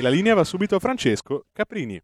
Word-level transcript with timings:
E 0.00 0.02
la 0.02 0.08
linea 0.08 0.32
va 0.32 0.44
subito 0.44 0.76
a 0.76 0.78
Francesco 0.78 1.44
Caprini. 1.52 2.02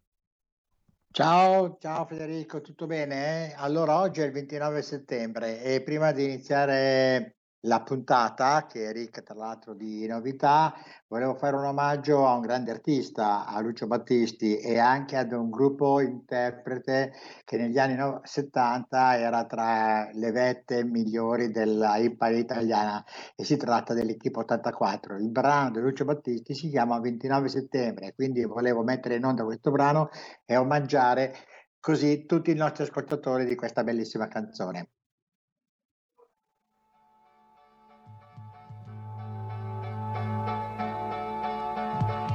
Ciao, 1.11 1.77
ciao 1.81 2.05
Federico, 2.05 2.61
tutto 2.61 2.85
bene? 2.85 3.55
Allora, 3.57 3.99
oggi 4.01 4.21
è 4.21 4.25
il 4.25 4.31
29 4.31 4.83
settembre 4.83 5.63
e 5.63 5.81
prima 5.81 6.11
di 6.11 6.25
iniziare 6.25 7.36
la 7.61 7.81
puntata, 7.81 8.65
che 8.65 8.89
è 8.89 8.91
ricca 8.91 9.21
tra 9.21 9.35
l'altro 9.35 9.73
di 9.73 10.05
novità, 10.07 10.73
volevo 11.07 11.35
fare 11.35 11.55
un 11.55 11.65
omaggio 11.65 12.25
a 12.27 12.33
un 12.35 12.41
grande 12.41 12.71
artista, 12.71 13.45
a 13.45 13.59
Lucio 13.59 13.87
Battisti 13.87 14.57
e 14.57 14.77
anche 14.77 15.17
ad 15.17 15.31
un 15.31 15.49
gruppo 15.49 15.99
interprete 15.99 17.13
che 17.43 17.57
negli 17.57 17.77
anni 17.79 17.95
no- 17.95 18.21
70 18.23 19.17
era 19.17 19.45
tra 19.45 20.09
le 20.13 20.31
vette 20.31 20.83
migliori 20.83 21.49
della 21.51 21.97
hip 21.97 22.21
italiana 22.31 23.03
e 23.35 23.43
si 23.43 23.57
tratta 23.57 23.93
dell'Equipe 23.93 24.39
84. 24.39 25.17
Il 25.17 25.29
brano 25.29 25.71
di 25.71 25.79
Lucio 25.79 26.05
Battisti 26.05 26.53
si 26.53 26.69
chiama 26.69 26.99
29 26.99 27.49
settembre, 27.49 28.13
quindi 28.13 28.43
volevo 28.45 28.83
mettere 28.83 29.15
in 29.15 29.25
onda 29.25 29.43
questo 29.43 29.71
brano 29.71 30.09
e 30.45 30.55
omaggiare 30.57 31.33
così 31.79 32.25
tutti 32.25 32.51
i 32.51 32.55
nostri 32.55 32.83
ascoltatori 32.83 33.45
di 33.45 33.55
questa 33.55 33.83
bellissima 33.83 34.27
canzone. 34.27 34.89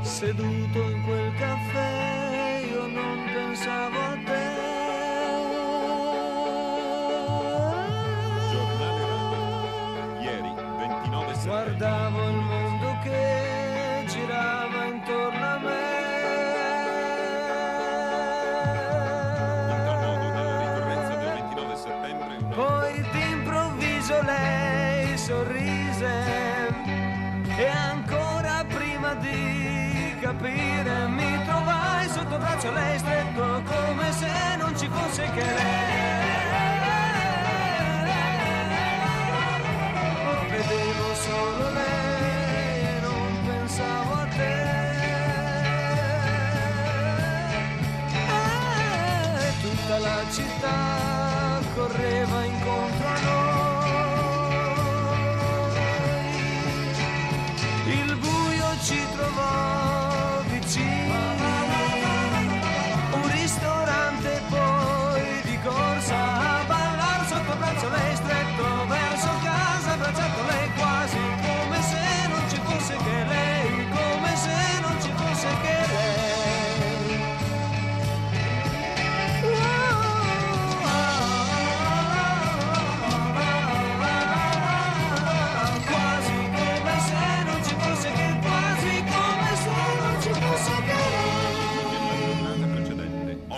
Seduto 0.02 0.82
in 0.90 1.02
quel 1.04 1.32
caffè 1.34 2.60
io 2.70 2.86
non 2.86 3.24
pensavo 3.32 3.98
a 3.98 4.18
te. 4.24 4.50
Giornale 8.50 9.04
radio. 9.06 10.20
Ieri, 10.20 10.54
29 10.78 11.34
settembre. 11.34 11.76
Guardavo 11.76 12.28
il 12.28 12.41
non 35.14 35.26
ci 35.26 35.81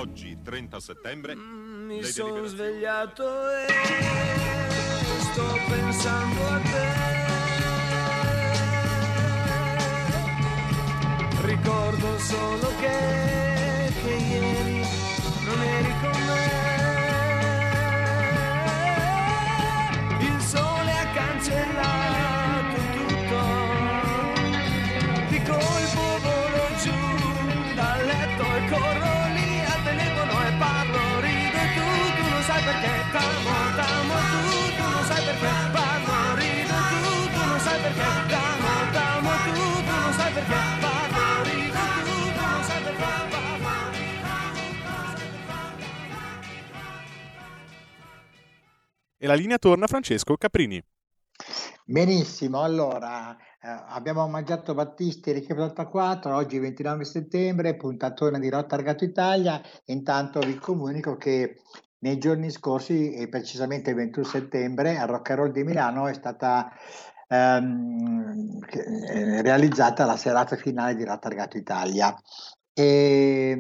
oggi, 0.05 0.39
30 0.43 0.81
settembre, 0.81 1.35
Mi 1.35 2.01
le 2.03 2.13
sono 2.13 2.45
svegliato 2.45 3.25
e 3.51 3.67
sto 5.19 5.59
pensando 5.67 6.47
a 6.47 6.59
te. 6.59 7.13
Ricordo 11.47 12.19
solo 12.19 12.69
che, 12.81 13.93
che 14.03 14.15
ieri 14.15 14.87
non 15.45 15.63
eri 15.63 15.93
con 16.01 16.25
me. 16.27 16.74
Perché 37.95 38.27
t'amo, 38.29 38.71
t'amo 38.93 39.31
tu, 39.45 39.53
tu 39.53 39.91
non 39.91 40.13
sai 40.13 40.33
perché 40.33 40.55
e 40.55 41.71
tu, 42.05 42.23
tu 42.35 42.41
non 42.41 42.63
sai 42.63 42.83
perché 42.83 43.07
parlo. 43.31 43.93
E 49.17 49.27
la 49.27 49.35
linea 49.35 49.59
torna 49.59 49.85
a 49.85 49.89
Francesco 49.89 50.37
Caprini. 50.37 50.83
Benissimo, 51.87 52.63
allora 52.63 53.37
eh, 53.37 53.69
abbiamo 53.89 54.23
omaggiato 54.23 54.75
Battisti 54.75 55.31
e 55.31 55.33
Ricchetti 55.35 55.61
84, 55.61 56.35
oggi 56.35 56.59
29 56.59 57.05
settembre, 57.05 57.77
puntatona 57.77 58.39
di 58.39 58.49
Rotta 58.49 58.75
Argato 58.75 59.05
Italia. 59.05 59.61
Intanto 59.87 60.41
vi 60.41 60.57
comunico 60.57 61.17
che 61.17 61.61
nei 61.99 62.19
giorni 62.19 62.51
scorsi, 62.51 63.15
e 63.15 63.29
precisamente 63.29 63.91
il 63.91 63.97
21 63.97 64.27
settembre, 64.27 64.99
al 64.99 65.09
Rock 65.09 65.31
and 65.31 65.39
Roll 65.39 65.53
di 65.53 65.65
Milano 65.65 66.07
è 66.07 66.13
stata 66.13 66.71
ehm, 67.35 68.59
eh, 68.71 69.43
realizzata 69.43 70.05
la 70.05 70.17
serata 70.17 70.57
finale 70.57 70.95
di 70.95 71.05
Rotta 71.05 71.29
Argato 71.29 71.57
Italia. 71.57 72.15
E, 72.73 73.59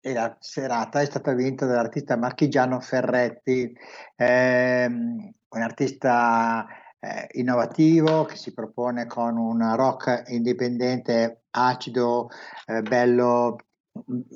e 0.00 0.12
la 0.12 0.36
serata 0.40 1.00
è 1.00 1.04
stata 1.04 1.32
vinta 1.34 1.66
dall'artista 1.66 2.16
marchigiano 2.16 2.80
Ferretti, 2.80 3.74
ehm, 4.16 5.32
un 5.48 5.62
artista 5.62 6.66
eh, 7.00 7.28
innovativo 7.32 8.24
che 8.24 8.36
si 8.36 8.52
propone 8.52 9.06
con 9.06 9.36
un 9.36 9.76
rock 9.76 10.24
indipendente 10.28 11.42
acido, 11.50 12.28
eh, 12.66 12.82
bello, 12.82 13.58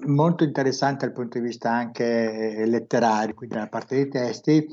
molto 0.06 0.44
interessante 0.44 1.06
dal 1.06 1.14
punto 1.14 1.38
di 1.38 1.44
vista 1.44 1.70
anche 1.70 2.54
eh, 2.56 2.66
letterario, 2.66 3.34
quindi 3.34 3.54
dalla 3.54 3.68
parte 3.68 3.94
dei 3.96 4.08
testi 4.08 4.66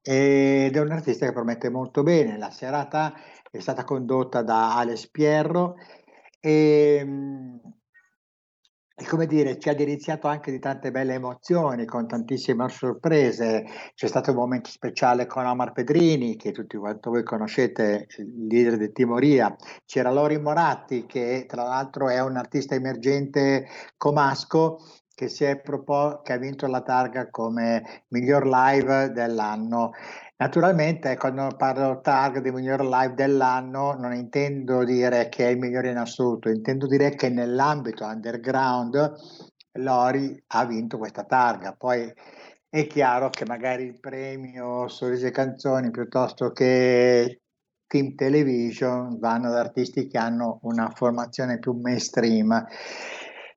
ed 0.00 0.74
è 0.74 0.80
un 0.80 0.90
artista 0.90 1.26
che 1.26 1.32
promette 1.32 1.68
molto 1.68 2.02
bene. 2.02 2.38
La 2.38 2.50
serata 2.50 3.12
è 3.50 3.60
stata 3.60 3.84
condotta 3.84 4.42
da 4.42 4.76
Alex 4.76 5.08
Pierro 5.10 5.76
e, 6.40 7.02
mm, 7.04 7.56
e 9.00 9.06
come 9.06 9.26
dire, 9.26 9.58
ci 9.58 9.68
ha 9.68 9.74
deliziato 9.74 10.26
anche 10.26 10.50
di 10.50 10.58
tante 10.58 10.90
belle 10.90 11.14
emozioni, 11.14 11.84
con 11.84 12.08
tantissime 12.08 12.68
sorprese. 12.68 13.64
C'è 13.94 14.08
stato 14.08 14.32
un 14.32 14.38
momento 14.38 14.70
speciale 14.70 15.26
con 15.26 15.46
Omar 15.46 15.70
Pedrini, 15.70 16.34
che 16.34 16.50
tutti 16.50 16.76
quanto 16.76 17.10
voi 17.10 17.22
conoscete, 17.22 18.08
il 18.16 18.46
leader 18.48 18.76
di 18.76 18.90
Timoria. 18.90 19.54
C'era 19.84 20.10
Lori 20.10 20.40
Moratti, 20.40 21.06
che 21.06 21.44
tra 21.46 21.62
l'altro 21.62 22.08
è 22.08 22.20
un 22.20 22.36
artista 22.36 22.74
emergente 22.74 23.68
comasco 23.96 24.80
che, 25.14 25.28
si 25.28 25.44
è 25.44 25.60
propo- 25.60 26.20
che 26.22 26.32
ha 26.32 26.36
vinto 26.36 26.66
la 26.66 26.82
targa 26.82 27.30
come 27.30 28.04
miglior 28.08 28.46
live 28.46 29.12
dell'anno. 29.12 29.90
Naturalmente, 30.40 31.16
quando 31.16 31.48
parlo 31.56 32.00
target 32.00 32.42
di 32.44 32.52
miglior 32.52 32.84
live 32.84 33.14
dell'anno, 33.14 33.94
non 33.94 34.14
intendo 34.14 34.84
dire 34.84 35.28
che 35.28 35.46
è 35.46 35.48
il 35.48 35.58
migliore 35.58 35.90
in 35.90 35.96
assoluto, 35.96 36.48
intendo 36.48 36.86
dire 36.86 37.10
che 37.16 37.28
nell'ambito 37.28 38.04
underground 38.04 39.14
Lori 39.78 40.40
ha 40.46 40.64
vinto 40.64 40.96
questa 40.96 41.24
targa. 41.24 41.74
Poi 41.76 42.12
è 42.68 42.86
chiaro 42.86 43.30
che 43.30 43.44
magari 43.46 43.82
il 43.82 43.98
premio 43.98 44.86
Sorrisi 44.86 45.26
e 45.26 45.32
Canzoni 45.32 45.90
piuttosto 45.90 46.52
che 46.52 47.40
Team 47.88 48.14
Television 48.14 49.18
vanno 49.18 49.48
ad 49.48 49.56
artisti 49.56 50.06
che 50.06 50.18
hanno 50.18 50.60
una 50.62 50.88
formazione 50.94 51.58
più 51.58 51.72
mainstream. 51.72 52.64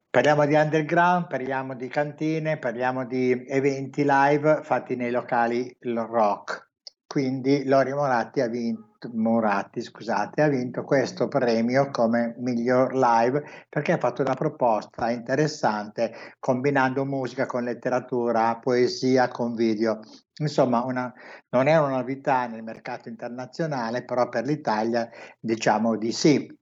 Parliamo 0.09 0.47
di 0.47 0.55
underground, 0.55 1.27
parliamo 1.27 1.75
di 1.75 1.87
cantine, 1.89 2.57
parliamo 2.57 3.05
di 3.05 3.45
eventi 3.47 4.03
live 4.03 4.61
fatti 4.63 4.95
nei 4.95 5.11
locali 5.11 5.73
rock. 5.79 6.69
Quindi 7.11 7.65
Lori 7.65 7.91
Moratti 7.91 8.39
ha 8.39 8.47
vinto, 8.47 9.09
Moratti, 9.11 9.81
scusate, 9.81 10.43
ha 10.43 10.47
vinto 10.47 10.85
questo 10.85 11.27
premio 11.27 11.89
come 11.91 12.35
miglior 12.37 12.93
live 12.93 13.43
perché 13.67 13.91
ha 13.91 13.97
fatto 13.97 14.21
una 14.21 14.33
proposta 14.33 15.09
interessante 15.09 16.13
combinando 16.39 17.03
musica 17.03 17.45
con 17.45 17.65
letteratura, 17.65 18.57
poesia 18.59 19.27
con 19.27 19.55
video. 19.55 19.99
Insomma, 20.39 20.85
una, 20.85 21.13
non 21.49 21.67
è 21.67 21.77
una 21.77 21.97
novità 21.97 22.47
nel 22.47 22.63
mercato 22.63 23.09
internazionale, 23.09 24.05
però 24.05 24.29
per 24.29 24.45
l'Italia 24.45 25.09
diciamo 25.37 25.97
di 25.97 26.13
sì. 26.13 26.57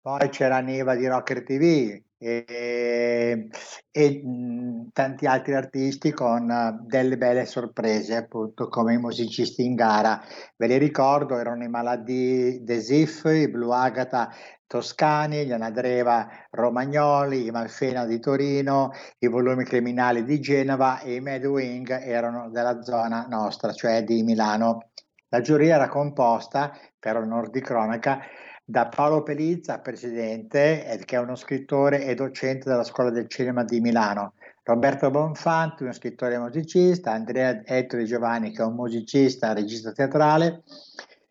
Poi 0.00 0.28
c'era 0.30 0.58
Neva 0.58 0.96
di 0.96 1.06
Rocker 1.06 1.44
TV, 1.44 1.96
e, 2.22 3.48
e 3.90 4.22
mh, 4.24 4.90
tanti 4.92 5.26
altri 5.26 5.54
artisti 5.54 6.12
con 6.12 6.48
uh, 6.48 6.86
delle 6.86 7.16
belle 7.16 7.44
sorprese, 7.46 8.14
appunto 8.14 8.68
come 8.68 8.94
i 8.94 8.98
musicisti 8.98 9.64
in 9.64 9.74
gara. 9.74 10.22
Ve 10.56 10.66
li 10.68 10.78
ricordo, 10.78 11.36
erano 11.36 11.64
i 11.64 11.68
Maladi 11.68 12.62
Desif, 12.62 13.24
i 13.24 13.50
Blue 13.50 13.74
Agata 13.74 14.30
Toscani, 14.66 15.44
gli 15.44 15.52
Anadreva 15.52 16.26
Romagnoli, 16.50 17.46
i 17.46 17.50
Malfena 17.50 18.06
di 18.06 18.18
Torino, 18.20 18.92
i 19.18 19.26
Volumi 19.26 19.64
Criminali 19.64 20.24
di 20.24 20.40
Genova 20.40 21.00
e 21.00 21.16
i 21.16 21.20
Mad 21.20 21.44
Wing 21.44 21.90
erano 21.90 22.48
della 22.48 22.80
zona 22.82 23.26
nostra, 23.28 23.72
cioè 23.72 24.02
di 24.04 24.22
Milano. 24.22 24.91
La 25.32 25.40
giuria 25.40 25.76
era 25.76 25.88
composta, 25.88 26.78
per 26.98 27.16
onor 27.16 27.48
di 27.48 27.62
cronaca, 27.62 28.20
da 28.62 28.88
Paolo 28.88 29.22
Pelizza, 29.22 29.80
presidente, 29.80 31.00
che 31.06 31.16
è 31.16 31.18
uno 31.18 31.36
scrittore 31.36 32.04
e 32.04 32.14
docente 32.14 32.68
della 32.68 32.84
Scuola 32.84 33.08
del 33.08 33.28
Cinema 33.28 33.64
di 33.64 33.80
Milano, 33.80 34.34
Roberto 34.62 35.10
Bonfanti, 35.10 35.84
uno 35.84 35.92
scrittore 35.92 36.34
e 36.34 36.38
musicista, 36.38 37.12
Andrea 37.12 37.62
Ettore 37.64 38.04
Giovanni, 38.04 38.52
che 38.52 38.60
è 38.60 38.66
un 38.66 38.74
musicista, 38.74 39.54
regista 39.54 39.92
teatrale, 39.92 40.64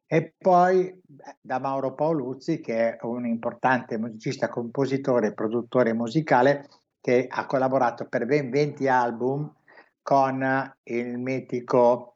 e 0.07 0.33
poi 0.35 0.99
da 1.39 1.59
Mauro 1.59 1.93
Paoluzzi, 1.93 2.59
che 2.59 2.97
è 2.97 3.05
un 3.05 3.27
importante 3.27 3.99
musicista, 3.99 4.49
compositore 4.49 5.27
e 5.27 5.33
produttore 5.35 5.93
musicale, 5.93 6.67
che 6.99 7.27
ha 7.29 7.45
collaborato 7.45 8.07
per 8.07 8.25
ben 8.25 8.49
20 8.49 8.87
album 8.87 9.53
con 10.01 10.73
il 10.85 11.19
mitico 11.19 12.15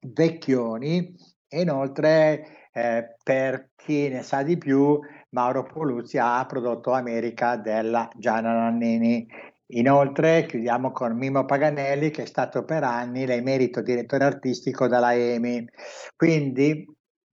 Vecchioni 0.00 1.14
e 1.48 1.60
inoltre 1.60 2.68
eh, 2.72 3.16
per 3.22 3.70
chi 3.76 4.08
ne 4.08 4.22
sa 4.22 4.42
di 4.42 4.56
più, 4.56 4.98
Mauro 5.30 5.64
Poluzzi 5.64 6.18
ha 6.18 6.44
prodotto 6.46 6.92
America 6.92 7.56
della 7.56 8.08
Gianna 8.16 8.52
Nannini. 8.52 9.26
Inoltre 9.72 10.46
chiudiamo 10.46 10.90
con 10.90 11.16
Mimo 11.16 11.44
Paganelli 11.44 12.10
che 12.10 12.22
è 12.22 12.26
stato 12.26 12.64
per 12.64 12.82
anni 12.82 13.26
l'emerito 13.26 13.82
direttore 13.82 14.24
artistico 14.24 14.88
della 14.88 15.14
EMI. 15.14 15.68
Quindi 16.16 16.86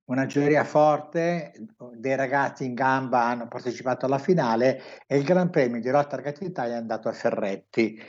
una 0.06 0.26
giuria 0.26 0.64
forte, 0.64 1.52
dei 1.96 2.16
ragazzi 2.16 2.66
in 2.66 2.74
gamba 2.74 3.24
hanno 3.26 3.48
partecipato 3.48 4.06
alla 4.06 4.20
finale 4.20 4.82
e 5.06 5.18
il 5.18 5.24
Gran 5.24 5.50
Premio 5.50 5.82
di 5.82 5.90
Rotta 5.90 6.16
Argati 6.16 6.46
Italia 6.46 6.76
è 6.76 6.78
andato 6.78 7.10
a 7.10 7.14
Ferretti, 7.14 8.00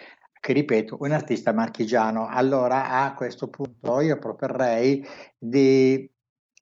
che 0.49 0.55
ripeto, 0.55 0.97
un 1.01 1.13
artista 1.13 1.53
marchigiano. 1.53 2.27
Allora 2.27 2.89
a 2.89 3.13
questo 3.13 3.49
punto 3.49 4.01
io 4.01 4.19
proporrei 4.19 5.07
di 5.37 6.11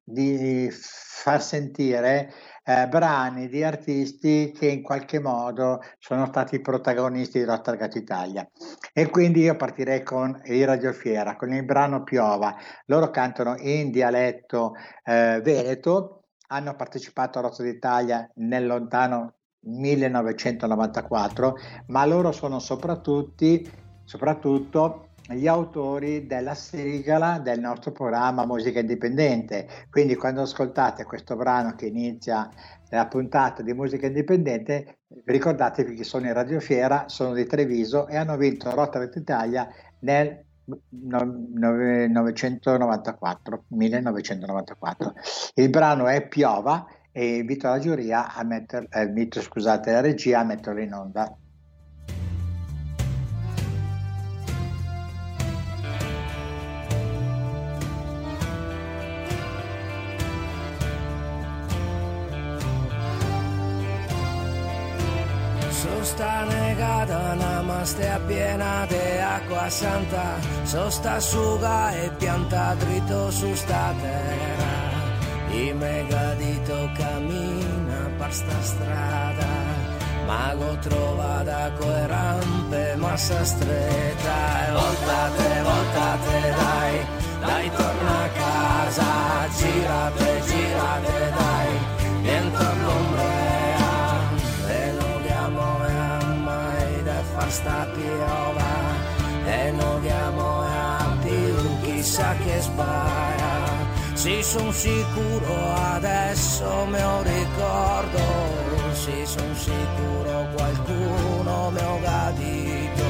di 0.09 0.69
far 0.71 1.43
sentire 1.43 2.33
eh, 2.63 2.87
brani 2.87 3.49
di 3.49 3.65
artisti 3.65 4.53
che 4.57 4.67
in 4.67 4.83
qualche 4.83 5.19
modo 5.19 5.81
sono 5.99 6.27
stati 6.27 6.61
protagonisti 6.61 7.39
di 7.39 7.45
Rottergat 7.45 7.95
Italia. 7.97 8.49
E 8.93 9.09
quindi 9.09 9.41
io 9.41 9.57
partirei 9.57 10.05
con 10.05 10.41
i 10.45 10.65
Radiofiera, 10.65 11.35
con 11.35 11.53
il 11.53 11.65
brano 11.65 12.05
Piova. 12.05 12.57
Loro 12.87 13.11
cantano 13.11 13.57
in 13.59 13.91
dialetto 13.91 14.75
eh, 15.05 15.41
veneto, 15.43 16.25
hanno 16.49 16.75
partecipato 16.77 17.39
a 17.39 17.43
Rotto 17.43 17.63
d'Italia 17.65 18.29
nel 18.37 18.67
lontano 18.67 19.35
1994, 19.67 21.57
ma 21.87 22.05
loro 22.07 22.33
sono 22.33 22.59
soprattutto, 22.59 23.85
gli 25.29 25.49
autori 25.49 26.25
della 26.27 26.55
sigla 26.55 27.41
del 27.41 27.59
nostro 27.59 27.91
programma 27.91 28.47
Musica 28.47 28.79
Indipendente. 28.79 29.67
Quindi 29.91 30.15
quando 30.15 30.43
ascoltate 30.43 31.03
questo 31.03 31.35
brano 31.35 31.75
che 31.75 31.87
inizia 31.87 32.49
la 32.91 33.09
puntata 33.09 33.63
di 33.63 33.75
Musica 33.75 34.07
Indipendente, 34.07 34.99
ricordatevi 35.25 35.97
che 35.97 36.05
sono 36.05 36.27
in 36.27 36.33
Radiofiera, 36.33 37.09
sono 37.09 37.35
di 37.35 37.45
Treviso 37.45 38.07
e 38.07 38.17
hanno 38.17 38.37
vinto 38.37 38.73
Rotary 38.73 39.11
Italia 39.17 39.69
nel 40.01 40.45
1994, 40.89 43.65
1994. 43.69 45.15
Il 45.55 45.71
brano 45.71 46.07
è 46.07 46.25
Piova 46.29 46.87
e 47.19 47.37
invito 47.37 47.67
la 47.67 47.79
giuria 47.79 48.35
a 48.35 48.45
mettere, 48.45 48.89
eh, 48.91 49.05
invito, 49.05 49.41
scusate, 49.41 49.91
la 49.91 50.03
regia 50.03 50.41
a 50.41 50.45
metterlo 50.45 50.83
in 50.83 50.93
onda. 50.93 51.35
sta 66.03 66.45
negata, 66.45 67.35
namaste 67.35 68.21
piena 68.27 68.87
di 68.87 69.19
acqua 69.19 69.69
santa, 69.69 70.39
sosta 70.63 71.15
asciuga 71.15 71.91
e 71.91 72.11
pianta 72.17 72.75
dritto 72.75 73.31
su 73.33 73.53
sta 73.55 73.93
terra. 74.01 74.86
I 75.59 75.73
megadito 75.73 76.91
cammina 76.99 78.11
per 78.19 78.33
sta 78.33 78.61
strada, 78.61 79.53
mago 80.27 80.77
trova 80.87 81.43
da 81.45 81.71
quelle 81.79 82.07
rampe 82.07 82.95
massa 82.97 83.45
stretta. 83.45 84.37
E 84.67 84.73
voltate, 84.73 85.63
voltate 85.71 86.35
dai, 86.61 86.95
dai 87.41 87.71
torna 87.71 88.17
a 88.23 88.29
casa, 88.43 89.11
girate, 89.57 90.43
girate 90.47 91.33
dai, 91.39 91.71
viento 92.23 92.59
all'ombra 92.59 93.47
sta 97.57 97.87
piova. 97.95 98.75
E 99.47 99.71
non 99.71 99.97
abbiamo 99.97 100.61
a 100.61 101.17
più 101.23 101.81
chissà 101.83 102.35
che 102.43 102.61
sbaia. 102.61 103.36
Sì, 104.27 104.43
sono 104.43 104.73
sicuro 104.73 105.73
adesso 105.95 106.85
me 106.87 107.01
lo 107.01 107.23
ricordo, 107.23 108.19
sì, 108.93 109.25
sono 109.25 109.55
sicuro 109.55 110.49
qualcuno 110.53 111.71
mi 111.71 111.79
ha 111.79 111.99
gadito 112.03 113.05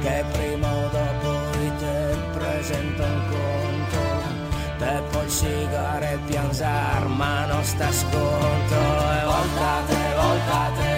che 0.00 0.24
prima 0.32 0.68
o 0.68 0.88
dopo 0.88 1.42
te 1.78 2.16
presento 2.32 3.02
un 3.04 3.22
conto. 3.30 4.00
Te 4.78 5.02
poi 5.12 5.28
sigare 5.30 6.12
e 6.14 6.18
pianzar, 6.26 7.06
ma 7.06 7.46
non 7.46 7.62
sta 7.62 7.92
sconto. 7.92 8.74
E 8.74 9.24
voltate, 9.24 9.96
voltate, 10.16 10.91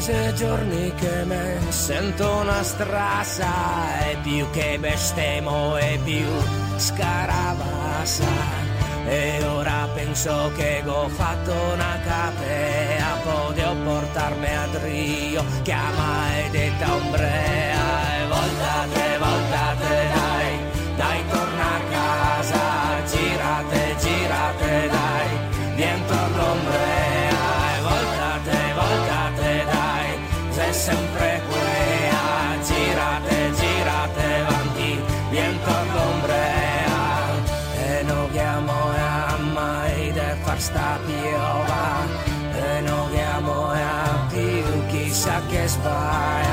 E 0.00 0.02
che 0.02 0.12
se 0.12 0.32
giorni 0.32 0.94
che 0.94 1.24
me 1.24 1.58
sento 1.68 2.36
una 2.36 2.62
strassa 2.62 4.08
e 4.08 4.16
più 4.22 4.48
che 4.50 4.78
bestemo 4.80 5.76
e 5.76 6.00
più 6.02 6.24
scaravassa 6.78 8.24
e 9.06 9.44
ora 9.44 9.86
penso 9.94 10.52
che 10.56 10.82
ho 10.86 11.06
fatto 11.10 11.52
una 11.52 11.98
capea 12.02 13.14
potevo 13.22 13.74
portarmi 13.74 14.46
a 14.46 14.68
Rio. 14.84 15.44
Chiama 15.62 16.34
e 16.38 16.50
detta 16.50 16.94
ombrea 16.94 18.22
e 18.22 18.26
voltate 18.26 19.09
voltate 19.09 19.09
chissà 45.82 46.49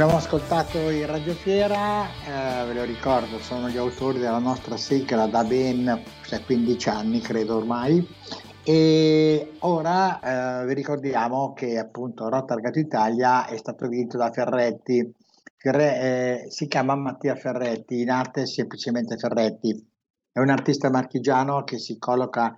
Abbiamo 0.00 0.16
ascoltato 0.16 0.88
in 0.88 1.04
radiofiera, 1.04 2.06
eh, 2.06 2.64
ve 2.64 2.72
lo 2.72 2.84
ricordo, 2.84 3.38
sono 3.38 3.68
gli 3.68 3.76
autori 3.76 4.18
della 4.18 4.38
nostra 4.38 4.78
sigla 4.78 5.26
da 5.26 5.44
ben 5.44 6.02
cioè, 6.22 6.42
15 6.42 6.88
anni, 6.88 7.20
credo 7.20 7.58
ormai. 7.58 8.08
E 8.64 9.56
ora 9.58 10.62
eh, 10.62 10.66
vi 10.66 10.72
ricordiamo 10.72 11.52
che 11.52 11.76
appunto 11.76 12.30
Rotargato 12.30 12.78
Italia 12.78 13.44
è 13.44 13.58
stato 13.58 13.88
vinto 13.88 14.16
da 14.16 14.32
Ferretti. 14.32 15.14
Ferre- 15.58 16.00
eh, 16.00 16.50
si 16.50 16.66
chiama 16.66 16.94
Mattia 16.94 17.34
Ferretti, 17.34 18.00
in 18.00 18.08
arte 18.08 18.46
semplicemente 18.46 19.18
Ferretti. 19.18 19.86
È 20.32 20.38
un 20.38 20.48
artista 20.48 20.88
marchigiano 20.88 21.62
che 21.62 21.78
si 21.78 21.98
colloca 21.98 22.56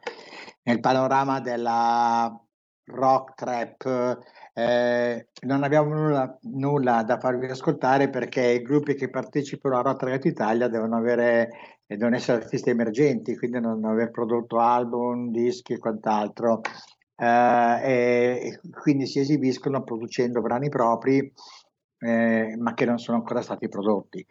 nel 0.63 0.79
panorama 0.79 1.41
della 1.41 2.41
rock 2.85 3.35
trap. 3.35 4.19
Eh, 4.55 5.29
non 5.47 5.63
abbiamo 5.63 5.95
nulla, 5.95 6.39
nulla 6.43 7.03
da 7.05 7.19
farvi 7.19 7.47
ascoltare 7.47 8.11
perché 8.11 8.43
i 8.43 8.63
gruppi 8.63 8.95
che 8.95 9.09
partecipano 9.09 9.79
a 9.79 9.83
Rotterdam 9.83 10.21
Italia 10.25 10.69
devono 10.69 10.97
avere 10.97 11.49
e 11.87 11.97
devono 11.97 12.17
essere 12.17 12.43
artisti 12.43 12.71
emergenti, 12.71 13.37
quindi 13.37 13.61
non 13.61 13.85
aver 13.85 14.11
prodotto 14.11 14.59
album, 14.59 15.31
dischi 15.31 15.75
e 15.75 15.79
quant'altro. 15.79 16.61
Eh, 17.17 17.79
e 17.83 18.61
quindi 18.71 19.07
si 19.07 19.21
esibiscono 19.21 19.83
producendo 19.85 20.41
brani 20.41 20.69
propri, 20.69 21.33
eh, 21.99 22.57
ma 22.59 22.75
che 22.75 22.85
non 22.85 22.99
sono 22.99 23.19
ancora 23.19 23.41
stati 23.43 23.69
prodotti. 23.69 24.27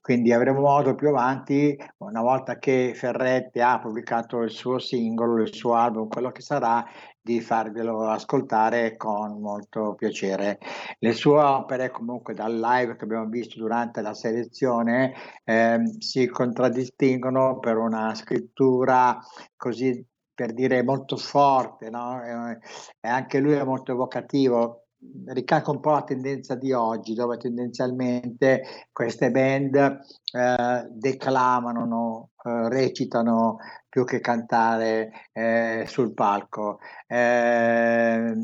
Quindi 0.00 0.32
avremo 0.32 0.60
modo 0.60 0.94
più 0.94 1.08
avanti, 1.08 1.76
una 1.98 2.22
volta 2.22 2.58
che 2.58 2.92
Ferretti 2.94 3.60
ha 3.60 3.78
pubblicato 3.78 4.40
il 4.40 4.50
suo 4.50 4.78
singolo, 4.78 5.42
il 5.42 5.52
suo 5.52 5.74
album, 5.74 6.08
quello 6.08 6.30
che 6.30 6.40
sarà, 6.40 6.82
di 7.28 7.42
farvelo 7.42 8.08
ascoltare 8.08 8.96
con 8.96 9.38
molto 9.38 9.94
piacere. 9.94 10.58
Le 10.98 11.12
sue 11.12 11.38
opere, 11.38 11.90
comunque 11.90 12.32
dal 12.32 12.58
live 12.58 12.96
che 12.96 13.04
abbiamo 13.04 13.26
visto 13.26 13.58
durante 13.58 14.00
la 14.00 14.14
selezione, 14.14 15.12
ehm, 15.44 15.98
si 15.98 16.26
contraddistinguono 16.26 17.58
per 17.58 17.76
una 17.76 18.14
scrittura 18.14 19.18
così 19.56 20.02
per 20.32 20.54
dire 20.54 20.82
molto 20.82 21.18
forte, 21.18 21.90
no? 21.90 22.22
Eh, 22.22 22.58
e 23.00 23.08
anche 23.08 23.40
lui 23.40 23.52
è 23.52 23.64
molto 23.64 23.92
evocativo 23.92 24.84
ricalca 25.26 25.70
un 25.70 25.80
po' 25.80 25.92
la 25.92 26.02
tendenza 26.02 26.54
di 26.54 26.72
oggi, 26.72 27.14
dove 27.14 27.36
tendenzialmente 27.36 28.62
queste 28.92 29.30
band 29.30 29.74
eh, 29.76 30.88
declamano, 30.90 31.84
no? 31.84 32.30
eh, 32.44 32.68
recitano 32.68 33.58
più 33.98 34.04
che 34.04 34.20
cantare 34.20 35.10
eh, 35.32 35.84
sul 35.88 36.14
palco. 36.14 36.78
Eh, 37.06 38.34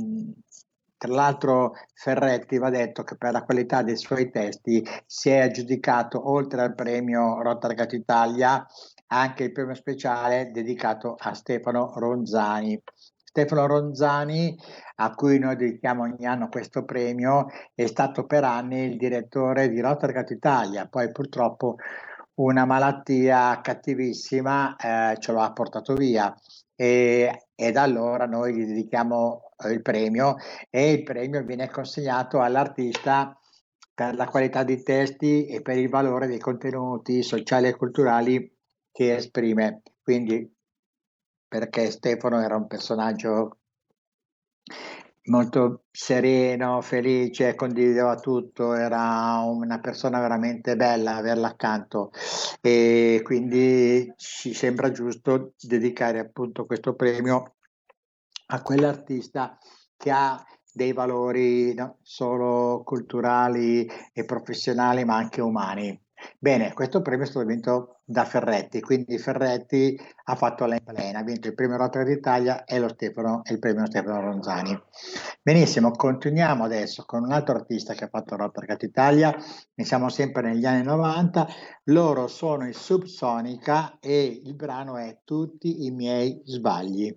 tra 0.96 1.12
l'altro 1.12 1.74
Ferretti 1.94 2.58
va 2.58 2.70
detto 2.70 3.04
che 3.04 3.16
per 3.16 3.30
la 3.30 3.44
qualità 3.44 3.82
dei 3.82 3.96
suoi 3.96 4.30
testi 4.30 4.84
si 5.06 5.30
è 5.30 5.40
aggiudicato 5.40 6.30
oltre 6.30 6.62
al 6.62 6.74
premio 6.74 7.40
Rotargato 7.42 7.94
Italia 7.94 8.66
anche 9.08 9.44
il 9.44 9.52
premio 9.52 9.74
speciale 9.74 10.50
dedicato 10.50 11.14
a 11.16 11.34
Stefano 11.34 11.92
Ronzani. 11.94 12.82
Stefano 13.22 13.66
Ronzani, 13.66 14.56
a 14.96 15.14
cui 15.14 15.38
noi 15.38 15.56
dedichiamo 15.56 16.02
ogni 16.02 16.24
anno 16.24 16.48
questo 16.48 16.84
premio, 16.84 17.46
è 17.74 17.86
stato 17.86 18.26
per 18.26 18.44
anni 18.44 18.84
il 18.84 18.96
direttore 18.96 19.68
di 19.68 19.80
Rotterdam 19.80 20.24
Italia, 20.28 20.86
poi 20.86 21.10
purtroppo 21.12 21.76
una 22.36 22.64
malattia 22.64 23.60
cattivissima 23.60 24.76
eh, 24.76 25.16
ce 25.18 25.32
lo 25.32 25.40
ha 25.40 25.52
portato 25.52 25.94
via 25.94 26.34
e, 26.74 27.46
e 27.54 27.72
da 27.72 27.82
allora 27.82 28.26
noi 28.26 28.54
gli 28.54 28.66
dedichiamo 28.66 29.52
eh, 29.64 29.70
il 29.70 29.82
premio 29.82 30.36
e 30.70 30.92
il 30.92 31.02
premio 31.02 31.44
viene 31.44 31.70
consegnato 31.70 32.40
all'artista 32.40 33.38
per 33.94 34.16
la 34.16 34.26
qualità 34.26 34.64
dei 34.64 34.82
testi 34.82 35.46
e 35.46 35.62
per 35.62 35.78
il 35.78 35.88
valore 35.88 36.26
dei 36.26 36.40
contenuti 36.40 37.22
sociali 37.22 37.68
e 37.68 37.76
culturali 37.76 38.52
che 38.90 39.14
esprime. 39.14 39.82
Quindi 40.02 40.52
perché 41.46 41.90
Stefano 41.92 42.40
era 42.40 42.56
un 42.56 42.66
personaggio 42.66 43.58
molto 45.26 45.84
sereno, 45.90 46.80
felice, 46.80 47.54
condivideva 47.54 48.16
tutto, 48.16 48.74
era 48.74 49.38
una 49.44 49.80
persona 49.80 50.20
veramente 50.20 50.76
bella 50.76 51.16
averla 51.16 51.48
accanto 51.48 52.10
e 52.60 53.20
quindi 53.22 54.12
ci 54.16 54.52
sembra 54.52 54.90
giusto 54.90 55.54
dedicare 55.58 56.18
appunto 56.18 56.66
questo 56.66 56.94
premio 56.94 57.54
a 58.46 58.62
quell'artista 58.62 59.56
che 59.96 60.10
ha 60.10 60.42
dei 60.72 60.92
valori 60.92 61.72
no, 61.74 61.98
solo 62.02 62.82
culturali 62.84 63.88
e 64.12 64.24
professionali 64.24 65.04
ma 65.04 65.16
anche 65.16 65.40
umani. 65.40 65.98
Bene, 66.38 66.72
questo 66.72 67.00
premio 67.00 67.24
è 67.24 67.28
stato 67.28 67.46
vinto 67.46 67.93
da 68.04 68.24
Ferretti, 68.24 68.80
quindi 68.80 69.16
Ferretti 69.18 69.98
ha 70.24 70.34
fatto 70.36 70.66
la 70.66 70.78
plena, 70.84 71.20
ha 71.20 71.22
vinto 71.22 71.48
il 71.48 71.54
premio 71.54 71.78
Rotary 71.78 72.14
d'Italia 72.14 72.64
e 72.64 72.86
Stefano, 72.90 73.40
il 73.50 73.58
premio 73.58 73.86
Stefano 73.86 74.20
Ronzani. 74.20 74.78
Benissimo, 75.42 75.90
continuiamo 75.90 76.64
adesso 76.64 77.04
con 77.06 77.22
un 77.22 77.32
altro 77.32 77.54
artista 77.54 77.94
che 77.94 78.04
ha 78.04 78.08
fatto 78.08 78.36
Rotary 78.36 78.76
Italia, 78.80 79.34
ne 79.74 79.84
siamo 79.84 80.10
sempre 80.10 80.42
negli 80.42 80.66
anni 80.66 80.82
90, 80.82 81.48
loro 81.84 82.26
sono 82.26 82.68
i 82.68 82.74
Subsonica 82.74 83.98
e 84.00 84.40
il 84.44 84.54
brano 84.54 84.98
è 84.98 85.20
Tutti 85.24 85.86
i 85.86 85.90
miei 85.90 86.42
sbagli. 86.44 87.16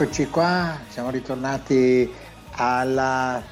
Eccoci 0.00 0.28
qua, 0.28 0.78
siamo 0.86 1.10
ritornati 1.10 2.08
alla, 2.52 3.42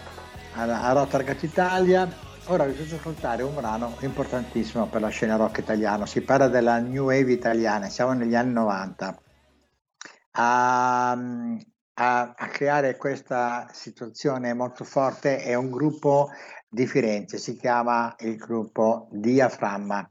alla, 0.55 0.81
a 0.81 0.93
Rotterdam 0.93 1.37
Italia. 1.41 2.09
Ora 2.45 2.65
vi 2.67 2.73
faccio 2.73 2.95
ascoltare 2.95 3.43
un 3.43 3.53
brano 3.53 3.97
importantissimo 4.03 4.87
per 4.87 5.01
la 5.01 5.09
scena 5.09 5.35
rock 5.35 5.59
italiana. 5.59 6.07
Si 6.07 6.21
parla 6.21 6.47
della 6.47 6.79
New 6.79 7.07
Wave 7.07 7.33
italiana, 7.33 7.89
siamo 7.89 8.13
negli 8.13 8.37
anni 8.37 8.53
90. 8.53 9.23
A, 10.31 11.11
a, 11.11 12.35
a 12.37 12.47
creare 12.47 12.97
questa 12.97 13.67
situazione 13.73 14.55
molto 14.55 14.85
forte 14.85 15.39
è 15.39 15.55
un 15.55 15.69
gruppo 15.69 16.31
di 16.69 16.87
Firenze, 16.87 17.39
si 17.39 17.57
chiama 17.57 18.15
il 18.21 18.37
gruppo 18.37 19.09
Diaframma. 19.11 20.09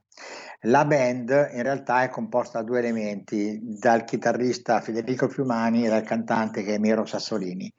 La 0.66 0.84
band 0.86 1.52
in 1.54 1.62
realtà 1.62 2.02
è 2.02 2.10
composta 2.10 2.60
da 2.60 2.66
due 2.66 2.80
elementi, 2.80 3.60
dal 3.62 4.04
chitarrista 4.04 4.82
Federico 4.82 5.28
Fiumani 5.28 5.86
e 5.86 5.90
dal 5.90 6.02
cantante 6.04 6.64
che 6.64 6.76
è 6.76 6.78
Miro 6.80 7.06
Sassolini. 7.06 7.72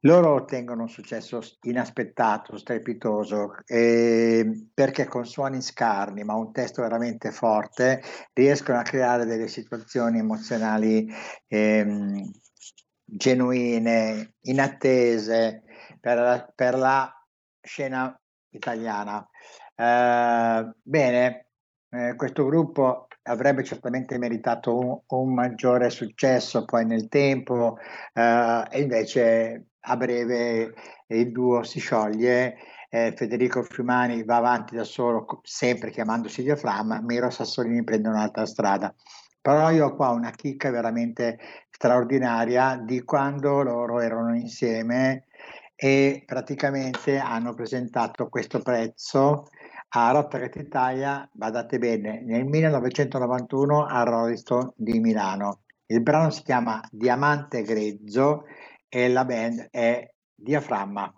Loro 0.00 0.32
ottengono 0.32 0.82
un 0.82 0.88
successo 0.88 1.40
inaspettato, 1.62 2.56
strepitoso, 2.56 3.56
eh, 3.66 4.68
perché 4.72 5.04
con 5.04 5.26
suoni 5.26 5.60
scarni, 5.60 6.24
ma 6.24 6.34
un 6.34 6.50
testo 6.50 6.80
veramente 6.80 7.30
forte, 7.30 8.02
riescono 8.32 8.78
a 8.78 8.82
creare 8.82 9.26
delle 9.26 9.48
situazioni 9.48 10.18
emozionali 10.18 11.06
eh, 11.46 12.30
genuine, 13.04 14.34
inattese 14.42 15.62
per 16.00 16.16
la, 16.16 16.52
per 16.54 16.74
la 16.74 17.26
scena 17.60 18.18
italiana. 18.50 19.26
Eh, 19.74 20.70
bene, 20.82 21.43
eh, 21.94 22.16
questo 22.16 22.44
gruppo 22.44 23.08
avrebbe 23.22 23.62
certamente 23.64 24.18
meritato 24.18 24.78
un, 24.78 24.98
un, 25.06 25.32
maggiore 25.32 25.90
successo 25.90 26.64
poi 26.64 26.84
nel 26.84 27.08
tempo 27.08 27.78
eh, 28.12 28.64
e 28.70 28.80
invece 28.80 29.66
a 29.80 29.96
breve 29.96 30.74
il 31.08 31.32
duo 31.32 31.62
si 31.62 31.80
scioglie. 31.80 32.56
Eh, 32.90 33.12
Federico 33.16 33.62
Fiumani 33.62 34.24
va 34.24 34.36
avanti 34.36 34.76
da 34.76 34.84
solo, 34.84 35.40
sempre 35.42 35.90
chiamandosi 35.90 36.42
diaframma, 36.42 37.00
Miro 37.00 37.30
Sassolini 37.30 37.82
prende 37.82 38.08
un'altra 38.08 38.46
strada. 38.46 38.94
Però 39.40 39.70
io 39.70 39.86
ho 39.86 39.94
qua 39.96 40.10
una 40.10 40.30
chicca 40.30 40.70
veramente 40.70 41.38
straordinaria 41.70 42.76
di 42.76 43.02
quando 43.04 43.62
loro 43.62 44.00
erano 44.00 44.34
insieme 44.34 45.26
e 45.76 46.22
praticamente 46.24 47.18
hanno 47.18 47.52
presentato 47.52 48.28
questo 48.28 48.60
prezzo 48.60 49.48
a 49.96 50.10
Rotterdam 50.10 50.64
Italia, 50.64 51.28
badate 51.32 51.78
bene, 51.78 52.20
nel 52.22 52.44
1991 52.44 53.86
a 53.86 54.02
Rolling 54.02 54.36
Stone 54.36 54.72
di 54.74 54.98
Milano. 54.98 55.60
Il 55.86 56.02
brano 56.02 56.30
si 56.30 56.42
chiama 56.42 56.82
Diamante 56.90 57.62
Grezzo 57.62 58.44
e 58.88 59.08
la 59.08 59.24
band 59.24 59.68
è 59.70 60.10
Diaframma. 60.34 61.14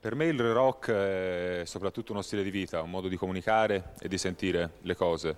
Per 0.00 0.14
me 0.16 0.26
il 0.26 0.52
rock 0.52 0.90
è 0.90 1.62
soprattutto 1.64 2.12
uno 2.12 2.22
stile 2.22 2.42
di 2.42 2.50
vita, 2.50 2.82
un 2.82 2.90
modo 2.90 3.06
di 3.06 3.16
comunicare 3.16 3.92
e 4.00 4.08
di 4.08 4.18
sentire 4.18 4.74
le 4.80 4.96
cose. 4.96 5.36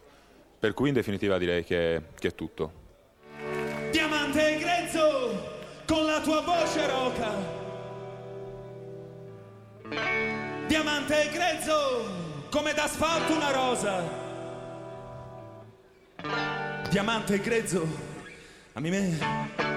Per 0.59 0.73
cui 0.73 0.89
in 0.89 0.95
definitiva 0.95 1.37
direi 1.37 1.63
che, 1.63 2.03
che 2.19 2.29
è 2.29 2.35
tutto. 2.35 2.87
Diamante 3.91 4.59
grezzo 4.59 5.83
con 5.87 6.05
la 6.05 6.21
tua 6.23 6.41
voce 6.41 6.87
roca 6.87 7.59
diamante 10.81 11.29
grezzo 11.33 12.47
come 12.51 12.73
d'asfalto 12.73 13.35
una 13.35 13.51
rosa. 13.51 14.27
Diamante 16.89 17.41
grezzo, 17.41 17.85
a 18.75 18.81
me. 18.81 19.68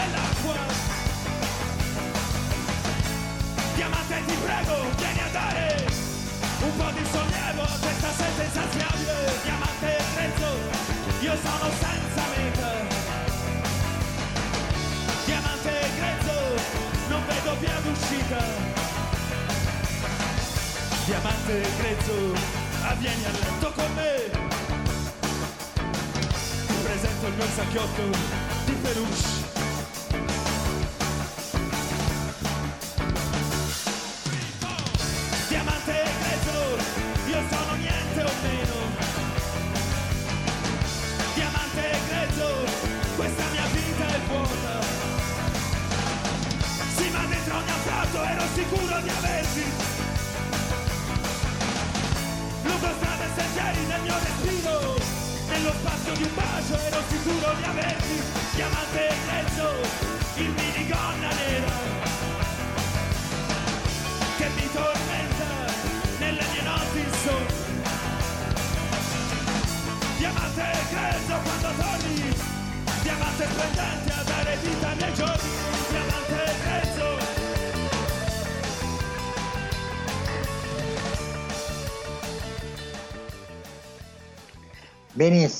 Dell'acqua. 0.00 0.56
Diamante 3.74 4.22
ti 4.26 4.36
prego, 4.44 4.74
vieni 4.96 5.20
a 5.20 5.28
dare 5.32 5.86
un 6.60 6.76
po' 6.76 6.90
di 6.92 7.04
sollievo 7.10 7.62
a 7.62 7.76
questa 7.80 8.10
sete 8.12 8.42
insaziabile. 8.44 9.14
Diamante 9.42 9.90
grezzo, 10.14 10.50
io 11.20 11.34
sono 11.44 11.66
senza 11.84 12.22
meta. 12.34 12.70
Diamante 15.24 15.72
grezzo, 15.98 16.36
non 17.08 17.22
vedo 17.26 17.56
via 17.60 17.78
d'uscita. 17.84 18.40
Diamante 21.04 21.54
grezzo, 21.78 22.14
avvieni 22.82 23.24
a 23.24 23.30
letto 23.30 23.72
con 23.72 23.94
me. 23.94 24.30
Ti 26.66 26.74
presento 26.84 27.26
il 27.26 27.34
mio 27.34 27.46
sacchiotto 27.54 28.02
di 28.66 28.72
peluche. 28.72 29.39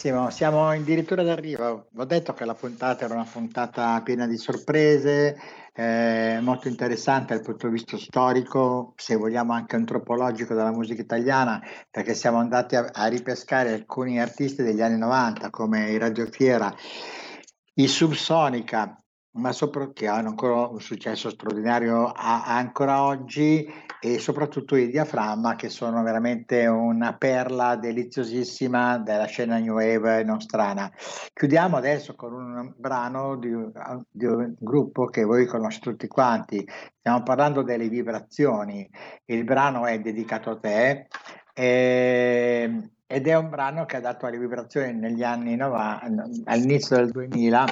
Benissimo, 0.03 0.31
siamo 0.31 0.67
addirittura 0.67 1.23
d'arrivo. 1.23 1.89
Ho 1.95 2.05
detto 2.07 2.33
che 2.33 2.47
la 2.47 2.55
puntata 2.55 3.05
era 3.05 3.13
una 3.13 3.29
puntata 3.31 4.01
piena 4.03 4.27
di 4.27 4.39
sorprese, 4.39 5.39
eh, 5.75 6.39
molto 6.41 6.69
interessante 6.69 7.35
dal 7.35 7.45
punto 7.45 7.67
di 7.67 7.75
vista 7.75 7.99
storico, 7.99 8.95
se 8.97 9.17
vogliamo 9.17 9.53
anche 9.53 9.77
antropologico 9.77 10.55
della 10.55 10.73
musica 10.73 11.03
italiana, 11.03 11.63
perché 11.91 12.15
siamo 12.15 12.39
andati 12.39 12.77
a, 12.77 12.89
a 12.91 13.09
ripescare 13.09 13.75
alcuni 13.75 14.19
artisti 14.19 14.63
degli 14.63 14.81
anni 14.81 14.97
90 14.97 15.51
come 15.51 15.91
i 15.91 15.99
Radio 15.99 16.27
Fiera, 16.31 16.75
i 17.75 17.87
Subsonica, 17.87 19.00
ma 19.41 19.53
soprattutto 19.53 19.93
che 19.95 20.07
hanno 20.07 20.29
ancora 20.29 20.67
un 20.67 20.81
successo 20.81 21.31
straordinario 21.31 22.07
a- 22.07 22.45
ancora 22.45 23.03
oggi 23.03 23.67
e 24.01 24.19
soprattutto 24.19 24.77
i 24.77 24.89
Diaframma 24.89 25.57
che 25.57 25.69
sono 25.69 26.03
veramente 26.03 26.67
una 26.67 27.17
perla 27.17 27.77
deliziosissima 27.77 28.99
della 28.99 29.27
scena 29.27 29.59
new 29.59 29.75
wave 29.75 30.23
nostrana. 30.25 30.91
Chiudiamo 31.33 31.77
adesso 31.77 32.15
con 32.15 32.33
un 32.33 32.75
brano 32.77 33.37
di, 33.37 33.51
di 34.11 34.25
un 34.27 34.55
gruppo 34.59 35.07
che 35.07 35.25
voi 35.25 35.47
conoscete 35.47 35.91
tutti 35.91 36.07
quanti, 36.07 36.67
stiamo 36.99 37.23
parlando 37.23 37.63
delle 37.63 37.89
vibrazioni, 37.89 38.89
il 39.27 39.45
brano 39.45 39.87
è 39.87 39.99
dedicato 40.01 40.51
a 40.51 40.59
te. 40.59 41.09
E, 41.53 42.91
ed 43.07 43.27
è 43.27 43.35
un 43.35 43.51
brano 43.51 43.87
che 43.87 43.97
ha 43.97 44.01
dato 44.01 44.27
alle 44.27 44.39
vibrazioni 44.39 44.93
negli 44.95 45.25
anni 45.25 45.57
90, 45.57 46.25
all'inizio 46.45 46.97
del 46.97 47.11
2000 47.11 47.67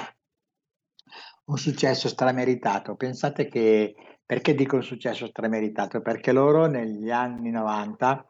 un 1.49 1.57
successo 1.57 2.07
strameritato. 2.07 2.95
Pensate 2.95 3.47
che 3.47 3.95
Perché 4.29 4.53
dico 4.53 4.75
un 4.75 4.83
successo 4.83 5.25
strameritato? 5.25 6.01
Perché 6.01 6.31
loro 6.31 6.67
negli 6.67 7.09
anni 7.09 7.49
90 7.49 8.23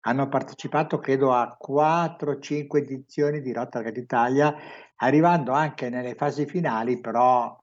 hanno 0.00 0.28
partecipato, 0.28 0.98
credo, 0.98 1.32
a 1.32 1.56
4-5 1.58 2.76
edizioni 2.76 3.40
di 3.40 3.54
Rotterdam 3.54 3.96
Italia, 3.96 4.54
arrivando 4.96 5.52
anche 5.52 5.88
nelle 5.88 6.14
fasi 6.14 6.44
finali, 6.44 7.00
però 7.00 7.58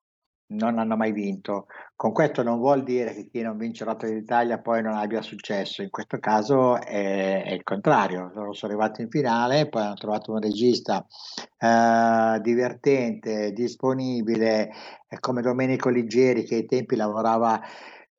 non 0.54 0.80
hanno 0.80 0.96
mai 0.96 1.12
vinto. 1.12 1.68
Con 1.96 2.12
questo 2.12 2.44
non 2.44 2.58
vuol 2.58 2.84
dire 2.84 3.14
che 3.14 3.28
chi 3.28 3.42
non 3.42 3.58
vince 3.58 3.84
Rotterdam 3.84 4.20
d'Italia 4.20 4.60
poi 4.60 4.82
non 4.82 4.96
abbia 4.96 5.22
successo, 5.22 5.82
in 5.82 5.90
questo 5.90 6.20
caso 6.20 6.82
è, 6.82 7.44
è 7.44 7.52
il 7.52 7.64
contrario, 7.64 8.32
loro 8.34 8.54
sono 8.54 8.74
arrivati 8.74 9.02
in 9.02 9.10
finale, 9.10 9.70
poi 9.70 9.84
hanno 9.84 9.94
trovato 9.94 10.32
un 10.32 10.40
regista 10.40 11.06
eh, 11.58 12.40
divertente, 12.42 13.52
disponibile, 13.52 14.70
eh, 15.08 15.20
come 15.20 15.42
Domenico 15.42 15.90
Liggeri 15.90 16.44
che 16.44 16.56
ai 16.56 16.66
tempi 16.66 16.96
lavorava 16.96 17.62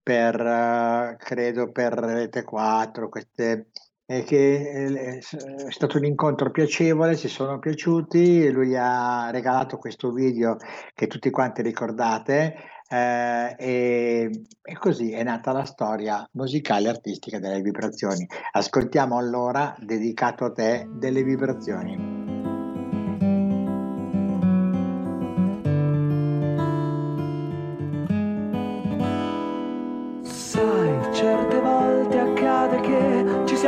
per, 0.03 0.39
eh, 0.39 1.17
credo, 1.19 1.73
per 1.73 1.95
Rete 1.95 2.45
4, 2.45 3.09
queste 3.09 3.69
che 4.07 4.25
eh, 4.25 5.19
è 5.19 5.71
stato 5.71 5.97
un 5.97 6.05
incontro 6.05 6.51
piacevole, 6.51 7.17
si 7.17 7.29
sono 7.29 7.59
piaciuti, 7.59 8.51
lui 8.51 8.77
ha 8.77 9.31
regalato 9.31 9.79
questo 9.79 10.13
video 10.13 10.57
che 10.95 11.07
tutti 11.07 11.31
quanti 11.31 11.63
ricordate 11.63 12.55
eh, 12.89 13.55
e, 13.59 14.31
e, 14.63 14.75
così 14.79 15.13
è 15.13 15.23
nata 15.23 15.53
la 15.53 15.65
storia 15.65 16.29
musicale 16.33 16.87
e 16.87 16.91
artistica 16.91 17.39
delle 17.39 17.61
vibrazioni. 17.61 18.27
Ascoltiamo 18.53 19.17
allora, 19.17 19.75
dedicato 19.79 20.45
a 20.45 20.53
te, 20.53 20.87
delle 20.91 21.23
vibrazioni. 21.23 22.14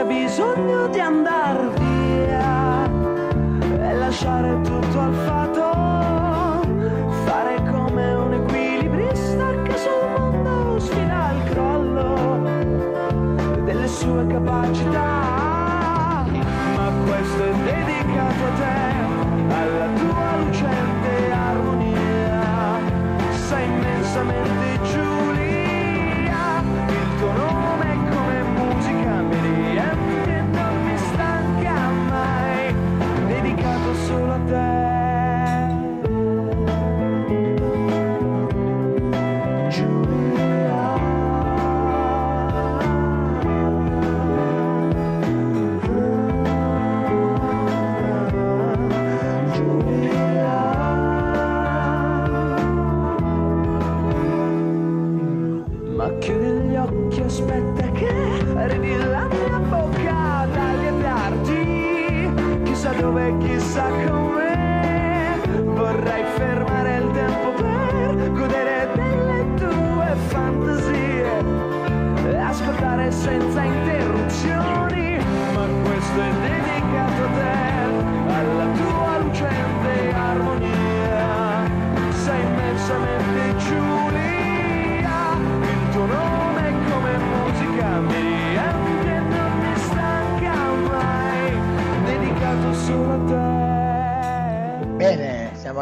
Bisogno 0.07 0.87
di 0.89 1.01
andare 1.01 1.69
via 1.79 2.89
e 3.81 3.95
lasciare 3.95 4.61
tutto 4.63 5.01
al 5.01 5.15
fato, 5.15 5.71
fare 7.25 7.63
come 7.71 8.15
un 8.15 8.33
equilibrista 8.35 9.63
che 9.63 9.77
sul 9.77 10.09
mondo 10.19 10.79
sfida 10.79 11.33
il 11.33 11.51
crollo 11.51 12.43
delle 13.65 13.89
sue 13.89 14.27
capacità. 14.27 16.25
Ma 16.77 16.93
questo 17.07 17.45
è 17.45 17.53
dedicato 17.65 18.45
a 18.45 18.51
te, 18.59 19.55
alla 19.55 19.89
tua 19.95 20.06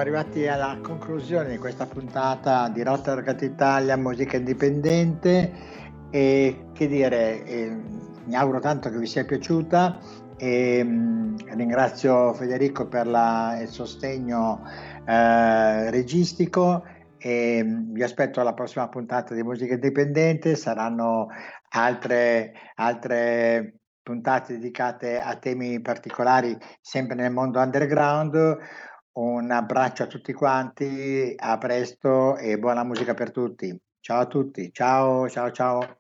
arrivati 0.05 0.47
alla 0.47 0.79
conclusione 0.83 1.49
di 1.49 1.57
questa 1.57 1.87
puntata 1.87 2.69
di 2.69 2.83
Rotterdam 2.83 3.39
Italia, 3.41 3.97
musica 3.97 4.37
indipendente 4.37 5.51
e 6.11 6.67
che 6.75 6.87
dire, 6.89 7.43
eh, 7.45 7.75
mi 8.27 8.35
auguro 8.35 8.61
tanto 8.61 8.91
che 8.91 8.99
vi 8.99 9.07
sia 9.07 9.25
piaciuta 9.25 9.99
e 10.37 10.85
mh, 10.85 10.91
mm, 10.91 11.37
ringrazio 11.57 12.35
Federico 12.35 12.87
per 12.87 13.07
la, 13.07 13.59
il 13.63 13.69
sostegno 13.69 14.61
eh, 15.07 15.91
registico 15.91 16.85
e 17.17 17.63
mh, 17.65 17.69
mm, 17.71 17.93
vi 17.95 18.03
aspetto 18.03 18.43
alla 18.43 18.53
prossima 18.53 18.87
puntata 18.91 19.33
di 19.33 19.43
musica 19.43 19.73
indipendente, 19.73 20.55
saranno 20.55 21.29
altre, 21.71 22.53
altre 22.75 23.79
puntate 24.03 24.53
dedicate 24.53 25.19
a 25.19 25.35
temi 25.37 25.81
particolari 25.81 26.55
sempre 26.83 27.17
nel 27.17 27.33
mondo 27.33 27.59
underground. 27.59 28.59
Un 29.15 29.51
abbraccio 29.51 30.03
a 30.03 30.07
tutti 30.07 30.33
quanti, 30.33 31.35
a 31.37 31.57
presto 31.57 32.37
e 32.37 32.59
buona 32.59 32.83
musica 32.83 33.15
per 33.15 33.31
tutti. 33.31 33.77
Ciao 34.01 34.21
a 34.21 34.27
tutti, 34.27 34.71
ciao, 34.73 35.29
ciao, 35.29 35.51
ciao. 35.53 35.99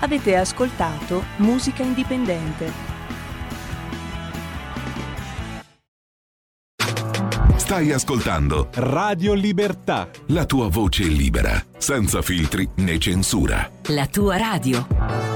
Avete 0.00 0.36
ascoltato 0.36 1.22
Musica 1.38 1.82
Indipendente. 1.82 2.70
Stai 7.56 7.90
ascoltando 7.90 8.68
Radio 8.74 9.32
Libertà. 9.32 10.08
La 10.28 10.44
tua 10.44 10.68
voce 10.68 11.02
libera, 11.04 11.60
senza 11.78 12.22
filtri 12.22 12.68
né 12.76 12.98
censura. 12.98 13.68
La 13.86 14.06
tua 14.06 14.36
radio. 14.36 15.35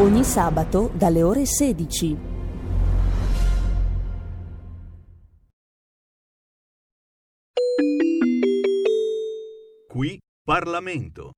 Ogni 0.00 0.24
sabato 0.24 0.90
dalle 0.94 1.22
ore 1.22 1.44
16. 1.44 2.16
Qui 9.86 10.18
Parlamento. 10.42 11.32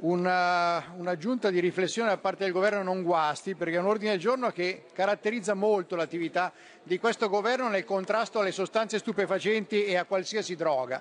una, 0.00 0.84
un'aggiunta 0.96 1.50
di 1.50 1.60
riflessione 1.60 2.08
da 2.08 2.18
parte 2.18 2.42
del 2.42 2.52
governo 2.52 2.82
non 2.82 3.04
guasti, 3.04 3.54
perché 3.54 3.76
è 3.76 3.78
un 3.78 3.86
ordine 3.86 4.10
del 4.10 4.18
giorno 4.18 4.50
che 4.50 4.86
caratterizza 4.92 5.54
molto 5.54 5.94
l'attività 5.94 6.52
di 6.82 6.98
questo 6.98 7.28
governo 7.28 7.68
nel 7.68 7.84
contrasto 7.84 8.40
alle 8.40 8.50
sostanze 8.50 8.98
stupefacenti 8.98 9.84
e 9.84 9.94
a 9.94 10.06
qualsiasi 10.06 10.56
droga. 10.56 11.00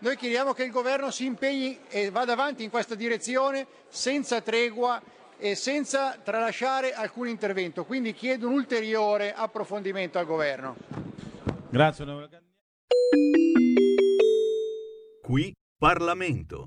Noi 0.00 0.16
chiediamo 0.16 0.52
che 0.52 0.64
il 0.64 0.72
governo 0.72 1.12
si 1.12 1.26
impegni 1.26 1.78
e 1.88 2.10
vada 2.10 2.32
avanti 2.32 2.64
in 2.64 2.70
questa 2.70 2.96
direzione 2.96 3.68
senza 3.88 4.40
tregua 4.40 5.00
e 5.40 5.54
senza 5.54 6.18
tralasciare 6.22 6.92
alcun 6.92 7.26
intervento. 7.26 7.84
Quindi 7.84 8.12
chiedo 8.12 8.46
un 8.46 8.54
ulteriore 8.54 9.32
approfondimento 9.32 10.18
al 10.18 10.26
governo. 10.26 10.76
Grazie, 11.70 12.04
Qui 15.22 15.52
Parlamento. 15.78 16.66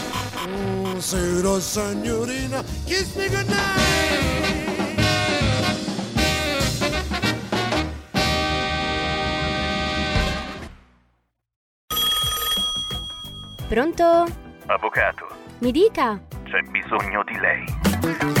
Buonasera 1.01 1.59
signorina, 1.59 2.63
kiss 2.85 3.15
me 3.15 3.27
goodnight. 3.27 5.01
Pronto? 13.67 14.25
Avvocato, 14.67 15.27
Mi 15.59 15.71
dica. 15.71 16.21
c'è 16.43 16.61
bisogno 16.69 17.23
di 17.23 17.37
lei. 17.39 18.40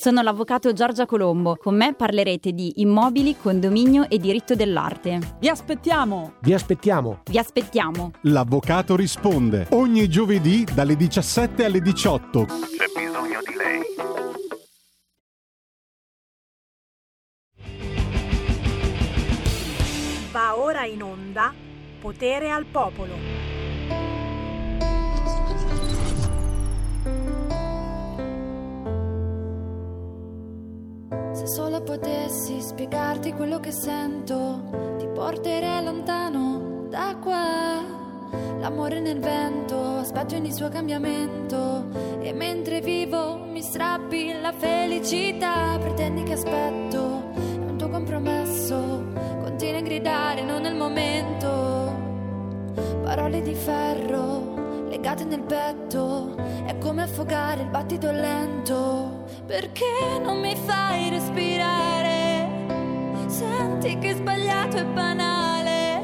Sono 0.00 0.22
l'avvocato 0.22 0.72
Giorgia 0.72 1.06
Colombo. 1.06 1.56
Con 1.56 1.74
me 1.74 1.92
parlerete 1.92 2.52
di 2.52 2.74
immobili, 2.76 3.36
condominio 3.36 4.08
e 4.08 4.18
diritto 4.18 4.54
dell'arte. 4.54 5.18
Vi 5.40 5.48
aspettiamo! 5.48 6.34
Vi 6.40 6.54
aspettiamo! 6.54 7.22
Vi 7.24 7.36
aspettiamo! 7.36 8.12
L'avvocato 8.20 8.94
risponde 8.94 9.66
ogni 9.70 10.08
giovedì 10.08 10.64
dalle 10.72 10.94
17 10.94 11.64
alle 11.64 11.80
18. 11.80 12.44
C'è 12.44 12.54
bisogno 12.94 13.40
di 13.44 13.54
lei. 13.56 13.82
Va 20.30 20.56
ora 20.56 20.84
in 20.84 21.02
onda 21.02 21.52
Potere 22.00 22.52
al 22.52 22.66
Popolo. 22.66 23.47
Se 31.32 31.46
solo 31.46 31.80
potessi 31.82 32.60
spiegarti 32.60 33.32
quello 33.32 33.60
che 33.60 33.70
sento, 33.70 34.96
ti 34.98 35.06
porterei 35.06 35.82
lontano 35.82 36.86
da 36.88 37.16
qua. 37.20 37.96
L'amore 38.60 39.00
nel 39.00 39.18
vento, 39.18 39.96
aspetto 39.96 40.34
ogni 40.34 40.52
suo 40.52 40.68
cambiamento. 40.68 41.86
E 42.20 42.32
mentre 42.32 42.80
vivo 42.80 43.38
mi 43.38 43.62
strappi 43.62 44.38
la 44.40 44.52
felicità. 44.52 45.78
Pretendi 45.80 46.24
che 46.24 46.32
aspetto, 46.32 47.30
è 47.34 47.70
un 47.70 47.76
tuo 47.78 47.88
compromesso. 47.88 49.04
Continui 49.42 49.78
a 49.78 49.82
gridare, 49.82 50.42
non 50.42 50.62
nel 50.62 50.74
momento. 50.74 51.92
Parole 53.02 53.40
di 53.40 53.54
ferro, 53.54 54.88
legate 54.88 55.24
nel 55.24 55.42
petto. 55.42 56.34
È 56.66 56.76
come 56.78 57.02
affogare 57.02 57.62
il 57.62 57.68
battito 57.68 58.10
lento. 58.10 59.24
Perché 59.46 60.18
non 60.22 60.40
mi 60.40 60.54
fai? 60.54 60.97
Senti 63.80 63.98
che 64.00 64.14
sbagliato 64.14 64.76
e 64.76 64.84
banale. 64.86 66.02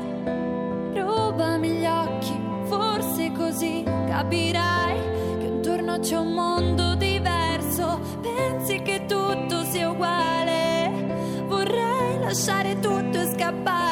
Rubami 0.94 1.70
gli 1.70 1.84
occhi, 1.84 2.32
forse 2.66 3.32
così 3.32 3.82
capirai 3.82 4.96
che 5.38 5.44
intorno 5.44 5.98
c'è 5.98 6.16
un 6.16 6.34
mondo 6.34 6.94
diverso. 6.94 7.98
Pensi 8.20 8.80
che 8.80 9.06
tutto 9.06 9.64
sia 9.64 9.90
uguale. 9.90 11.42
Vorrei 11.48 12.20
lasciare 12.20 12.78
tutto 12.78 13.18
e 13.18 13.32
scappare. 13.34 13.84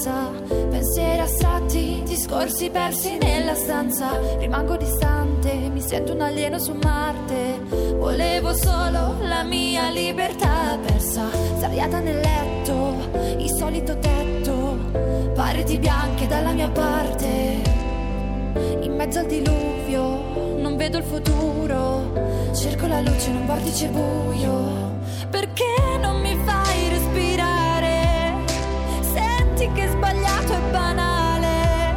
L'indifferenza. 0.00 0.30
Pensieri 0.70 1.20
astratti, 1.20 2.02
discorsi 2.06 2.70
persi 2.70 3.18
nella 3.18 3.54
stanza. 3.54 4.08
Rimango 4.38 4.76
distante, 4.76 5.52
mi 5.52 5.80
sento 5.80 6.12
un 6.12 6.22
alieno 6.22 6.58
su 6.58 6.72
Marte. 6.72 7.60
Volevo 7.96 8.54
solo 8.54 9.16
la 9.22 9.42
mia 9.42 9.90
libertà 9.90 10.78
persa. 10.84 11.28
Sdraiata 11.56 12.00
nel 12.00 12.20
letto, 12.20 12.96
il 13.38 13.50
solito 13.50 13.98
tetto. 13.98 14.78
Pareti 15.34 15.78
bianche 15.78 16.26
dalla 16.26 16.52
mia 16.52 16.70
parte. 16.70 17.78
In 18.80 18.94
mezzo 18.96 19.18
al 19.20 19.26
diluvio, 19.26 20.58
non 20.58 20.76
vedo 20.76 20.98
il 20.98 21.04
futuro. 21.04 22.28
Cerco 22.54 22.86
la 22.86 23.00
luce 23.00 23.30
in 23.30 23.36
un 23.36 23.46
vortice 23.46 23.88
buio. 23.88 24.98
Perché 25.30 25.98
non 26.00 26.20
mi 26.20 26.36
fai 26.44 26.88
respirare? 26.88 27.69
Senti 29.60 29.78
che 29.78 29.88
sbagliato 29.88 30.54
e 30.54 30.70
banale. 30.70 31.94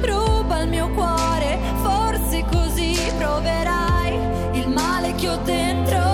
Ruba 0.00 0.60
il 0.60 0.70
mio 0.70 0.88
cuore, 0.92 1.58
forse 1.82 2.42
così 2.50 2.96
proverai 3.18 4.18
il 4.52 4.70
male 4.70 5.14
che 5.14 5.28
ho 5.28 5.36
dentro. 5.44 6.07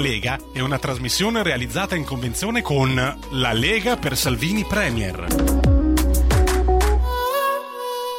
Lega 0.00 0.38
è 0.52 0.60
una 0.60 0.78
trasmissione 0.78 1.42
realizzata 1.42 1.94
in 1.94 2.04
convenzione 2.04 2.62
con 2.62 2.94
La 2.94 3.52
Lega 3.52 3.96
per 3.96 4.16
Salvini 4.16 4.64
Premier. 4.64 5.26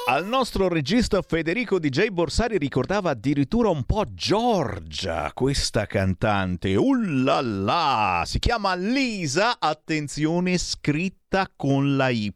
Al 0.06 0.28
nostro 0.28 0.68
regista 0.68 1.22
Federico 1.22 1.80
DJ 1.80 2.10
Borsari 2.10 2.58
ricordava 2.58 3.10
addirittura 3.10 3.70
un 3.70 3.84
po' 3.84 4.04
Giorgia, 4.14 5.32
questa 5.34 5.88
cantante. 5.88 6.76
Ullala! 6.76 8.24
Si 8.26 8.38
chiama 8.38 8.76
Lisa, 8.76 9.58
attenzione, 9.60 10.58
scritta 10.60 11.21
con 11.56 11.96
la 11.96 12.10
Y. 12.10 12.34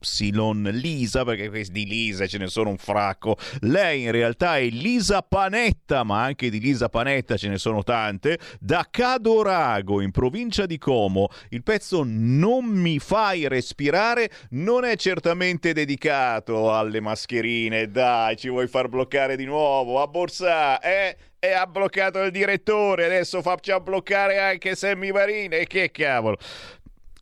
Lisa, 0.71 1.25
perché 1.25 1.49
di 1.69 1.86
Lisa 1.86 2.27
ce 2.27 2.38
ne 2.38 2.47
sono 2.47 2.69
un 2.69 2.77
fracco. 2.77 3.36
Lei 3.62 4.03
in 4.03 4.12
realtà 4.12 4.58
è 4.58 4.67
Lisa 4.69 5.21
Panetta, 5.21 6.03
ma 6.03 6.23
anche 6.23 6.49
di 6.49 6.60
Lisa 6.60 6.88
Panetta 6.88 7.36
ce 7.36 7.49
ne 7.49 7.58
sono 7.58 7.84
tante. 7.84 8.39
Da 8.60 8.88
Cadorago, 8.89 10.01
in 10.01 10.12
provincia 10.12 10.65
di 10.65 10.77
Como, 10.77 11.27
il 11.49 11.63
pezzo 11.63 12.03
Non 12.05 12.65
mi 12.65 12.99
fai 12.99 13.47
respirare 13.47 14.31
non 14.51 14.86
è 14.86 14.95
certamente 14.95 15.73
dedicato 15.73 16.73
alle 16.73 17.01
mascherine. 17.01 17.91
Dai, 17.91 18.38
ci 18.38 18.49
vuoi 18.49 18.67
far 18.67 18.88
bloccare 18.88 19.36
di 19.36 19.45
nuovo? 19.45 20.01
A 20.01 20.08
Borsà, 20.08 20.79
eh? 20.79 21.17
E 21.38 21.51
ha 21.51 21.67
bloccato 21.67 22.23
il 22.23 22.31
direttore, 22.31 23.05
adesso 23.05 23.41
faccia 23.41 23.79
bloccare 23.79 24.39
anche 24.39 24.75
Sammy 24.75 25.12
Marine. 25.12 25.60
E 25.60 25.67
che 25.67 25.91
cavolo! 25.91 26.38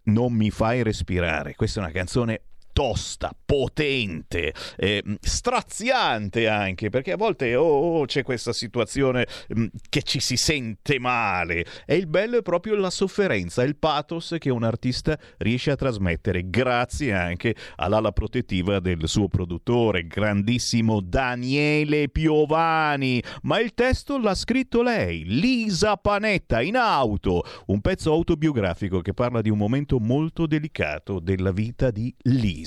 Non 0.05 0.33
mi 0.33 0.49
fai 0.49 0.83
respirare. 0.83 1.55
Questa 1.55 1.79
è 1.79 1.83
una 1.83 1.91
canzone 1.91 2.41
tosta, 2.73 3.33
potente, 3.45 4.53
eh, 4.75 5.03
straziante 5.21 6.47
anche, 6.47 6.89
perché 6.89 7.13
a 7.13 7.17
volte 7.17 7.55
oh, 7.55 7.99
oh, 7.99 8.05
c'è 8.05 8.23
questa 8.23 8.51
situazione 8.51 9.27
mh, 9.47 9.65
che 9.89 10.01
ci 10.01 10.19
si 10.19 10.35
sente 10.35 10.99
male. 10.99 11.65
E 11.85 11.95
il 11.95 12.07
bello 12.07 12.39
è 12.39 12.41
proprio 12.41 12.75
la 12.75 12.89
sofferenza, 12.89 13.63
il 13.63 13.77
pathos 13.77 14.35
che 14.39 14.49
un 14.49 14.63
artista 14.63 15.17
riesce 15.37 15.71
a 15.71 15.75
trasmettere, 15.75 16.49
grazie 16.49 17.13
anche 17.13 17.55
all'ala 17.75 18.11
protettiva 18.11 18.79
del 18.79 19.07
suo 19.07 19.27
produttore, 19.27 20.07
grandissimo 20.07 20.99
Daniele 20.99 22.09
Piovani. 22.09 23.21
Ma 23.43 23.59
il 23.59 23.73
testo 23.73 24.17
l'ha 24.17 24.35
scritto 24.35 24.81
lei, 24.81 25.23
Lisa 25.25 25.95
Panetta, 25.95 26.61
in 26.61 26.75
auto, 26.75 27.43
un 27.67 27.81
pezzo 27.81 28.11
autobiografico 28.11 29.01
che 29.01 29.13
parla 29.13 29.41
di 29.41 29.51
un 29.51 29.59
momento 29.59 29.99
molto 29.99 30.47
delicato 30.47 31.19
della 31.19 31.51
vita 31.51 31.91
di 31.91 32.13
Lisa. 32.23 32.62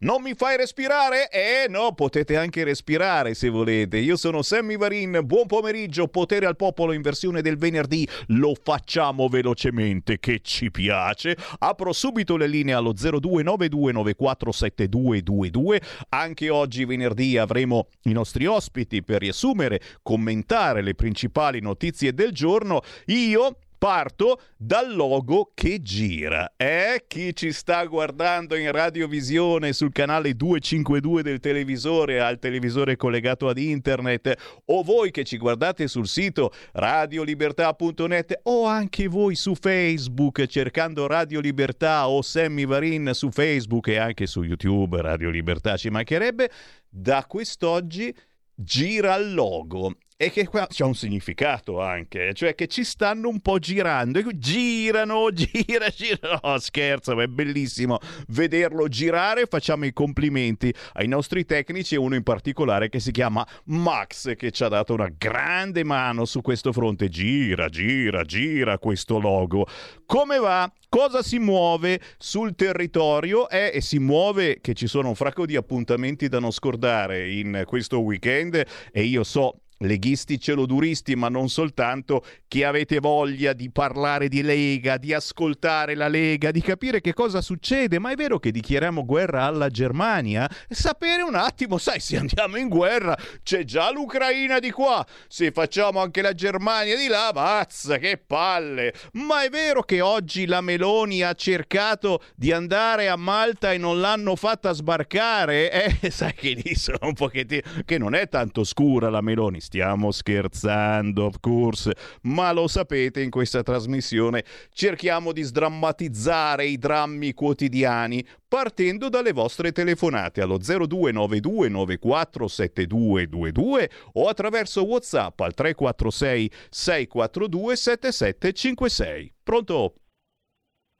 Non 0.00 0.22
mi 0.22 0.34
fai 0.34 0.56
respirare? 0.56 1.30
Eh 1.30 1.66
no, 1.68 1.92
potete 1.92 2.36
anche 2.36 2.64
respirare 2.64 3.34
se 3.34 3.48
volete. 3.48 3.98
Io 3.98 4.16
sono 4.16 4.42
Sammy 4.42 4.76
Varin, 4.76 5.20
buon 5.24 5.46
pomeriggio, 5.46 6.08
potere 6.08 6.46
al 6.46 6.56
popolo 6.56 6.92
in 6.92 7.02
versione 7.02 7.42
del 7.42 7.56
venerdì. 7.56 8.08
Lo 8.28 8.54
facciamo 8.60 9.28
velocemente, 9.28 10.18
che 10.18 10.40
ci 10.42 10.70
piace. 10.70 11.36
Apro 11.58 11.92
subito 11.92 12.36
le 12.36 12.46
linee 12.46 12.74
allo 12.74 12.92
0292947222. 12.92 15.80
Anche 16.10 16.50
oggi 16.50 16.84
venerdì 16.84 17.38
avremo 17.38 17.88
i 18.04 18.12
nostri 18.12 18.46
ospiti 18.46 19.02
per 19.02 19.18
riassumere, 19.20 19.80
commentare 20.02 20.82
le 20.82 20.94
principali 20.94 21.60
notizie 21.60 22.14
del 22.14 22.32
giorno. 22.32 22.80
Io 23.06 23.56
Parto 23.80 24.42
dal 24.58 24.94
logo 24.94 25.52
che 25.54 25.80
gira. 25.80 26.52
Eh, 26.58 27.04
chi 27.06 27.34
ci 27.34 27.50
sta 27.50 27.82
guardando 27.86 28.54
in 28.54 28.70
radiovisione 28.70 29.72
sul 29.72 29.90
canale 29.90 30.34
252 30.34 31.22
del 31.22 31.40
televisore, 31.40 32.20
al 32.20 32.38
televisore 32.38 32.96
collegato 32.96 33.48
ad 33.48 33.56
internet, 33.56 34.60
o 34.66 34.82
voi 34.82 35.10
che 35.10 35.24
ci 35.24 35.38
guardate 35.38 35.88
sul 35.88 36.06
sito 36.06 36.52
radiolibertà.net, 36.72 38.40
o 38.42 38.66
anche 38.66 39.08
voi 39.08 39.34
su 39.34 39.54
Facebook 39.54 40.44
cercando 40.44 41.06
Radio 41.06 41.40
Libertà 41.40 42.06
o 42.06 42.20
Sammy 42.20 42.66
Varin 42.66 43.12
su 43.14 43.30
Facebook 43.30 43.86
e 43.88 43.96
anche 43.96 44.26
su 44.26 44.42
YouTube, 44.42 45.00
Radio 45.00 45.30
Libertà 45.30 45.78
ci 45.78 45.88
mancherebbe, 45.88 46.50
da 46.86 47.24
quest'oggi 47.26 48.14
gira 48.54 49.14
il 49.14 49.32
logo 49.32 49.94
e 50.22 50.30
che 50.30 50.46
qua 50.46 50.66
c'è 50.66 50.84
un 50.84 50.94
significato 50.94 51.80
anche, 51.80 52.34
cioè 52.34 52.54
che 52.54 52.66
ci 52.66 52.84
stanno 52.84 53.30
un 53.30 53.40
po' 53.40 53.58
girando, 53.58 54.20
girano, 54.34 55.30
gira, 55.32 55.88
gira, 55.88 56.38
no 56.42 56.58
scherzo, 56.58 57.14
ma 57.14 57.22
è 57.22 57.26
bellissimo 57.26 57.98
vederlo 58.28 58.86
girare, 58.88 59.46
facciamo 59.46 59.86
i 59.86 59.94
complimenti 59.94 60.74
ai 60.92 61.08
nostri 61.08 61.46
tecnici 61.46 61.94
e 61.94 61.98
uno 61.98 62.16
in 62.16 62.22
particolare 62.22 62.90
che 62.90 63.00
si 63.00 63.12
chiama 63.12 63.46
Max 63.68 64.34
che 64.36 64.50
ci 64.50 64.62
ha 64.62 64.68
dato 64.68 64.92
una 64.92 65.08
grande 65.08 65.84
mano 65.84 66.26
su 66.26 66.42
questo 66.42 66.70
fronte, 66.70 67.08
gira, 67.08 67.70
gira, 67.70 68.22
gira 68.22 68.76
questo 68.76 69.18
logo. 69.18 69.66
Come 70.04 70.36
va? 70.36 70.70
Cosa 70.90 71.22
si 71.22 71.38
muove 71.38 71.98
sul 72.18 72.54
territorio? 72.54 73.48
È, 73.48 73.70
e 73.72 73.80
si 73.80 73.98
muove 73.98 74.60
che 74.60 74.74
ci 74.74 74.86
sono 74.86 75.08
un 75.08 75.14
fracco 75.14 75.46
di 75.46 75.56
appuntamenti 75.56 76.28
da 76.28 76.40
non 76.40 76.50
scordare 76.50 77.30
in 77.30 77.62
questo 77.64 78.00
weekend 78.00 78.62
e 78.92 79.02
io 79.04 79.24
so 79.24 79.60
leghisti 79.80 80.38
celoduristi, 80.38 81.16
ma 81.16 81.28
non 81.28 81.48
soltanto, 81.48 82.24
che 82.48 82.64
avete 82.64 82.98
voglia 82.98 83.52
di 83.52 83.70
parlare 83.70 84.28
di 84.28 84.42
Lega, 84.42 84.96
di 84.96 85.12
ascoltare 85.14 85.94
la 85.94 86.08
Lega, 86.08 86.50
di 86.50 86.60
capire 86.60 87.00
che 87.00 87.14
cosa 87.14 87.40
succede. 87.40 87.98
Ma 87.98 88.10
è 88.10 88.14
vero 88.14 88.38
che 88.38 88.50
dichiariamo 88.50 89.04
guerra 89.04 89.44
alla 89.44 89.68
Germania? 89.68 90.48
Sapere 90.68 91.22
un 91.22 91.34
attimo, 91.34 91.78
sai, 91.78 92.00
se 92.00 92.16
andiamo 92.16 92.56
in 92.56 92.68
guerra 92.68 93.16
c'è 93.42 93.64
già 93.64 93.90
l'Ucraina 93.92 94.58
di 94.58 94.70
qua, 94.70 95.06
se 95.28 95.50
facciamo 95.50 96.00
anche 96.00 96.22
la 96.22 96.34
Germania 96.34 96.96
di 96.96 97.06
là, 97.06 97.30
mazza, 97.34 97.98
che 97.98 98.18
palle! 98.18 98.92
Ma 99.12 99.44
è 99.44 99.48
vero 99.48 99.82
che 99.82 100.00
oggi 100.00 100.46
la 100.46 100.60
Meloni 100.60 101.22
ha 101.22 101.34
cercato 101.34 102.22
di 102.34 102.52
andare 102.52 103.08
a 103.08 103.16
Malta 103.16 103.72
e 103.72 103.78
non 103.78 104.00
l'hanno 104.00 104.36
fatta 104.36 104.72
sbarcare? 104.72 105.98
Eh, 106.00 106.10
sai 106.10 106.34
che 106.34 106.60
lì 106.62 106.74
sono 106.74 106.98
un 107.02 107.14
pochettino... 107.14 107.62
che 107.84 107.98
non 107.98 108.14
è 108.14 108.28
tanto 108.28 108.64
scura 108.64 109.08
la 109.08 109.20
Meloni 109.20 109.60
stiamo 109.70 110.10
scherzando, 110.10 111.26
of 111.26 111.36
course, 111.38 111.94
ma 112.22 112.50
lo 112.50 112.66
sapete, 112.66 113.22
in 113.22 113.30
questa 113.30 113.62
trasmissione 113.62 114.42
cerchiamo 114.72 115.30
di 115.30 115.42
sdrammatizzare 115.42 116.64
i 116.64 116.76
drammi 116.76 117.32
quotidiani 117.34 118.26
partendo 118.48 119.08
dalle 119.08 119.32
vostre 119.32 119.70
telefonate 119.70 120.40
allo 120.40 120.58
0292 120.58 121.68
947222 121.68 123.90
o 124.14 124.26
attraverso 124.26 124.84
WhatsApp 124.84 125.38
al 125.38 125.54
346 125.54 126.50
642 126.68 127.76
7756. 127.76 129.32
Pronto? 129.44 129.94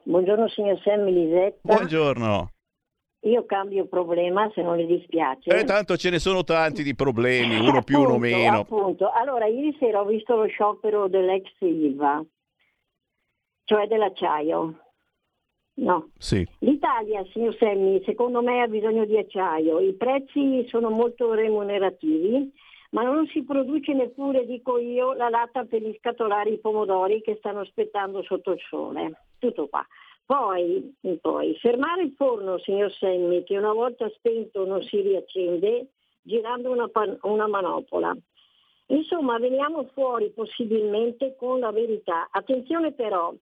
Buongiorno 0.04 0.48
signor 0.48 0.80
Sammy 0.84 1.12
Lisetta. 1.12 1.58
Buongiorno. 1.62 2.52
Io 3.24 3.44
cambio 3.44 3.86
problema 3.86 4.50
se 4.54 4.62
non 4.62 4.76
le 4.76 4.86
dispiace. 4.86 5.50
Eh, 5.50 5.64
tanto 5.64 5.96
ce 5.96 6.08
ne 6.08 6.18
sono 6.18 6.42
tanti 6.42 6.82
di 6.82 6.94
problemi, 6.94 7.58
uno 7.58 7.82
più, 7.82 8.00
uno 8.00 8.16
meno. 8.16 8.60
Appunto. 8.60 9.10
Allora, 9.10 9.44
ieri 9.44 9.76
sera 9.78 10.00
ho 10.00 10.06
visto 10.06 10.36
lo 10.36 10.46
sciopero 10.46 11.06
dell'ex 11.06 11.50
IVA, 11.58 12.24
cioè 13.64 13.86
dell'acciaio. 13.86 14.74
No. 15.74 16.10
Sì. 16.16 16.46
L'Italia, 16.60 17.22
signor 17.32 17.54
Semmi, 17.56 18.02
secondo 18.04 18.42
me 18.42 18.62
ha 18.62 18.66
bisogno 18.66 19.04
di 19.04 19.18
acciaio. 19.18 19.80
I 19.80 19.94
prezzi 19.94 20.66
sono 20.68 20.88
molto 20.88 21.32
remunerativi, 21.34 22.50
ma 22.90 23.02
non 23.02 23.26
si 23.26 23.44
produce 23.44 23.92
neppure, 23.92 24.46
dico 24.46 24.78
io, 24.78 25.12
la 25.12 25.28
latta 25.28 25.64
per 25.64 25.82
gli 25.82 25.94
scatolari 25.98 26.54
i 26.54 26.58
pomodori 26.58 27.20
che 27.20 27.36
stanno 27.36 27.60
aspettando 27.60 28.22
sotto 28.22 28.52
il 28.52 28.60
sole. 28.68 29.24
Tutto 29.38 29.68
qua. 29.68 29.86
Poi, 30.30 30.94
poi, 31.20 31.56
fermare 31.56 32.04
il 32.04 32.12
forno, 32.12 32.56
signor 32.58 32.92
Semmi, 32.92 33.42
che 33.42 33.58
una 33.58 33.72
volta 33.72 34.08
spento 34.10 34.64
non 34.64 34.80
si 34.80 35.00
riaccende, 35.00 35.88
girando 36.22 36.70
una, 36.70 36.86
pan- 36.86 37.18
una 37.22 37.48
manopola. 37.48 38.16
Insomma, 38.86 39.40
veniamo 39.40 39.88
fuori 39.92 40.30
possibilmente 40.30 41.34
con 41.36 41.58
la 41.58 41.72
verità. 41.72 42.28
Attenzione 42.30 42.92
però, 42.92 43.34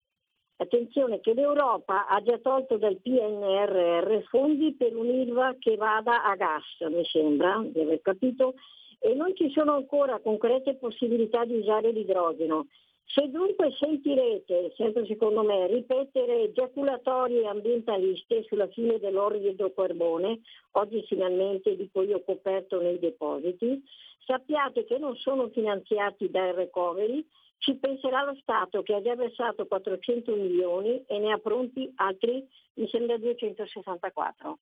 attenzione 0.56 1.20
che 1.20 1.34
l'Europa 1.34 2.06
ha 2.06 2.22
già 2.22 2.38
tolto 2.38 2.78
dal 2.78 2.96
PNRR 2.96 4.22
fondi 4.30 4.72
per 4.72 4.96
un'ILVA 4.96 5.56
che 5.58 5.76
vada 5.76 6.24
a 6.24 6.34
gas, 6.36 6.88
mi 6.90 7.04
sembra 7.04 7.62
di 7.66 7.82
aver 7.82 8.00
capito, 8.00 8.54
e 8.98 9.12
non 9.12 9.36
ci 9.36 9.50
sono 9.50 9.74
ancora 9.74 10.20
concrete 10.20 10.76
possibilità 10.76 11.44
di 11.44 11.58
usare 11.58 11.92
l'idrogeno. 11.92 12.66
Se 13.10 13.26
dunque 13.30 13.72
sentirete, 13.72 14.74
sempre 14.76 15.06
secondo 15.06 15.42
me, 15.42 15.66
ripetere 15.66 16.42
ejaculatorie 16.42 17.46
ambientaliste 17.46 18.44
sulla 18.46 18.68
fine 18.68 18.98
dell'oro 18.98 19.38
di 19.38 19.48
idrocarbone, 19.48 20.40
oggi 20.72 21.02
finalmente 21.08 21.74
dico 21.74 22.02
io 22.02 22.22
coperto 22.22 22.80
nei 22.82 22.98
depositi, 22.98 23.82
sappiate 24.26 24.84
che 24.84 24.98
non 24.98 25.16
sono 25.16 25.48
finanziati 25.48 26.30
dal 26.30 26.52
recovery, 26.52 27.26
ci 27.58 27.76
penserà 27.76 28.24
lo 28.24 28.36
Stato 28.42 28.82
che 28.82 28.94
ha 28.94 29.02
già 29.02 29.16
versato 29.16 29.66
400 29.66 30.34
milioni 30.34 31.02
e 31.06 31.18
ne 31.18 31.32
ha 31.32 31.38
pronti 31.38 31.90
altri, 31.96 32.46
mi 32.74 32.88
sembra 32.88 33.16
264. 33.16 34.58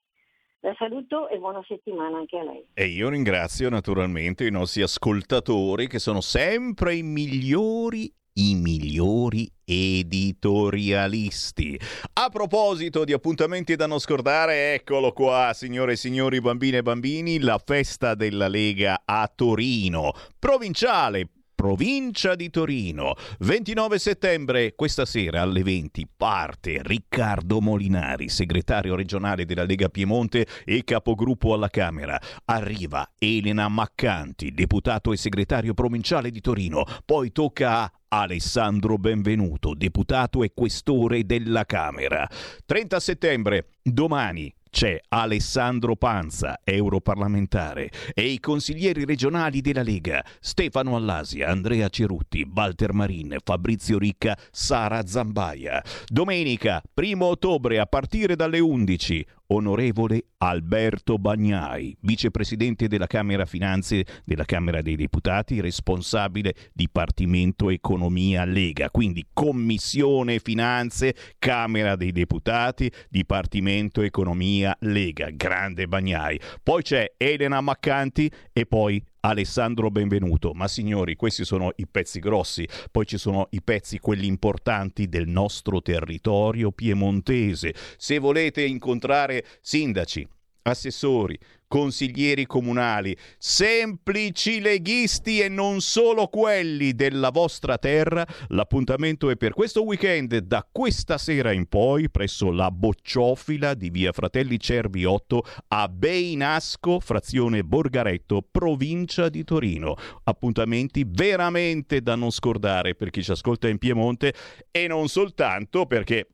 La 0.60 0.74
saluto 0.78 1.28
e 1.28 1.38
buona 1.38 1.62
settimana 1.66 2.18
anche 2.18 2.38
a 2.38 2.44
lei. 2.44 2.64
E 2.74 2.86
io 2.86 3.08
ringrazio 3.08 3.68
naturalmente 3.68 4.46
i 4.46 4.50
nostri 4.52 4.82
ascoltatori 4.82 5.88
che 5.88 5.98
sono 5.98 6.20
sempre 6.20 6.94
i 6.94 7.02
migliori 7.02 8.10
i 8.38 8.54
migliori 8.54 9.50
editorialisti. 9.64 11.80
A 12.14 12.28
proposito 12.28 13.04
di 13.04 13.12
appuntamenti 13.12 13.76
da 13.76 13.86
non 13.86 13.98
scordare, 13.98 14.74
eccolo 14.74 15.12
qua, 15.12 15.52
signore 15.54 15.92
e 15.92 15.96
signori, 15.96 16.40
bambine 16.40 16.78
e 16.78 16.82
bambini, 16.82 17.40
la 17.40 17.60
festa 17.64 18.14
della 18.14 18.48
Lega 18.48 19.02
a 19.04 19.30
Torino, 19.34 20.12
provinciale, 20.38 21.28
provincia 21.56 22.36
di 22.36 22.50
Torino. 22.50 23.14
29 23.40 23.98
settembre, 23.98 24.74
questa 24.76 25.06
sera 25.06 25.40
alle 25.40 25.62
20, 25.62 26.06
parte 26.14 26.80
Riccardo 26.82 27.60
Molinari, 27.60 28.28
segretario 28.28 28.94
regionale 28.94 29.46
della 29.46 29.64
Lega 29.64 29.88
Piemonte 29.88 30.46
e 30.64 30.84
capogruppo 30.84 31.54
alla 31.54 31.70
Camera. 31.70 32.20
Arriva 32.44 33.10
Elena 33.18 33.66
Maccanti, 33.68 34.52
deputato 34.52 35.12
e 35.12 35.16
segretario 35.16 35.74
provinciale 35.74 36.30
di 36.30 36.40
Torino. 36.40 36.84
Poi 37.04 37.32
tocca 37.32 37.80
a 37.80 37.92
Alessandro 38.08 38.98
Benvenuto, 38.98 39.74
deputato 39.74 40.44
e 40.44 40.52
questore 40.54 41.24
della 41.24 41.64
Camera. 41.64 42.28
30 42.64 43.00
settembre, 43.00 43.68
domani, 43.82 44.54
c'è 44.76 45.00
Alessandro 45.08 45.96
Panza, 45.96 46.60
europarlamentare, 46.62 47.88
e 48.12 48.26
i 48.26 48.38
consiglieri 48.38 49.06
regionali 49.06 49.62
della 49.62 49.82
Lega, 49.82 50.22
Stefano 50.38 50.96
Allasia, 50.96 51.48
Andrea 51.48 51.88
Cerutti, 51.88 52.46
Walter 52.54 52.92
Marin, 52.92 53.38
Fabrizio 53.42 53.96
Ricca, 53.96 54.36
Sara 54.50 55.06
Zambaia. 55.06 55.82
Domenica, 56.04 56.82
1 56.92 57.24
ottobre, 57.24 57.78
a 57.78 57.86
partire 57.86 58.36
dalle 58.36 58.58
11, 58.58 59.26
onorevole 59.48 60.24
Alberto 60.38 61.18
Bagnai, 61.18 61.96
vicepresidente 62.00 62.88
della 62.88 63.06
Camera 63.06 63.46
Finanze 63.46 64.04
della 64.24 64.44
Camera 64.44 64.82
dei 64.82 64.96
Deputati, 64.96 65.60
responsabile 65.60 66.54
Dipartimento 66.72 67.70
Economia 67.70 68.44
Lega, 68.44 68.90
quindi 68.90 69.26
Commissione 69.32 70.38
Finanze, 70.38 71.14
Camera 71.38 71.96
dei 71.96 72.12
Deputati, 72.12 72.90
Dipartimento 73.08 74.02
Economia 74.02 74.76
Lega, 74.80 75.30
grande 75.30 75.86
Bagnai. 75.86 76.40
Poi 76.62 76.82
c'è 76.82 77.14
Elena 77.16 77.60
Maccanti 77.60 78.30
e 78.52 78.66
poi 78.66 79.02
Alessandro 79.26 79.90
Benvenuto. 79.90 80.52
Ma 80.52 80.68
signori, 80.68 81.16
questi 81.16 81.44
sono 81.44 81.72
i 81.76 81.86
pezzi 81.88 82.20
grossi, 82.20 82.66
poi 82.92 83.06
ci 83.06 83.18
sono 83.18 83.48
i 83.50 83.60
pezzi, 83.60 83.98
quelli 83.98 84.26
importanti 84.26 85.08
del 85.08 85.26
nostro 85.26 85.82
territorio 85.82 86.70
piemontese. 86.70 87.74
Se 87.96 88.18
volete 88.18 88.62
incontrare 88.62 89.44
sindaci, 89.60 90.26
assessori, 90.62 91.36
consiglieri 91.68 92.46
comunali, 92.46 93.16
semplici 93.38 94.60
leghisti 94.60 95.40
e 95.40 95.48
non 95.48 95.80
solo 95.80 96.28
quelli 96.28 96.94
della 96.94 97.30
vostra 97.30 97.78
terra, 97.78 98.26
l'appuntamento 98.48 99.30
è 99.30 99.36
per 99.36 99.52
questo 99.52 99.84
weekend 99.84 100.36
da 100.38 100.66
questa 100.70 101.18
sera 101.18 101.52
in 101.52 101.66
poi 101.66 102.10
presso 102.10 102.50
la 102.50 102.70
Bocciofila 102.70 103.74
di 103.74 103.90
via 103.90 104.12
Fratelli 104.12 104.58
Cervi 104.58 105.04
8 105.04 105.44
a 105.68 105.88
Beinasco, 105.88 107.00
frazione 107.00 107.64
Borgaretto, 107.64 108.46
provincia 108.48 109.28
di 109.28 109.44
Torino. 109.44 109.94
Appuntamenti 110.24 111.04
veramente 111.06 112.00
da 112.00 112.14
non 112.14 112.30
scordare 112.30 112.94
per 112.94 113.10
chi 113.10 113.22
ci 113.22 113.30
ascolta 113.30 113.68
in 113.68 113.78
Piemonte 113.78 114.34
e 114.70 114.86
non 114.86 115.08
soltanto 115.08 115.86
perché 115.86 116.28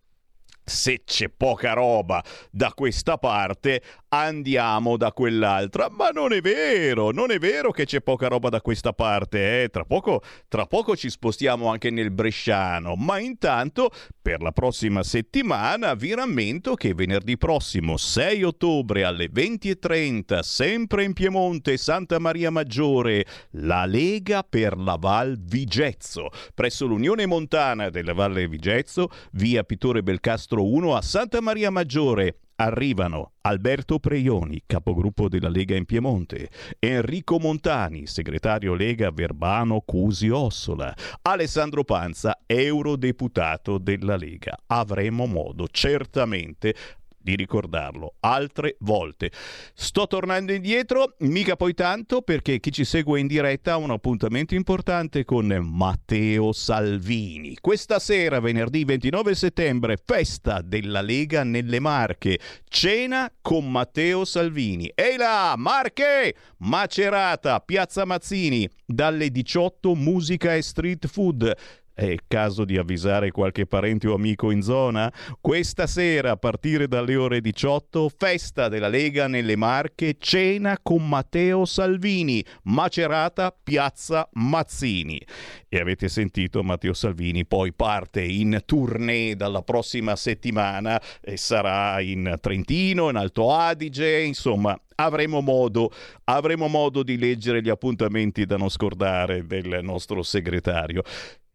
se 0.65 1.03
c'è 1.05 1.29
poca 1.29 1.73
roba 1.73 2.23
da 2.51 2.73
questa 2.75 3.19
parte, 3.19 3.83
andiamo 4.09 4.97
da 4.97 5.13
quell'altra. 5.13 5.89
Ma 5.91 6.11
non 6.11 6.33
è 6.33 6.41
vero, 6.41 7.11
non 7.11 7.31
è 7.31 7.39
vero 7.39 7.71
che 7.71 7.85
c'è 7.85 8.01
poca 8.01 8.29
roba 8.29 8.49
da 8.49 8.61
questa 8.61 8.93
parte. 8.93 9.63
Eh? 9.63 9.69
Tra, 9.69 9.85
poco, 9.85 10.23
tra 10.49 10.67
poco 10.67 10.97
ci 10.97 11.11
spostiamo 11.11 11.69
anche 11.69 11.91
nel 11.91 12.11
Bresciano. 12.11 12.95
Ma 12.95 13.19
intanto, 13.19 13.91
per 14.21 14.41
la 14.41 14.53
prossima 14.53 15.03
settimana, 15.03 15.95
vi 15.95 16.15
rammento 16.15 16.75
che 16.75 16.95
venerdì 16.95 17.37
prossimo, 17.37 17.97
6 17.97 18.43
ottobre 18.43 19.05
alle 19.05 19.31
20.30, 19.31 20.41
sempre 20.41 21.05
in 21.05 21.13
Piemonte, 21.13 21.77
Santa 21.77 22.19
Maria 22.19 22.51
Maggiore, 22.51 23.25
la 23.53 23.85
Lega 23.87 24.43
per 24.43 24.77
la 24.77 24.97
Val 24.97 25.39
Vigezzo, 25.39 26.29
presso 26.55 26.87
l'Unione 26.87 27.27
Montana 27.27 27.91
della 27.91 28.13
Valle 28.13 28.47
Vigezzo, 28.47 29.09
via 29.33 29.65
Pittore 29.65 30.03
Belcastro 30.03 30.52
1 30.61 30.95
a 30.95 31.01
Santa 31.01 31.41
Maria 31.41 31.71
Maggiore 31.71 32.41
arrivano 32.57 33.33
Alberto 33.43 33.99
Preioni, 33.99 34.63
capogruppo 34.67 35.29
della 35.29 35.49
Lega 35.49 35.75
in 35.75 35.85
Piemonte, 35.85 36.51
Enrico 36.79 37.39
Montani, 37.39 38.07
segretario 38.07 38.75
Lega 38.75 39.11
Verbano 39.11 39.81
Cusi 39.81 40.29
Ossola, 40.29 40.95
Alessandro 41.23 41.85
Panza, 41.85 42.41
eurodeputato 42.47 43.79
della 43.79 44.17
Lega. 44.17 44.57
Avremo 44.67 45.27
modo 45.27 45.67
certamente 45.69 46.75
di 47.23 47.37
ricordarlo 47.37 48.15
altre 48.21 48.77
volte. 48.81 49.31
Sto 49.75 50.07
tornando 50.07 50.53
indietro, 50.53 51.15
mica 51.21 51.57
poi 51.57 51.75
tanto, 51.75 52.23
perché 52.23 52.61
chi 52.61 52.73
ci 52.73 52.85
segue 52.85 53.21
in 53.21 53.27
diretta 53.27 53.73
ha 53.73 53.77
un 53.77 53.91
appuntamento 53.91 54.55
importante 54.55 55.25
con 55.25 55.47
Matteo 55.47 56.53
Salvini. 56.53 57.57
Questa 57.61 57.99
sera, 57.99 58.41
venerdì 58.41 58.85
29 58.85 59.35
settembre, 59.35 59.97
festa 60.03 60.61
della 60.61 61.01
Lega 61.01 61.45
nelle 61.45 61.81
Marche. 61.81 62.39
Cena 62.69 63.33
con 63.41 63.71
Matteo 63.71 64.25
Salvini. 64.25 64.91
Ehi 64.95 65.17
là, 65.17 65.55
Marche! 65.57 66.35
Macerata, 66.59 67.61
Piazza 67.61 68.05
Mazzini, 68.05 68.69
dalle 68.85 69.31
18 69.31 69.95
musica 69.95 70.55
e 70.55 70.63
street 70.63 71.09
food. 71.09 71.57
È 72.03 72.17
caso 72.27 72.65
di 72.65 72.77
avvisare 72.79 73.31
qualche 73.31 73.65
parente 73.65 74.09
o 74.09 74.15
amico 74.15 74.51
in 74.51 74.61
zona? 74.61 75.13
Questa 75.41 75.87
sera, 75.87 76.33
a 76.33 76.37
partire 76.37 76.89
dalle 76.89 77.15
ore 77.15 77.41
18, 77.41 78.11
festa 78.19 78.69
della 78.69 78.89
Lega 78.89 79.29
nelle 79.29 79.55
Marche, 79.55 80.17
cena 80.19 80.81
con 80.83 81.09
Matteo 81.09 81.65
Salvini, 81.65 82.45
Macerata, 82.65 83.57
Piazza 83.57 84.29
Mazzini. 84.33 85.25
E 85.69 85.79
avete 85.79 86.09
sentito, 86.09 86.65
Matteo 86.65 86.93
Salvini 86.93 87.47
poi 87.47 87.73
parte 87.73 88.21
in 88.21 88.61
tournée 88.67 89.37
dalla 89.37 89.63
prossima 89.63 90.17
settimana 90.17 91.01
e 91.21 91.37
sarà 91.37 92.01
in 92.01 92.37
Trentino, 92.41 93.11
in 93.11 93.17
Alto 93.17 93.53
Adige, 93.53 94.23
insomma 94.23 94.77
avremo 94.97 95.41
modo, 95.41 95.93
avremo 96.25 96.67
modo 96.67 97.03
di 97.03 97.17
leggere 97.17 97.63
gli 97.63 97.69
appuntamenti 97.69 98.45
da 98.45 98.57
non 98.57 98.69
scordare 98.69 99.47
del 99.47 99.81
nostro 99.83 100.23
segretario. 100.23 101.03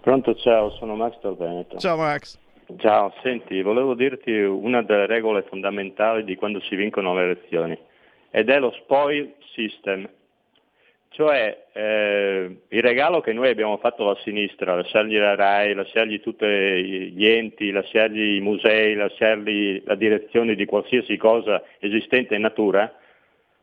Pronto, 0.00 0.34
ciao, 0.34 0.70
sono 0.70 0.96
Max 0.96 1.20
dal 1.20 1.36
Veneto. 1.36 1.76
Ciao 1.76 1.96
Max. 1.96 2.38
Ciao, 2.78 3.12
senti, 3.22 3.60
volevo 3.60 3.94
dirti 3.94 4.32
una 4.32 4.82
delle 4.82 5.06
regole 5.06 5.42
fondamentali 5.42 6.24
di 6.24 6.36
quando 6.36 6.60
si 6.60 6.74
vincono 6.74 7.14
le 7.14 7.22
elezioni 7.22 7.78
ed 8.30 8.48
è 8.48 8.58
lo 8.58 8.70
spoil 8.70 9.34
system, 9.52 10.08
cioè 11.10 11.66
eh, 11.72 12.56
il 12.68 12.82
regalo 12.82 13.20
che 13.20 13.32
noi 13.32 13.50
abbiamo 13.50 13.76
fatto 13.76 14.04
alla 14.04 14.18
sinistra, 14.22 14.76
lasciargli 14.76 15.18
la 15.18 15.34
RAI, 15.34 15.74
lasciargli 15.74 16.20
tutti 16.20 16.46
gli 16.46 17.26
enti, 17.26 17.70
lasciargli 17.70 18.36
i 18.36 18.40
musei, 18.40 18.94
lasciargli 18.94 19.82
la 19.84 19.96
direzione 19.96 20.54
di 20.54 20.64
qualsiasi 20.64 21.16
cosa 21.18 21.62
esistente 21.78 22.36
in 22.36 22.42
natura, 22.42 22.90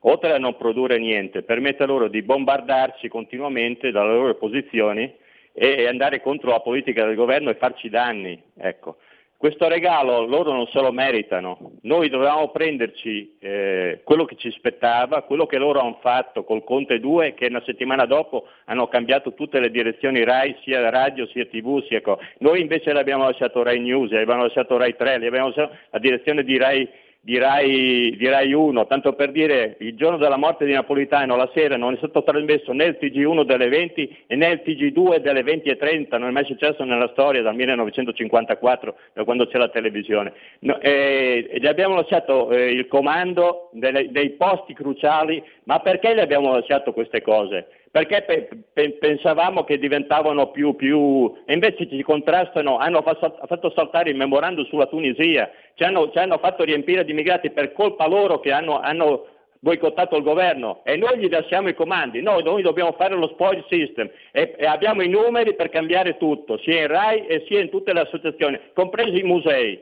oltre 0.02 0.34
a 0.34 0.38
non 0.38 0.56
produrre 0.58 1.00
niente, 1.00 1.42
permette 1.42 1.86
loro 1.86 2.10
di 2.10 2.22
bombardarci 2.22 3.08
continuamente 3.08 3.90
dalle 3.90 4.14
loro 4.14 4.36
posizioni 4.36 5.26
e 5.60 5.88
andare 5.88 6.22
contro 6.22 6.52
la 6.52 6.60
politica 6.60 7.04
del 7.04 7.16
governo 7.16 7.50
e 7.50 7.56
farci 7.56 7.90
danni. 7.90 8.40
Ecco. 8.56 8.98
Questo 9.36 9.68
regalo 9.68 10.26
loro 10.26 10.52
non 10.52 10.66
se 10.68 10.80
lo 10.80 10.92
meritano, 10.92 11.74
noi 11.82 12.10
dovevamo 12.10 12.50
prenderci 12.50 13.38
eh, 13.40 14.02
quello 14.04 14.26
che 14.26 14.36
ci 14.36 14.50
spettava, 14.50 15.22
quello 15.22 15.46
che 15.46 15.60
loro 15.60 15.80
hanno 15.80 16.00
fatto 16.02 16.44
col 16.44 16.64
Conte 16.64 17.00
2 17.00 17.36
che 17.36 17.46
una 17.46 17.62
settimana 17.64 18.06
dopo 18.06 18.48
hanno 18.66 18.88
cambiato 18.88 19.36
tutte 19.36 19.60
le 19.60 19.70
direzioni 19.70 20.24
RAI, 20.24 20.58
sia 20.64 20.90
radio 20.90 21.28
sia 21.28 21.46
TV, 21.46 21.84
sia 21.86 22.02
co- 22.02 22.20
Noi 22.40 22.62
invece 22.62 22.94
l'abbiamo 22.94 23.26
lasciato 23.26 23.62
RAI 23.62 23.80
News, 23.80 24.10
l'abbiamo 24.10 24.42
lasciato 24.42 24.76
RAI 24.76 24.96
3, 24.96 25.14
abbiamo 25.14 25.48
lasciato 25.48 25.76
la 25.92 26.00
direzione 26.00 26.44
di 26.44 26.58
RAI 26.58 26.90
di 27.28 27.38
Rai, 27.38 28.54
1, 28.54 28.88
tanto 28.88 29.12
per 29.12 29.32
dire 29.32 29.76
il 29.80 29.98
giorno 29.98 30.16
della 30.16 30.38
morte 30.38 30.64
di 30.64 30.72
Napolitano 30.72 31.36
la 31.36 31.52
sera 31.54 31.76
non 31.76 31.94
è 31.94 31.98
stato 31.98 32.24
trasmesso 32.24 32.72
né 32.72 32.86
il 32.86 32.98
TG1 33.02 33.44
delle 33.44 33.68
20 33.68 34.24
e 34.28 34.36
né 34.38 34.48
il 34.52 34.62
TG2 34.64 35.18
delle 35.18 35.44
20 35.44 35.68
e 35.68 35.76
30, 35.76 36.18
non 36.18 36.30
è 36.30 36.32
mai 36.32 36.46
successo 36.46 36.86
nella 36.86 37.10
storia 37.10 37.42
dal 37.42 37.54
1954, 37.54 38.96
da 39.12 39.26
quando 39.26 39.46
c'è 39.46 39.58
la 39.58 39.68
televisione. 39.68 40.32
No, 40.60 40.80
eh, 40.80 41.50
gli 41.60 41.68
abbiamo 41.68 41.96
lasciato 41.96 42.50
eh, 42.50 42.72
il 42.72 42.88
comando 42.88 43.72
delle, 43.74 44.10
dei 44.10 44.30
posti 44.30 44.74
cruciali, 44.74 45.44
ma 45.66 45.82
perché 45.82 46.16
gli 46.16 46.22
abbiamo 46.22 46.54
lasciato 46.54 46.94
queste 46.94 47.22
cose? 47.22 47.68
Perché 47.98 48.22
pe- 48.22 48.48
pe- 48.74 48.98
pensavamo 49.00 49.64
che 49.64 49.80
diventavano 49.80 50.52
più, 50.52 50.76
più, 50.76 51.34
e 51.48 51.54
invece 51.54 51.90
ci 51.90 52.04
contrastano, 52.04 52.78
hanno 52.78 53.02
fatto 53.02 53.74
saltare 53.76 54.12
il 54.12 54.16
memorandum 54.16 54.66
sulla 54.66 54.86
Tunisia, 54.86 55.50
ci 55.74 55.84
hanno, 55.84 56.12
ci 56.12 56.20
hanno 56.20 56.38
fatto 56.38 56.64
riempire 56.64 57.04
di 57.04 57.10
immigrati 57.10 57.50
per 57.50 57.74
colpa 57.74 58.06
loro 58.06 58.40
che 58.40 58.52
hanno, 58.52 58.80
hanno 58.80 59.26
boicottato 59.58 60.16
il 60.16 60.22
governo. 60.22 60.82
E 60.84 60.96
noi 60.96 61.18
gli 61.18 61.28
lasciamo 61.28 61.70
i 61.70 61.74
comandi, 61.74 62.22
noi, 62.22 62.44
noi 62.44 62.62
dobbiamo 62.62 62.92
fare 62.92 63.16
lo 63.16 63.30
spoil 63.30 63.66
system. 63.68 64.08
E, 64.32 64.54
e, 64.56 64.66
abbiamo 64.68 65.02
i 65.02 65.10
numeri 65.10 65.56
per 65.56 65.70
cambiare 65.70 66.18
tutto, 66.18 66.60
sia 66.60 66.82
in 66.82 66.88
RAI 66.88 67.26
e 67.26 67.46
sia 67.48 67.62
in 67.62 67.72
tutte 67.72 67.94
le 67.94 68.02
associazioni, 68.02 68.60
compresi 68.76 69.18
i 69.18 69.24
musei. 69.24 69.82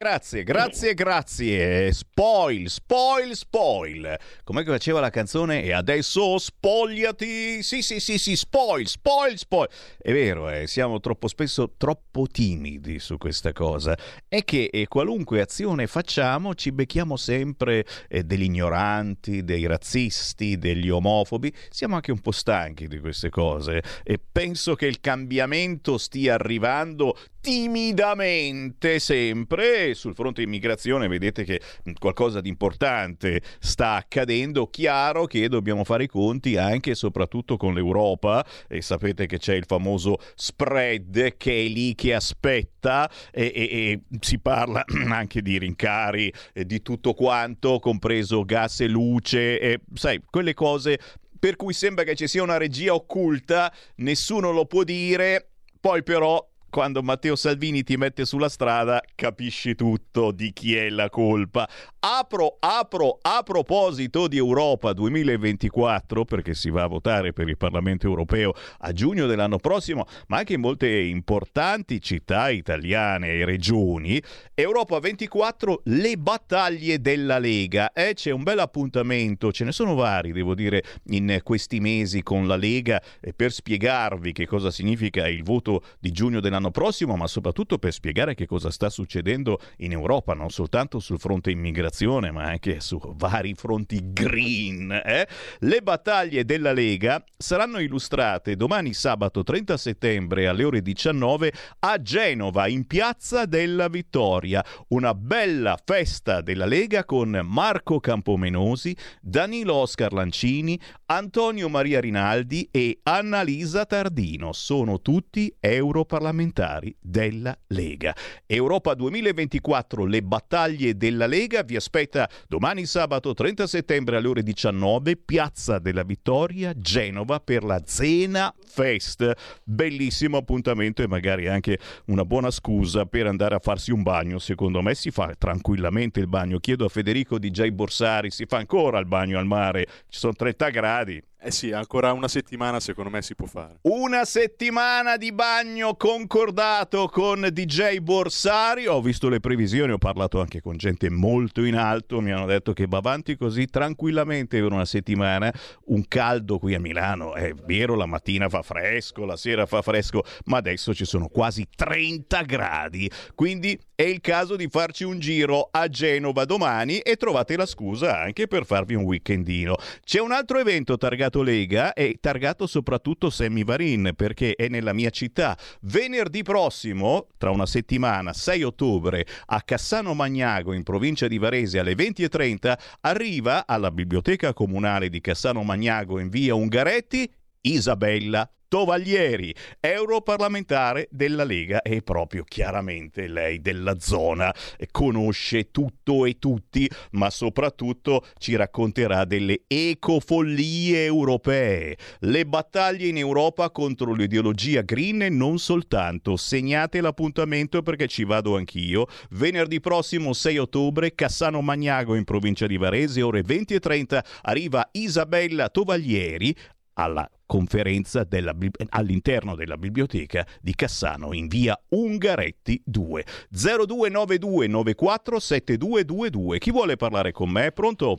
Grazie, 0.00 0.44
grazie, 0.44 0.94
grazie. 0.94 1.92
Spoil, 1.92 2.68
spoil, 2.68 3.34
spoil. 3.34 4.16
Com'è 4.44 4.62
che 4.62 4.70
faceva 4.70 5.00
la 5.00 5.10
canzone? 5.10 5.64
E 5.64 5.72
adesso 5.72 6.38
spogliati. 6.38 7.64
Sì, 7.64 7.82
sì, 7.82 7.98
sì, 7.98 8.16
sì, 8.16 8.36
spoil, 8.36 8.86
spoil, 8.86 9.36
spoil. 9.36 9.68
È 10.00 10.12
vero, 10.12 10.48
eh, 10.50 10.68
siamo 10.68 11.00
troppo 11.00 11.26
spesso 11.26 11.74
troppo 11.76 12.28
timidi 12.28 13.00
su 13.00 13.18
questa 13.18 13.52
cosa. 13.52 13.98
È 14.28 14.44
che 14.44 14.70
eh, 14.72 14.86
qualunque 14.86 15.40
azione 15.40 15.88
facciamo 15.88 16.54
ci 16.54 16.70
becchiamo 16.70 17.16
sempre 17.16 17.84
eh, 18.06 18.22
degli 18.22 18.44
ignoranti, 18.44 19.42
dei 19.42 19.66
razzisti, 19.66 20.58
degli 20.58 20.90
omofobi. 20.90 21.52
Siamo 21.70 21.96
anche 21.96 22.12
un 22.12 22.20
po' 22.20 22.30
stanchi 22.30 22.86
di 22.86 23.00
queste 23.00 23.30
cose 23.30 23.82
e 24.04 24.20
penso 24.20 24.76
che 24.76 24.86
il 24.86 25.00
cambiamento 25.00 25.98
stia 25.98 26.34
arrivando 26.34 27.16
timidamente 27.40 28.98
sempre 28.98 29.94
sul 29.94 30.14
fronte 30.14 30.42
immigrazione 30.42 31.08
vedete 31.08 31.44
che 31.44 31.60
qualcosa 31.98 32.40
di 32.40 32.48
importante 32.48 33.40
sta 33.58 33.94
accadendo. 33.94 34.66
Chiaro 34.68 35.26
che 35.26 35.48
dobbiamo 35.48 35.84
fare 35.84 36.04
i 36.04 36.08
conti 36.08 36.56
anche 36.56 36.90
e 36.90 36.94
soprattutto 36.94 37.56
con 37.56 37.74
l'Europa 37.74 38.44
e 38.66 38.82
sapete 38.82 39.26
che 39.26 39.38
c'è 39.38 39.54
il 39.54 39.64
famoso 39.66 40.18
spread 40.34 41.36
che 41.36 41.64
è 41.64 41.68
lì 41.68 41.94
che 41.94 42.14
aspetta 42.14 43.10
e, 43.30 43.52
e, 43.54 43.62
e 43.70 44.00
si 44.20 44.38
parla 44.38 44.84
anche 45.08 45.42
di 45.42 45.58
rincari 45.58 46.32
di 46.52 46.82
tutto 46.82 47.14
quanto 47.14 47.78
compreso 47.78 48.44
gas 48.44 48.80
e 48.80 48.88
luce 48.88 49.58
e 49.60 49.80
sai 49.94 50.20
quelle 50.28 50.54
cose 50.54 50.98
per 51.38 51.56
cui 51.56 51.72
sembra 51.72 52.04
che 52.04 52.16
ci 52.16 52.26
sia 52.26 52.42
una 52.42 52.56
regia 52.56 52.94
occulta 52.94 53.72
nessuno 53.96 54.50
lo 54.50 54.66
può 54.66 54.82
dire. 54.82 55.50
Poi 55.80 56.02
però 56.02 56.44
quando 56.70 57.02
Matteo 57.02 57.36
Salvini 57.36 57.82
ti 57.82 57.96
mette 57.96 58.24
sulla 58.24 58.48
strada 58.48 59.02
capisci 59.14 59.74
tutto 59.74 60.32
di 60.32 60.52
chi 60.52 60.76
è 60.76 60.88
la 60.90 61.08
colpa. 61.08 61.68
Apro, 62.00 62.56
apro, 62.60 63.18
a 63.20 63.42
proposito 63.42 64.28
di 64.28 64.36
Europa 64.36 64.92
2024, 64.92 66.24
perché 66.24 66.54
si 66.54 66.70
va 66.70 66.84
a 66.84 66.86
votare 66.86 67.32
per 67.32 67.48
il 67.48 67.56
Parlamento 67.56 68.06
europeo 68.06 68.52
a 68.78 68.92
giugno 68.92 69.26
dell'anno 69.26 69.58
prossimo, 69.58 70.06
ma 70.28 70.38
anche 70.38 70.54
in 70.54 70.60
molte 70.60 70.88
importanti 70.88 72.00
città 72.00 72.50
italiane 72.50 73.28
e 73.28 73.44
regioni, 73.44 74.22
Europa 74.54 74.98
24, 74.98 75.82
le 75.84 76.16
battaglie 76.16 77.00
della 77.00 77.38
Lega. 77.38 77.92
Eh, 77.92 78.14
c'è 78.14 78.30
un 78.30 78.42
bel 78.42 78.58
appuntamento, 78.58 79.52
ce 79.52 79.64
ne 79.64 79.72
sono 79.72 79.94
vari, 79.94 80.32
devo 80.32 80.54
dire, 80.54 80.82
in 81.06 81.40
questi 81.42 81.80
mesi 81.80 82.22
con 82.22 82.46
la 82.46 82.56
Lega, 82.56 83.02
per 83.34 83.52
spiegarvi 83.52 84.32
che 84.32 84.46
cosa 84.46 84.70
significa 84.70 85.26
il 85.26 85.42
voto 85.42 85.82
di 85.98 86.12
giugno 86.12 86.40
dell'anno 86.40 86.57
l'anno 86.58 86.70
prossimo, 86.72 87.16
ma 87.16 87.26
soprattutto 87.28 87.78
per 87.78 87.92
spiegare 87.92 88.34
che 88.34 88.46
cosa 88.46 88.70
sta 88.70 88.90
succedendo 88.90 89.60
in 89.78 89.92
Europa, 89.92 90.34
non 90.34 90.50
soltanto 90.50 90.98
sul 90.98 91.18
fronte 91.18 91.50
immigrazione, 91.52 92.32
ma 92.32 92.44
anche 92.44 92.80
su 92.80 93.00
vari 93.16 93.54
fronti 93.54 94.00
green. 94.12 94.90
Eh? 94.90 95.26
Le 95.60 95.80
battaglie 95.82 96.44
della 96.44 96.72
Lega 96.72 97.24
saranno 97.36 97.78
illustrate 97.78 98.56
domani 98.56 98.92
sabato 98.92 99.42
30 99.44 99.76
settembre 99.76 100.48
alle 100.48 100.64
ore 100.64 100.82
19 100.82 101.52
a 101.80 102.02
Genova, 102.02 102.66
in 102.66 102.86
Piazza 102.86 103.46
della 103.46 103.88
Vittoria. 103.88 104.64
Una 104.88 105.14
bella 105.14 105.78
festa 105.82 106.40
della 106.40 106.66
Lega 106.66 107.04
con 107.04 107.40
Marco 107.44 108.00
Campomenosi, 108.00 108.96
Danilo 109.20 109.74
Oscar 109.74 110.12
Lancini, 110.12 110.78
Antonio 111.06 111.68
Maria 111.68 112.00
Rinaldi 112.00 112.68
e 112.70 112.98
Annalisa 113.04 113.86
Tardino. 113.86 114.52
Sono 114.52 115.00
tutti 115.00 115.54
europarlamentari 115.60 116.47
parlamentari 116.48 116.94
della 117.00 117.56
Lega. 117.68 118.14
Europa 118.46 118.94
2024, 118.94 120.04
le 120.04 120.22
battaglie 120.22 120.96
della 120.96 121.26
Lega 121.26 121.62
vi 121.62 121.76
aspetta 121.76 122.28
domani 122.46 122.86
sabato 122.86 123.34
30 123.34 123.66
settembre 123.66 124.16
alle 124.16 124.28
ore 124.28 124.42
19, 124.42 125.16
Piazza 125.16 125.78
della 125.78 126.02
Vittoria, 126.02 126.72
Genova 126.74 127.40
per 127.40 127.64
la 127.64 127.82
Zena 127.84 128.52
Fest. 128.64 129.32
Bellissimo 129.64 130.38
appuntamento 130.38 131.02
e 131.02 131.08
magari 131.08 131.48
anche 131.48 131.78
una 132.06 132.24
buona 132.24 132.50
scusa 132.50 133.06
per 133.06 133.26
andare 133.26 133.54
a 133.54 133.60
farsi 133.60 133.92
un 133.92 134.02
bagno. 134.02 134.38
Secondo 134.38 134.82
me 134.82 134.94
si 134.94 135.10
fa 135.10 135.34
tranquillamente 135.36 136.20
il 136.20 136.28
bagno. 136.28 136.58
Chiedo 136.58 136.84
a 136.84 136.88
Federico 136.88 137.38
DJ 137.38 137.68
Borsari, 137.68 138.30
si 138.30 138.46
fa 138.46 138.58
ancora 138.58 138.98
il 138.98 139.06
bagno 139.06 139.38
al 139.38 139.46
mare? 139.46 139.86
Ci 140.08 140.18
sono 140.18 140.32
30 140.32 140.68
gradi. 140.70 141.22
Eh 141.40 141.52
sì, 141.52 141.70
ancora 141.70 142.12
una 142.12 142.26
settimana 142.26 142.80
secondo 142.80 143.10
me 143.10 143.22
si 143.22 143.36
può 143.36 143.46
fare. 143.46 143.78
Una 143.82 144.24
settimana 144.24 145.16
di 145.16 145.30
bagno 145.30 145.94
concordato 145.94 147.06
con 147.06 147.48
DJ 147.52 147.98
Borsari. 147.98 148.88
Ho 148.88 149.00
visto 149.00 149.28
le 149.28 149.38
previsioni, 149.38 149.92
ho 149.92 149.98
parlato 149.98 150.40
anche 150.40 150.60
con 150.60 150.76
gente 150.76 151.08
molto 151.10 151.62
in 151.62 151.76
alto. 151.76 152.20
Mi 152.20 152.32
hanno 152.32 152.46
detto 152.46 152.72
che 152.72 152.86
va 152.88 152.98
avanti 152.98 153.36
così 153.36 153.66
tranquillamente 153.66 154.60
per 154.60 154.72
una 154.72 154.84
settimana. 154.84 155.54
Un 155.84 156.08
caldo 156.08 156.58
qui 156.58 156.74
a 156.74 156.80
Milano, 156.80 157.34
è 157.34 157.52
vero, 157.54 157.94
la 157.94 158.06
mattina 158.06 158.48
fa 158.48 158.62
fresco, 158.62 159.24
la 159.24 159.36
sera 159.36 159.64
fa 159.64 159.80
fresco, 159.80 160.24
ma 160.46 160.56
adesso 160.56 160.92
ci 160.92 161.04
sono 161.04 161.28
quasi 161.28 161.68
30 161.72 162.42
gradi. 162.42 163.08
Quindi 163.36 163.78
è 163.94 164.02
il 164.02 164.20
caso 164.20 164.56
di 164.56 164.66
farci 164.68 165.04
un 165.04 165.20
giro 165.20 165.68
a 165.70 165.88
Genova 165.88 166.44
domani 166.44 166.98
e 166.98 167.14
trovate 167.14 167.56
la 167.56 167.66
scusa 167.66 168.20
anche 168.20 168.48
per 168.48 168.64
farvi 168.66 168.94
un 168.94 169.04
weekendino. 169.04 169.76
C'è 170.02 170.18
un 170.18 170.32
altro 170.32 170.58
evento 170.58 170.96
targato 170.96 171.26
targato 171.28 171.42
Lega 171.42 171.92
e 171.92 172.18
targato 172.20 172.66
soprattutto 172.66 173.30
Sammy 173.30 173.64
Varin 173.64 174.12
perché 174.16 174.54
è 174.54 174.68
nella 174.68 174.92
mia 174.92 175.10
città. 175.10 175.56
Venerdì 175.82 176.42
prossimo, 176.42 177.28
tra 177.36 177.50
una 177.50 177.66
settimana, 177.66 178.32
6 178.32 178.62
ottobre, 178.62 179.26
a 179.46 179.62
Cassano 179.62 180.14
Magnago 180.14 180.72
in 180.72 180.82
provincia 180.82 181.28
di 181.28 181.38
Varese 181.38 181.78
alle 181.78 181.94
20.30 181.94 182.78
arriva 183.02 183.66
alla 183.66 183.90
Biblioteca 183.90 184.52
Comunale 184.52 185.08
di 185.08 185.20
Cassano 185.20 185.62
Magnago 185.62 186.18
in 186.18 186.28
via 186.28 186.54
Ungaretti 186.54 187.30
Isabella 187.60 188.50
Tovaglieri, 188.68 189.54
europarlamentare 189.80 191.08
della 191.10 191.44
Lega 191.44 191.80
e 191.80 192.02
proprio 192.02 192.44
chiaramente 192.44 193.26
lei 193.26 193.62
della 193.62 193.98
zona, 193.98 194.54
conosce 194.90 195.70
tutto 195.70 196.26
e 196.26 196.38
tutti, 196.38 196.88
ma 197.12 197.30
soprattutto 197.30 198.26
ci 198.36 198.56
racconterà 198.56 199.24
delle 199.24 199.62
ecofollie 199.66 201.04
europee, 201.04 201.96
le 202.20 202.44
battaglie 202.44 203.08
in 203.08 203.16
Europa 203.16 203.70
contro 203.70 204.12
l'ideologia 204.12 204.82
green 204.82 205.22
e 205.22 205.30
non 205.30 205.58
soltanto. 205.58 206.36
Segnate 206.36 207.00
l'appuntamento 207.00 207.82
perché 207.82 208.06
ci 208.06 208.24
vado 208.24 208.56
anch'io. 208.56 209.06
Venerdì 209.30 209.80
prossimo 209.80 210.34
6 210.34 210.58
ottobre, 210.58 211.14
Cassano 211.14 211.62
Magnago 211.62 212.14
in 212.14 212.24
provincia 212.24 212.66
di 212.66 212.76
Varese, 212.76 213.22
ore 213.22 213.42
20 213.42 213.74
e 213.74 213.80
30, 213.80 214.24
arriva 214.42 214.86
Isabella 214.92 215.70
Tovaglieri 215.70 216.54
alla 216.98 217.28
conferenza 217.46 218.24
della, 218.24 218.52
all'interno 218.90 219.54
della 219.54 219.76
biblioteca 219.76 220.44
di 220.60 220.74
Cassano 220.74 221.32
in 221.32 221.46
via 221.46 221.78
Ungaretti 221.90 222.82
2 222.84 223.24
0292 223.50 224.66
94 224.66 225.38
7222 225.38 226.58
chi 226.58 226.70
vuole 226.72 226.96
parlare 226.96 227.30
con 227.30 227.50
me? 227.50 227.70
Pronto? 227.70 228.18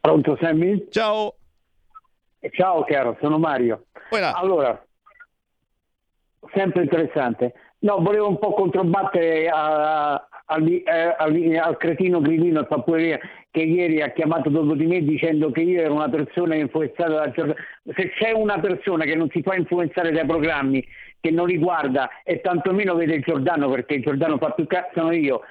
Pronto 0.00 0.38
Sammy? 0.40 0.86
Ciao 0.90 1.36
Ciao 2.50 2.82
caro, 2.84 3.16
sono 3.20 3.38
Mario. 3.38 3.84
Buona. 4.10 4.34
Allora, 4.34 4.84
sempre 6.52 6.82
interessante. 6.82 7.52
No, 7.80 8.00
volevo 8.00 8.26
un 8.28 8.38
po' 8.38 8.52
controbattere 8.54 9.48
a- 9.48 10.26
al, 10.46 10.66
eh, 10.68 10.82
al- 11.18 11.56
al 11.62 11.76
cretino 11.76 12.20
Grillino 12.20 12.58
al 12.58 12.66
Pappueria 12.66 13.20
che 13.52 13.60
ieri 13.60 14.00
ha 14.00 14.10
chiamato 14.12 14.48
dopo 14.48 14.74
di 14.74 14.86
me 14.86 15.02
dicendo 15.02 15.50
che 15.50 15.60
io 15.60 15.82
ero 15.82 15.92
una 15.92 16.08
persona 16.08 16.54
influenzata 16.54 17.26
da. 17.26 17.54
Se 17.94 18.08
c'è 18.16 18.32
una 18.32 18.58
persona 18.58 19.04
che 19.04 19.14
non 19.14 19.28
si 19.30 19.42
fa 19.42 19.54
influenzare 19.54 20.10
dai 20.10 20.24
programmi, 20.24 20.82
che 21.20 21.30
non 21.30 21.48
li 21.48 21.58
guarda 21.58 22.08
e 22.24 22.40
tantomeno 22.40 22.94
vede 22.94 23.20
Giordano 23.20 23.68
perché 23.68 24.00
Giordano 24.00 24.38
fa 24.38 24.52
più 24.52 24.66
cazzo 24.66 25.00
sono 25.00 25.12
io, 25.12 25.42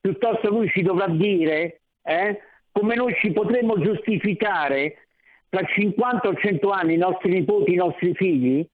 piuttosto 0.00 0.50
lui 0.50 0.68
ci 0.68 0.82
dovrà 0.82 1.08
dire 1.08 1.80
eh, 2.04 2.40
come 2.70 2.94
noi 2.94 3.12
ci 3.20 3.32
potremmo 3.32 3.76
giustificare 3.80 5.08
tra 5.48 5.64
50 5.64 6.28
o 6.28 6.34
100 6.36 6.70
anni 6.70 6.94
i 6.94 6.98
nostri 6.98 7.32
nipoti, 7.32 7.72
i 7.72 7.76
nostri 7.76 8.14
figli, 8.14 8.64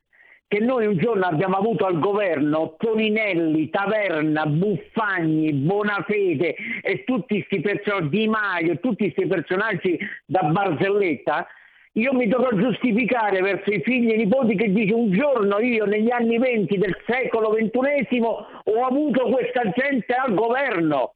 che 0.49 0.61
noi 0.61 0.87
un 0.87 0.97
giorno 0.97 1.27
abbiamo 1.27 1.57
avuto 1.59 1.85
al 1.85 1.99
governo 1.99 2.75
Toninelli, 2.79 3.69
Taverna, 3.69 4.47
Buffagni, 4.47 5.53
Bonafede 5.53 6.57
e 6.83 7.05
tutti 7.05 7.35
questi 7.45 7.61
personaggi, 7.61 8.09
Di 8.09 8.29
Maio, 8.29 8.79
tutti 8.81 9.13
questi 9.13 9.27
personaggi 9.27 9.99
da 10.25 10.45
barzelletta, 10.45 11.47
io 11.93 12.15
mi 12.15 12.29
dovrò 12.29 12.51
giustificare 12.57 13.41
verso 13.43 13.71
i 13.71 13.83
figli 13.83 14.11
e 14.11 14.15
i 14.15 14.19
nipoti 14.19 14.55
che 14.57 14.73
dice 14.73 14.95
un 14.95 15.11
giorno 15.11 15.59
io 15.59 15.85
negli 15.85 16.11
anni 16.11 16.39
20 16.39 16.79
del 16.79 16.97
secolo 17.07 17.51
XXI 17.51 18.21
ho 18.21 18.85
avuto 18.87 19.25
questa 19.29 19.63
gente 19.75 20.15
al 20.15 20.33
governo. 20.33 21.13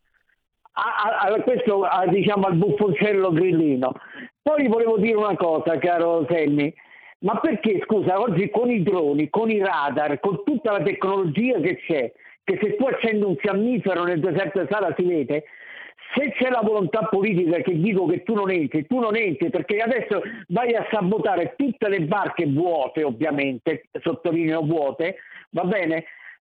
A, 0.74 1.26
a- 1.26 1.33
a- 1.33 1.41
questo 1.43 1.85
a- 1.85 2.07
diciamo 2.07 2.47
al 2.47 2.55
buffoncello 2.57 3.30
grillino. 3.30 3.95
Poi 4.43 4.66
volevo 4.66 4.99
dire 4.99 5.16
una 5.16 5.37
cosa, 5.37 5.78
caro 5.78 6.26
Semmi, 6.28 6.72
ma 7.23 7.39
perché 7.41 7.81
scusa, 7.85 8.20
oggi 8.20 8.51
con 8.51 8.70
i 8.70 8.83
droni, 8.83 9.31
con 9.31 9.51
i 9.51 9.59
radar, 9.59 10.18
con 10.20 10.43
tutta 10.45 10.73
la 10.73 10.83
tecnologia 10.83 11.59
che 11.61 11.77
c'è, 11.87 12.12
che 12.45 12.59
se 12.61 12.77
tu 12.77 12.85
accendi 12.85 13.25
un 13.25 13.37
fiammifero 13.37 14.05
nel 14.05 14.20
deserto 14.20 14.59
del 14.59 14.68
Sahara 14.68 14.95
si 14.97 15.05
vede, 15.05 15.45
se 16.14 16.33
c'è 16.33 16.51
la 16.51 16.61
volontà 16.62 17.07
politica 17.11 17.59
che 17.59 17.79
dico 17.79 18.07
che 18.07 18.23
tu 18.23 18.35
non 18.35 18.51
entri, 18.51 18.87
tu 18.87 18.99
non 18.99 19.16
entri 19.16 19.51
perché 19.51 19.79
adesso 19.79 20.20
vai 20.49 20.75
a 20.75 20.87
sabotare 20.91 21.55
tutte 21.57 21.89
le 21.89 22.01
barche 22.01 22.47
vuote, 22.47 23.03
ovviamente, 23.03 23.85
sottolineo 24.01 24.62
vuote, 24.62 25.16
va 25.51 25.64
bene? 25.64 26.05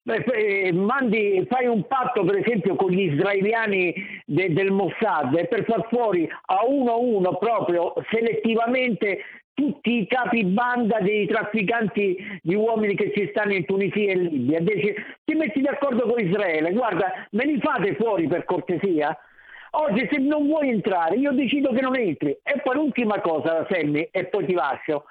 Eh, 0.03 0.71
mandi, 0.71 1.45
fai 1.49 1.65
un 1.65 1.85
patto 1.85 2.23
per 2.23 2.37
esempio 2.37 2.75
con 2.75 2.91
gli 2.91 3.11
israeliani 3.11 3.93
de- 4.25 4.53
del 4.53 4.71
Mossad 4.71 5.47
per 5.49 5.65
far 5.65 5.85
fuori 5.89 6.29
a 6.45 6.65
uno 6.65 6.91
a 6.91 6.95
uno 6.95 7.37
proprio 7.37 7.93
selettivamente 8.09 9.19
tutti 9.57 10.01
i 10.01 10.05
capi 10.07 10.43
banda 10.43 10.99
dei 10.99 11.25
trafficanti 11.25 12.39
di 12.43 12.53
uomini 12.53 12.93
che 12.93 13.11
ci 13.15 13.27
stanno 13.31 13.55
in 13.55 13.65
Tunisia 13.65 14.11
e 14.11 14.15
in 14.15 14.23
Libia. 14.25 14.59
Dici, 14.59 14.93
ti 15.25 15.33
metti 15.33 15.61
d'accordo 15.61 16.07
con 16.07 16.19
Israele, 16.19 16.71
guarda, 16.73 17.11
me 17.31 17.43
li 17.45 17.59
fate 17.59 17.95
fuori 17.95 18.27
per 18.27 18.45
cortesia? 18.45 19.17
Oggi 19.71 20.07
se 20.11 20.19
non 20.19 20.45
vuoi 20.45 20.69
entrare, 20.69 21.15
io 21.15 21.31
decido 21.31 21.71
che 21.71 21.81
non 21.81 21.95
entri. 21.95 22.37
E 22.43 22.61
poi 22.63 22.75
l'ultima 22.75 23.19
cosa, 23.19 23.65
Sammy, 23.67 24.07
e 24.11 24.25
poi 24.25 24.45
ti 24.45 24.53
lascio. 24.53 25.05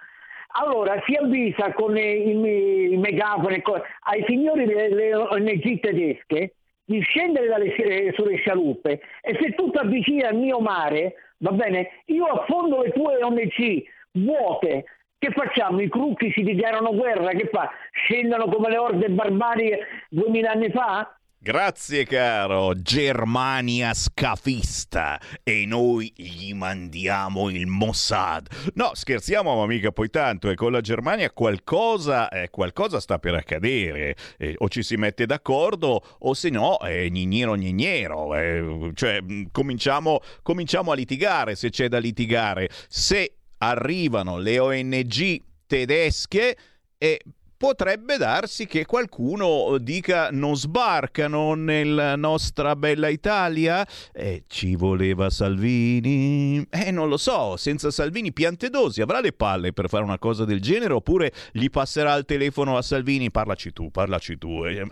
Allora 0.62 1.02
si 1.04 1.14
avvisa 1.14 1.72
con 1.72 1.96
i, 1.96 2.30
i- 2.30 2.96
megafoni 2.96 3.60
ai 4.04 4.24
signori 4.28 4.64
delle 4.64 5.12
ONG 5.12 5.80
tedesche 5.80 6.54
di 6.84 7.00
scendere 7.00 7.48
dalle, 7.48 7.74
eh, 7.74 8.12
sulle 8.14 8.36
scialuppe 8.36 9.00
e 9.22 9.36
se 9.40 9.54
tu 9.54 9.70
ti 9.70 9.78
avvicini 9.78 10.22
al 10.22 10.36
mio 10.36 10.60
mare, 10.60 11.14
va 11.38 11.50
bene, 11.50 12.02
io 12.06 12.24
affondo 12.26 12.80
le 12.82 12.92
tue 12.92 13.22
ONG 13.22 13.94
vuote. 14.16 14.84
Che 15.18 15.30
facciamo? 15.30 15.80
I 15.80 15.88
crucchi 15.88 16.30
ci 16.30 16.42
dichiarano 16.42 16.94
guerra, 16.94 17.30
che 17.30 17.48
fa? 17.50 17.70
Scendono 17.90 18.48
come 18.48 18.68
le 18.68 18.76
orde 18.76 19.08
barbariche 19.08 19.78
duemila 20.10 20.50
anni 20.50 20.70
fa? 20.70 21.16
Grazie 21.38 22.04
caro, 22.06 22.74
Germania 22.74 23.94
scafista 23.94 25.20
e 25.44 25.64
noi 25.64 26.12
gli 26.16 26.52
mandiamo 26.52 27.50
il 27.50 27.68
Mossad. 27.68 28.48
No, 28.74 28.90
scherziamo 28.94 29.54
ma 29.54 29.64
mica 29.66 29.92
poi 29.92 30.10
tanto 30.10 30.50
e 30.50 30.56
con 30.56 30.72
la 30.72 30.80
Germania 30.80 31.30
qualcosa, 31.30 32.30
eh, 32.30 32.50
qualcosa 32.50 32.98
sta 32.98 33.20
per 33.20 33.34
accadere. 33.34 34.16
Eh, 34.38 34.56
o 34.58 34.68
ci 34.68 34.82
si 34.82 34.96
mette 34.96 35.24
d'accordo 35.24 36.02
o 36.18 36.34
se 36.34 36.50
no 36.50 36.78
è 36.78 37.06
gnignero 37.08 37.54
gnignero. 37.54 38.34
eh, 38.34 38.90
cioè 38.94 39.20
cominciamo, 39.52 40.18
cominciamo 40.42 40.90
a 40.90 40.96
litigare 40.96 41.54
se 41.54 41.70
c'è 41.70 41.86
da 41.86 41.98
litigare. 41.98 42.68
Se 42.88 43.35
arrivano 43.58 44.38
le 44.38 44.58
ONG 44.58 45.42
tedesche 45.66 46.56
e 46.98 47.20
potrebbe 47.56 48.16
darsi 48.16 48.66
che 48.66 48.84
qualcuno 48.84 49.78
dica 49.78 50.28
non 50.30 50.56
sbarcano 50.56 51.54
nella 51.54 52.16
nostra 52.16 52.76
bella 52.76 53.08
Italia? 53.08 53.86
Eh, 54.12 54.44
ci 54.46 54.76
voleva 54.76 55.30
Salvini? 55.30 56.64
Eh, 56.70 56.90
non 56.90 57.08
lo 57.08 57.16
so, 57.16 57.56
senza 57.56 57.90
Salvini 57.90 58.32
Piantedosi 58.32 59.00
avrà 59.00 59.20
le 59.20 59.32
palle 59.32 59.72
per 59.72 59.88
fare 59.88 60.04
una 60.04 60.18
cosa 60.18 60.44
del 60.44 60.60
genere 60.60 60.92
oppure 60.92 61.32
gli 61.52 61.70
passerà 61.70 62.14
il 62.14 62.24
telefono 62.24 62.76
a 62.76 62.82
Salvini? 62.82 63.30
Parlaci 63.30 63.72
tu, 63.72 63.90
parlaci 63.90 64.38
tu. 64.38 64.64
Eh, 64.64 64.86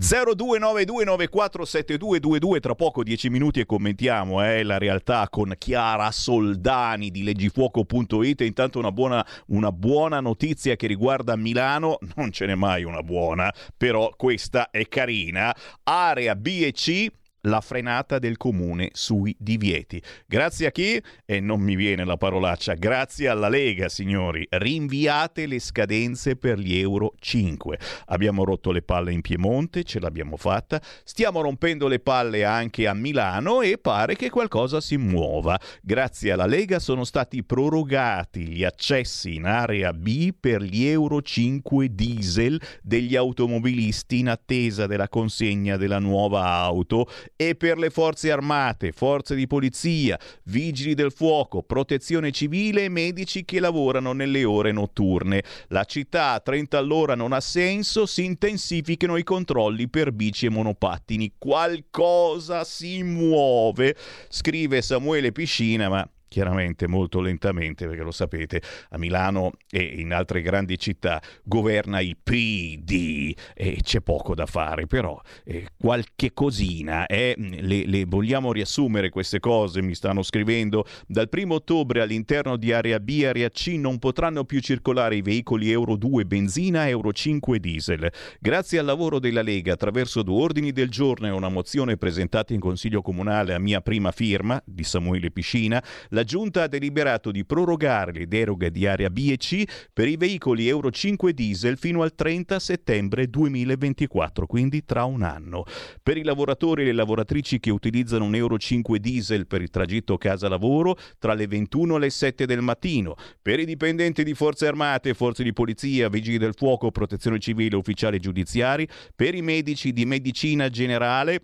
0292947222 0.00 2.60
tra 2.60 2.74
poco 2.74 3.02
10 3.02 3.30
minuti 3.30 3.60
e 3.60 3.66
commentiamo 3.66 4.44
eh, 4.44 4.62
la 4.62 4.78
realtà 4.78 5.26
con 5.30 5.54
Chiara 5.58 6.10
Soldani 6.10 7.10
di 7.10 7.22
leggifuoco.it 7.22 8.40
intanto 8.42 8.78
una 8.78 8.92
buona, 8.92 9.26
una 9.46 9.72
buona 9.72 10.20
notizia 10.20 10.76
che 10.76 10.86
riguarda 10.86 11.34
Milano 11.36 11.98
non 12.14 12.30
ce 12.32 12.46
n'è 12.46 12.54
mai 12.54 12.84
una 12.84 13.02
buona 13.02 13.52
però 13.76 14.12
questa 14.16 14.70
è 14.70 14.86
carina. 14.88 15.54
Area 15.82 16.34
B 16.36 16.62
e 16.64 16.72
C 16.72 17.06
la 17.46 17.60
frenata 17.60 18.18
del 18.18 18.36
comune 18.36 18.90
sui 18.92 19.34
divieti. 19.38 20.00
Grazie 20.26 20.66
a 20.66 20.70
chi? 20.70 21.00
E 21.24 21.40
non 21.40 21.60
mi 21.60 21.76
viene 21.76 22.04
la 22.04 22.16
parolaccia, 22.16 22.74
grazie 22.74 23.28
alla 23.28 23.48
Lega, 23.48 23.88
signori. 23.88 24.46
Rinviate 24.48 25.46
le 25.46 25.58
scadenze 25.58 26.36
per 26.36 26.58
gli 26.58 26.76
Euro 26.76 27.14
5. 27.18 27.78
Abbiamo 28.06 28.44
rotto 28.44 28.72
le 28.72 28.82
palle 28.82 29.12
in 29.12 29.20
Piemonte, 29.20 29.84
ce 29.84 30.00
l'abbiamo 30.00 30.36
fatta. 30.36 30.80
Stiamo 31.04 31.40
rompendo 31.40 31.88
le 31.88 32.00
palle 32.00 32.44
anche 32.44 32.86
a 32.86 32.94
Milano 32.94 33.62
e 33.62 33.78
pare 33.78 34.16
che 34.16 34.30
qualcosa 34.30 34.80
si 34.80 34.96
muova. 34.96 35.58
Grazie 35.82 36.32
alla 36.32 36.46
Lega 36.46 36.78
sono 36.78 37.04
stati 37.04 37.44
prorogati 37.44 38.46
gli 38.46 38.64
accessi 38.64 39.34
in 39.36 39.44
area 39.44 39.92
B 39.92 40.32
per 40.38 40.62
gli 40.62 40.84
Euro 40.86 41.22
5 41.22 41.94
diesel 41.94 42.60
degli 42.82 43.16
automobilisti 43.16 44.18
in 44.18 44.28
attesa 44.28 44.86
della 44.86 45.08
consegna 45.08 45.76
della 45.76 45.98
nuova 45.98 46.44
auto 46.44 47.08
e 47.36 47.54
per 47.54 47.78
le 47.78 47.90
forze 47.90 48.30
armate, 48.30 48.92
forze 48.92 49.34
di 49.34 49.46
polizia, 49.46 50.18
vigili 50.44 50.94
del 50.94 51.12
fuoco, 51.12 51.62
protezione 51.62 52.32
civile 52.32 52.84
e 52.84 52.88
medici 52.88 53.44
che 53.44 53.60
lavorano 53.60 54.12
nelle 54.12 54.44
ore 54.44 54.72
notturne. 54.72 55.44
La 55.68 55.84
città 55.84 56.32
a 56.32 56.40
30 56.40 56.78
all'ora 56.78 57.14
non 57.14 57.32
ha 57.32 57.40
senso, 57.40 58.06
si 58.06 58.24
intensificano 58.24 59.16
i 59.16 59.22
controlli 59.22 59.88
per 59.88 60.12
bici 60.12 60.46
e 60.46 60.50
monopattini. 60.50 61.34
Qualcosa 61.38 62.64
si 62.64 63.02
muove, 63.02 63.94
scrive 64.28 64.80
Samuele 64.80 65.32
Piscina, 65.32 65.88
ma 65.88 66.08
chiaramente 66.28 66.86
molto 66.86 67.20
lentamente, 67.20 67.86
perché 67.86 68.02
lo 68.02 68.10
sapete, 68.10 68.62
a 68.90 68.98
Milano 68.98 69.52
e 69.70 69.82
in 69.82 70.12
altre 70.12 70.42
grandi 70.42 70.78
città 70.78 71.20
governa 71.42 72.00
il 72.00 72.16
PD 72.22 73.34
e 73.54 73.78
c'è 73.82 74.00
poco 74.00 74.34
da 74.34 74.46
fare, 74.46 74.86
però 74.86 75.20
eh, 75.44 75.68
qualche 75.76 76.32
cosina, 76.32 77.06
eh, 77.06 77.34
le, 77.36 77.86
le 77.86 78.04
vogliamo 78.04 78.52
riassumere 78.52 79.10
queste 79.10 79.40
cose, 79.40 79.82
mi 79.82 79.94
stanno 79.94 80.22
scrivendo, 80.22 80.84
dal 81.06 81.28
primo 81.28 81.54
ottobre 81.54 82.00
all'interno 82.00 82.56
di 82.56 82.72
area 82.72 83.00
B 83.00 83.20
e 83.20 83.26
area 83.26 83.48
C 83.50 83.74
non 83.78 83.98
potranno 83.98 84.44
più 84.44 84.60
circolare 84.60 85.16
i 85.16 85.22
veicoli 85.22 85.70
Euro 85.70 85.96
2 85.96 86.24
benzina 86.24 86.88
Euro 86.88 87.12
5 87.12 87.58
diesel. 87.58 88.12
Grazie 88.40 88.78
al 88.78 88.84
lavoro 88.86 89.18
della 89.18 89.42
Lega, 89.42 89.72
attraverso 89.72 90.22
due 90.22 90.42
ordini 90.42 90.72
del 90.72 90.90
giorno 90.90 91.26
e 91.26 91.30
una 91.30 91.48
mozione 91.48 91.96
presentata 91.96 92.52
in 92.52 92.60
Consiglio 92.60 93.02
Comunale 93.02 93.54
a 93.54 93.58
mia 93.58 93.80
prima 93.80 94.10
firma, 94.10 94.60
di 94.64 94.84
Samuele 94.84 95.30
Piscina, 95.30 95.82
la 96.16 96.24
Giunta 96.24 96.62
ha 96.62 96.66
deliberato 96.66 97.30
di 97.30 97.44
prorogare 97.44 98.10
le 98.10 98.26
deroghe 98.26 98.70
di 98.70 98.86
area 98.86 99.10
B 99.10 99.28
e 99.32 99.36
C 99.36 99.64
per 99.92 100.08
i 100.08 100.16
veicoli 100.16 100.66
Euro 100.66 100.90
5 100.90 101.34
diesel 101.34 101.76
fino 101.76 102.00
al 102.00 102.14
30 102.14 102.58
settembre 102.58 103.28
2024, 103.28 104.46
quindi 104.46 104.82
tra 104.86 105.04
un 105.04 105.22
anno. 105.22 105.64
Per 106.02 106.16
i 106.16 106.22
lavoratori 106.22 106.82
e 106.82 106.84
le 106.86 106.92
lavoratrici 106.92 107.60
che 107.60 107.70
utilizzano 107.70 108.24
un 108.24 108.34
Euro 108.34 108.56
5 108.56 108.98
diesel 108.98 109.46
per 109.46 109.60
il 109.60 109.68
tragitto 109.68 110.16
casa-lavoro 110.16 110.96
tra 111.18 111.34
le 111.34 111.46
21 111.46 111.96
e 111.96 111.98
le 111.98 112.10
7 112.10 112.46
del 112.46 112.62
mattino. 112.62 113.14
Per 113.42 113.60
i 113.60 113.66
dipendenti 113.66 114.24
di 114.24 114.32
forze 114.32 114.66
armate, 114.66 115.12
forze 115.12 115.42
di 115.42 115.52
polizia, 115.52 116.08
vigili 116.08 116.38
del 116.38 116.54
fuoco, 116.54 116.90
protezione 116.90 117.38
civile, 117.38 117.76
ufficiali 117.76 118.18
giudiziari. 118.18 118.88
Per 119.14 119.34
i 119.34 119.42
medici 119.42 119.92
di 119.92 120.06
medicina 120.06 120.70
generale 120.70 121.42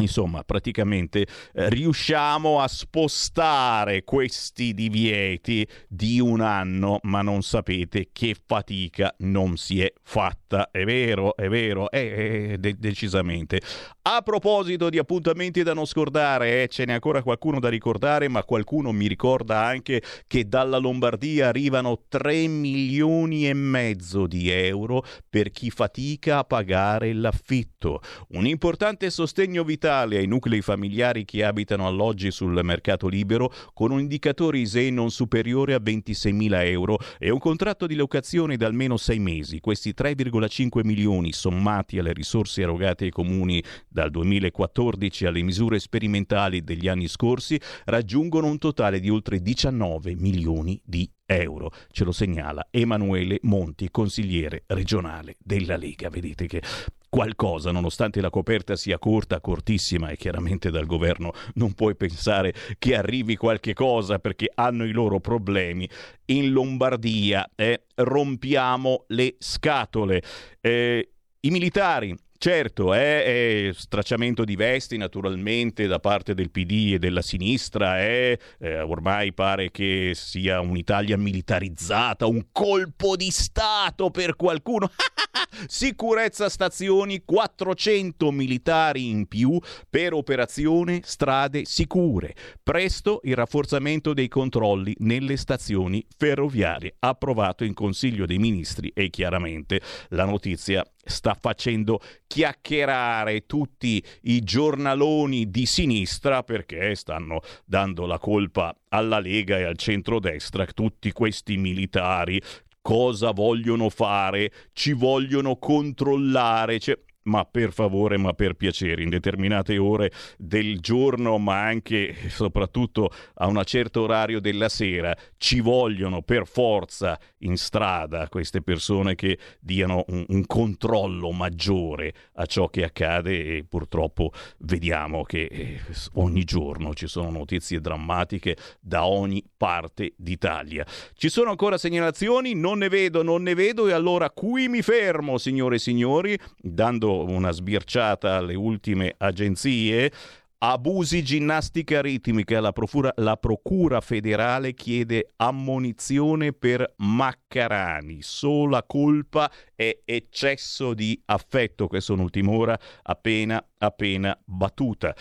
Insomma, 0.00 0.44
praticamente 0.44 1.26
eh, 1.52 1.68
riusciamo 1.70 2.60
a 2.60 2.68
spostare 2.68 4.04
questi 4.04 4.72
divieti 4.72 5.66
di 5.88 6.20
un 6.20 6.40
anno, 6.40 7.00
ma 7.02 7.20
non 7.20 7.42
sapete 7.42 8.10
che 8.12 8.36
fatica 8.46 9.12
non 9.18 9.56
si 9.56 9.82
è 9.82 9.92
fatta. 10.04 10.70
È 10.70 10.84
vero, 10.84 11.34
è 11.34 11.48
vero, 11.48 11.90
è, 11.90 12.52
è 12.52 12.58
de- 12.58 12.76
decisamente. 12.78 13.60
A 14.02 14.22
proposito 14.22 14.88
di 14.88 14.98
appuntamenti 14.98 15.64
da 15.64 15.74
non 15.74 15.84
scordare, 15.84 16.62
eh, 16.62 16.68
ce 16.68 16.84
n'è 16.84 16.92
ancora 16.92 17.22
qualcuno 17.22 17.58
da 17.58 17.68
ricordare, 17.68 18.28
ma 18.28 18.44
qualcuno 18.44 18.92
mi 18.92 19.08
ricorda 19.08 19.64
anche 19.64 20.00
che 20.28 20.48
dalla 20.48 20.78
Lombardia 20.78 21.48
arrivano 21.48 22.04
3 22.08 22.46
milioni 22.46 23.48
e 23.48 23.52
mezzo 23.52 24.28
di 24.28 24.48
euro 24.48 25.04
per 25.28 25.50
chi 25.50 25.70
fatica 25.70 26.38
a 26.38 26.44
pagare 26.44 27.12
l'affitto. 27.12 28.00
Un 28.28 28.46
importante 28.46 29.10
sostegno 29.10 29.64
vitale 29.64 29.86
ai 29.88 30.26
nuclei 30.26 30.60
familiari 30.60 31.24
che 31.24 31.44
abitano 31.44 31.86
alloggi 31.86 32.30
sul 32.30 32.58
mercato 32.62 33.08
libero 33.08 33.52
con 33.72 33.90
un 33.90 34.00
indicatore 34.00 34.58
ISEE 34.58 34.90
non 34.90 35.10
superiore 35.10 35.74
a 35.74 35.78
26.000 35.78 36.66
euro 36.66 36.98
e 37.18 37.30
un 37.30 37.38
contratto 37.38 37.86
di 37.86 37.94
locazione 37.94 38.56
da 38.56 38.66
almeno 38.66 38.96
6 38.96 39.18
mesi. 39.18 39.60
Questi 39.60 39.94
3,5 39.96 40.84
milioni 40.84 41.32
sommati 41.32 41.98
alle 41.98 42.12
risorse 42.12 42.62
erogate 42.62 43.04
ai 43.04 43.10
comuni 43.10 43.62
dal 43.88 44.10
2014 44.10 45.26
alle 45.26 45.42
misure 45.42 45.78
sperimentali 45.78 46.62
degli 46.62 46.88
anni 46.88 47.08
scorsi 47.08 47.60
raggiungono 47.84 48.46
un 48.46 48.58
totale 48.58 49.00
di 49.00 49.08
oltre 49.08 49.40
19 49.40 50.14
milioni 50.16 50.80
di 50.84 51.10
euro. 51.26 51.70
Ce 51.90 52.04
lo 52.04 52.12
segnala 52.12 52.66
Emanuele 52.70 53.38
Monti, 53.42 53.90
consigliere 53.90 54.64
regionale 54.66 55.36
della 55.38 55.76
Lega. 55.76 56.08
Vedete 56.08 56.46
che 56.46 56.62
qualcosa, 57.08 57.70
nonostante 57.70 58.20
la 58.20 58.30
coperta 58.30 58.76
sia 58.76 58.98
corta, 58.98 59.40
cortissima 59.40 60.10
e 60.10 60.16
chiaramente 60.16 60.70
dal 60.70 60.86
governo 60.86 61.32
non 61.54 61.74
puoi 61.74 61.96
pensare 61.96 62.54
che 62.78 62.94
arrivi 62.96 63.36
qualche 63.36 63.72
cosa 63.72 64.18
perché 64.18 64.50
hanno 64.54 64.84
i 64.84 64.92
loro 64.92 65.20
problemi. 65.20 65.88
In 66.26 66.50
Lombardia 66.50 67.48
eh, 67.54 67.84
rompiamo 67.96 69.04
le 69.08 69.36
scatole. 69.38 70.22
Eh, 70.60 71.12
I 71.40 71.50
militari 71.50 72.16
Certo, 72.40 72.94
è, 72.94 73.24
è, 73.68 73.72
stracciamento 73.74 74.44
di 74.44 74.54
vesti 74.54 74.96
naturalmente 74.96 75.88
da 75.88 75.98
parte 75.98 76.34
del 76.34 76.52
PD 76.52 76.92
e 76.92 76.98
della 77.00 77.20
sinistra, 77.20 77.98
è, 77.98 78.38
eh, 78.60 78.80
ormai 78.80 79.32
pare 79.32 79.72
che 79.72 80.12
sia 80.14 80.60
un'Italia 80.60 81.16
militarizzata, 81.16 82.26
un 82.26 82.46
colpo 82.52 83.16
di 83.16 83.30
Stato 83.32 84.12
per 84.12 84.36
qualcuno. 84.36 84.88
Sicurezza 85.66 86.48
stazioni, 86.48 87.22
400 87.24 88.30
militari 88.30 89.08
in 89.08 89.26
più 89.26 89.58
per 89.88 90.12
operazione 90.12 91.00
strade 91.04 91.64
sicure. 91.64 92.34
Presto 92.62 93.20
il 93.24 93.34
rafforzamento 93.34 94.14
dei 94.14 94.28
controlli 94.28 94.94
nelle 94.98 95.36
stazioni 95.36 96.04
ferroviarie, 96.16 96.94
approvato 97.00 97.64
in 97.64 97.74
Consiglio 97.74 98.26
dei 98.26 98.38
Ministri 98.38 98.90
e 98.94 99.10
chiaramente 99.10 99.80
la 100.10 100.24
notizia 100.24 100.84
sta 101.08 101.34
facendo 101.34 102.00
chiacchierare 102.26 103.46
tutti 103.46 104.02
i 104.22 104.40
giornaloni 104.42 105.50
di 105.50 105.66
sinistra 105.66 106.42
perché 106.42 106.94
stanno 106.94 107.40
dando 107.64 108.06
la 108.06 108.18
colpa 108.18 108.76
alla 108.90 109.18
Lega 109.18 109.58
e 109.58 109.64
al 109.64 109.76
centrodestra, 109.76 110.66
tutti 110.66 111.10
questi 111.12 111.56
militari 111.56 112.40
cosa 112.80 113.32
vogliono 113.32 113.88
fare, 113.90 114.52
ci 114.72 114.92
vogliono 114.92 115.56
controllare. 115.56 116.78
Cioè, 116.78 116.98
ma 117.28 117.44
per 117.44 117.72
favore, 117.72 118.16
ma 118.16 118.32
per 118.32 118.54
piacere, 118.54 119.02
in 119.02 119.10
determinate 119.10 119.76
ore 119.78 120.10
del 120.36 120.80
giorno, 120.80 121.38
ma 121.38 121.62
anche 121.62 122.08
e 122.08 122.30
soprattutto 122.30 123.10
a 123.34 123.46
un 123.46 123.60
certo 123.64 124.02
orario 124.02 124.40
della 124.40 124.68
sera, 124.68 125.14
ci 125.36 125.60
vogliono 125.60 126.22
per 126.22 126.46
forza 126.46 127.18
in 127.38 127.56
strada 127.56 128.28
queste 128.28 128.62
persone 128.62 129.14
che 129.14 129.38
diano 129.60 130.04
un, 130.08 130.24
un 130.28 130.46
controllo 130.46 131.30
maggiore 131.30 132.14
a 132.34 132.46
ciò 132.46 132.68
che 132.68 132.84
accade 132.84 133.56
e 133.56 133.64
purtroppo 133.68 134.32
vediamo 134.58 135.22
che 135.22 135.44
eh, 135.44 135.80
ogni 136.14 136.44
giorno 136.44 136.94
ci 136.94 137.06
sono 137.06 137.30
notizie 137.30 137.80
drammatiche 137.80 138.56
da 138.80 139.06
ogni 139.06 139.44
parte 139.56 140.14
d'Italia. 140.16 140.86
Ci 141.14 141.28
sono 141.28 141.50
ancora 141.50 141.78
segnalazioni? 141.78 142.54
Non 142.54 142.78
ne 142.78 142.88
vedo, 142.88 143.22
non 143.22 143.42
ne 143.42 143.54
vedo 143.54 143.86
e 143.88 143.92
allora 143.92 144.30
qui 144.30 144.68
mi 144.68 144.82
fermo, 144.82 145.36
signore 145.36 145.76
e 145.76 145.80
signori, 145.80 146.38
dando 146.56 147.17
una 147.24 147.50
sbirciata 147.50 148.36
alle 148.36 148.54
ultime 148.54 149.14
agenzie. 149.16 150.12
Abusi 150.60 151.22
ginnastica 151.22 152.00
ritmica, 152.00 152.60
la 152.60 152.72
procura, 152.72 153.12
la 153.16 153.36
procura, 153.36 154.00
federale 154.00 154.74
chiede 154.74 155.30
ammonizione 155.36 156.52
per 156.52 156.94
Maccarani. 156.96 158.22
Sola 158.22 158.82
colpa 158.82 159.48
è 159.76 160.00
eccesso 160.04 160.94
di 160.94 161.20
affetto, 161.26 161.86
questa 161.86 162.12
è 162.12 162.16
un'ultima 162.16 162.50
ora 162.50 162.78
appena, 163.02 163.64
appena 163.78 164.36
battuta. 164.44 165.14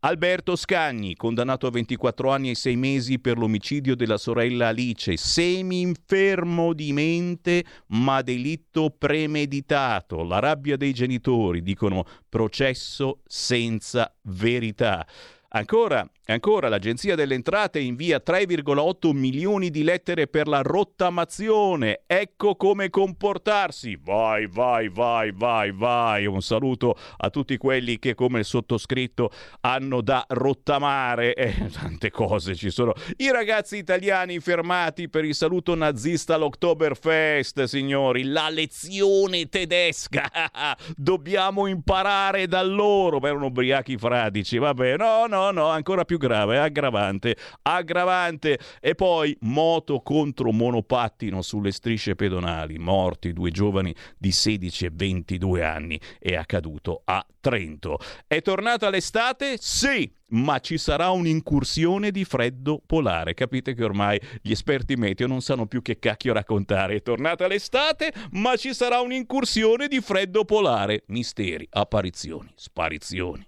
Alberto 0.00 0.54
Scagni, 0.54 1.16
condannato 1.16 1.66
a 1.66 1.70
24 1.70 2.30
anni 2.30 2.50
e 2.50 2.54
6 2.54 2.76
mesi 2.76 3.18
per 3.18 3.36
l'omicidio 3.36 3.96
della 3.96 4.16
sorella 4.16 4.68
Alice, 4.68 5.16
semi-infermo 5.16 6.72
di 6.72 6.92
mente 6.92 7.64
ma 7.88 8.22
delitto 8.22 8.94
premeditato. 8.96 10.22
La 10.22 10.38
rabbia 10.38 10.76
dei 10.76 10.92
genitori, 10.92 11.62
dicono 11.62 12.04
processo 12.28 13.22
senza 13.26 14.14
verità. 14.22 15.04
Ancora, 15.50 16.06
ancora, 16.26 16.68
l'Agenzia 16.68 17.14
delle 17.14 17.32
Entrate 17.32 17.78
invia 17.78 18.20
3,8 18.22 19.12
milioni 19.12 19.70
di 19.70 19.82
lettere 19.82 20.26
per 20.26 20.46
la 20.46 20.60
rottamazione. 20.60 22.02
Ecco 22.06 22.54
come 22.54 22.90
comportarsi. 22.90 23.98
Vai, 23.98 24.46
vai, 24.46 24.90
vai, 24.90 25.32
vai, 25.32 25.72
vai. 25.72 26.26
Un 26.26 26.42
saluto 26.42 26.98
a 27.16 27.30
tutti 27.30 27.56
quelli 27.56 27.98
che, 27.98 28.14
come 28.14 28.42
sottoscritto, 28.42 29.30
hanno 29.62 30.02
da 30.02 30.22
rottamare. 30.28 31.32
Eh, 31.32 31.70
tante 31.72 32.10
cose 32.10 32.54
ci 32.54 32.68
sono. 32.68 32.92
I 33.16 33.30
ragazzi 33.32 33.78
italiani 33.78 34.40
fermati 34.40 35.08
per 35.08 35.24
il 35.24 35.34
saluto 35.34 35.74
nazista 35.74 36.34
all'Oktoberfest, 36.34 37.64
signori. 37.64 38.24
La 38.24 38.50
lezione 38.50 39.48
tedesca. 39.48 40.30
Dobbiamo 40.94 41.66
imparare 41.68 42.46
da 42.46 42.62
loro. 42.62 43.18
Beh, 43.18 43.28
erano 43.28 43.46
ubriachi 43.46 43.96
fradici. 43.96 44.58
Vabbè, 44.58 44.98
no, 44.98 45.24
no 45.24 45.36
no, 45.38 45.50
no, 45.52 45.68
ancora 45.68 46.04
più 46.04 46.18
grave, 46.18 46.58
aggravante, 46.58 47.36
aggravante. 47.62 48.58
E 48.80 48.94
poi 48.94 49.36
moto 49.42 50.00
contro 50.00 50.50
monopattino 50.52 51.42
sulle 51.42 51.70
strisce 51.70 52.16
pedonali, 52.16 52.78
morti 52.78 53.32
due 53.32 53.50
giovani 53.50 53.94
di 54.16 54.32
16 54.32 54.86
e 54.86 54.90
22 54.92 55.64
anni, 55.64 56.00
è 56.18 56.34
accaduto 56.34 57.02
a 57.04 57.24
Trento. 57.40 57.98
È 58.26 58.42
tornata 58.42 58.90
l'estate? 58.90 59.56
Sì, 59.58 60.12
ma 60.30 60.58
ci 60.58 60.76
sarà 60.76 61.10
un'incursione 61.10 62.10
di 62.10 62.24
freddo 62.24 62.82
polare. 62.84 63.34
Capite 63.34 63.74
che 63.74 63.84
ormai 63.84 64.20
gli 64.42 64.50
esperti 64.50 64.96
meteo 64.96 65.28
non 65.28 65.40
sanno 65.40 65.66
più 65.66 65.80
che 65.80 65.98
cacchio 65.98 66.32
raccontare. 66.32 66.96
È 66.96 67.02
tornata 67.02 67.46
l'estate, 67.46 68.12
ma 68.32 68.56
ci 68.56 68.74
sarà 68.74 69.00
un'incursione 69.00 69.86
di 69.86 70.00
freddo 70.00 70.44
polare. 70.44 71.04
Misteri, 71.06 71.66
apparizioni, 71.70 72.52
sparizioni. 72.56 73.47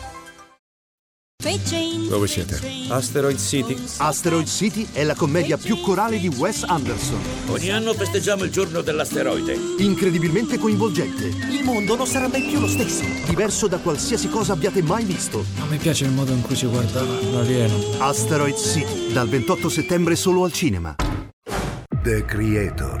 Dove 2.07 2.27
siete? 2.27 2.59
Asteroid 2.89 3.39
City. 3.39 3.75
Asteroid 3.97 4.45
City 4.45 4.87
è 4.91 5.03
la 5.03 5.15
commedia 5.15 5.57
più 5.57 5.81
corale 5.81 6.19
di 6.19 6.27
Wes 6.27 6.61
Anderson. 6.61 7.19
Ogni 7.47 7.71
anno 7.71 7.93
festeggiamo 7.93 8.43
il 8.43 8.51
giorno 8.51 8.81
dell'asteroide. 8.81 9.57
Incredibilmente 9.79 10.59
coinvolgente. 10.59 11.25
Il 11.25 11.63
mondo 11.63 11.95
non 11.95 12.05
sarà 12.05 12.27
mai 12.27 12.43
più 12.43 12.59
lo 12.59 12.67
stesso. 12.67 13.03
Diverso 13.25 13.65
da 13.65 13.79
qualsiasi 13.79 14.29
cosa 14.29 14.53
abbiate 14.53 14.83
mai 14.83 15.03
visto. 15.03 15.43
A 15.59 15.65
me 15.65 15.77
piace 15.77 16.05
il 16.05 16.11
modo 16.11 16.31
in 16.31 16.41
cui 16.41 16.55
si 16.55 16.67
guarda 16.67 17.01
l'alieno. 17.01 17.75
Asteroid 17.97 18.55
City, 18.55 19.11
dal 19.11 19.27
28 19.27 19.67
settembre 19.67 20.15
solo 20.15 20.43
al 20.43 20.51
cinema. 20.51 20.95
The 22.03 22.23
Creator. 22.23 23.00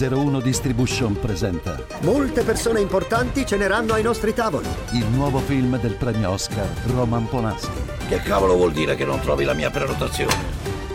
01 0.00 0.40
Distribution 0.40 1.18
presenta 1.20 1.84
Molte 2.00 2.42
persone 2.42 2.80
importanti 2.80 3.44
ceneranno 3.44 3.92
ai 3.92 4.02
nostri 4.02 4.32
tavoli. 4.32 4.66
il 4.92 5.04
nuovo 5.06 5.40
film 5.40 5.78
del 5.78 5.94
premio 5.94 6.30
Oscar 6.30 6.66
Roman 6.86 7.28
Polanski. 7.28 7.70
Che 8.08 8.22
cavolo 8.22 8.56
vuol 8.56 8.72
dire 8.72 8.94
che 8.96 9.04
non 9.04 9.20
trovi 9.20 9.44
la 9.44 9.52
mia 9.52 9.68
prenotazione? 9.68 10.34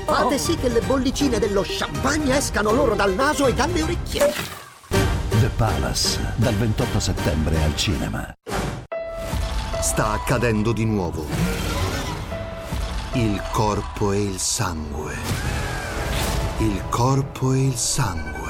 Fate 0.05 0.39
sì 0.39 0.55
che 0.57 0.69
le 0.69 0.81
bollicine 0.81 1.37
dello 1.37 1.63
champagne 1.63 2.37
escano 2.37 2.71
loro 2.71 2.95
dal 2.95 3.13
naso 3.13 3.45
e 3.45 3.53
dalle 3.53 3.83
orecchie. 3.83 4.33
The 5.39 5.49
Palace, 5.55 6.33
dal 6.37 6.55
28 6.55 6.99
settembre 6.99 7.61
al 7.63 7.75
cinema. 7.75 8.33
Sta 9.81 10.13
accadendo 10.13 10.71
di 10.71 10.85
nuovo. 10.85 11.25
Il 13.13 13.39
corpo 13.51 14.11
e 14.11 14.23
il 14.23 14.39
sangue. 14.39 15.13
Il 16.57 16.81
corpo 16.89 17.53
e 17.53 17.65
il 17.65 17.75
sangue. 17.75 18.44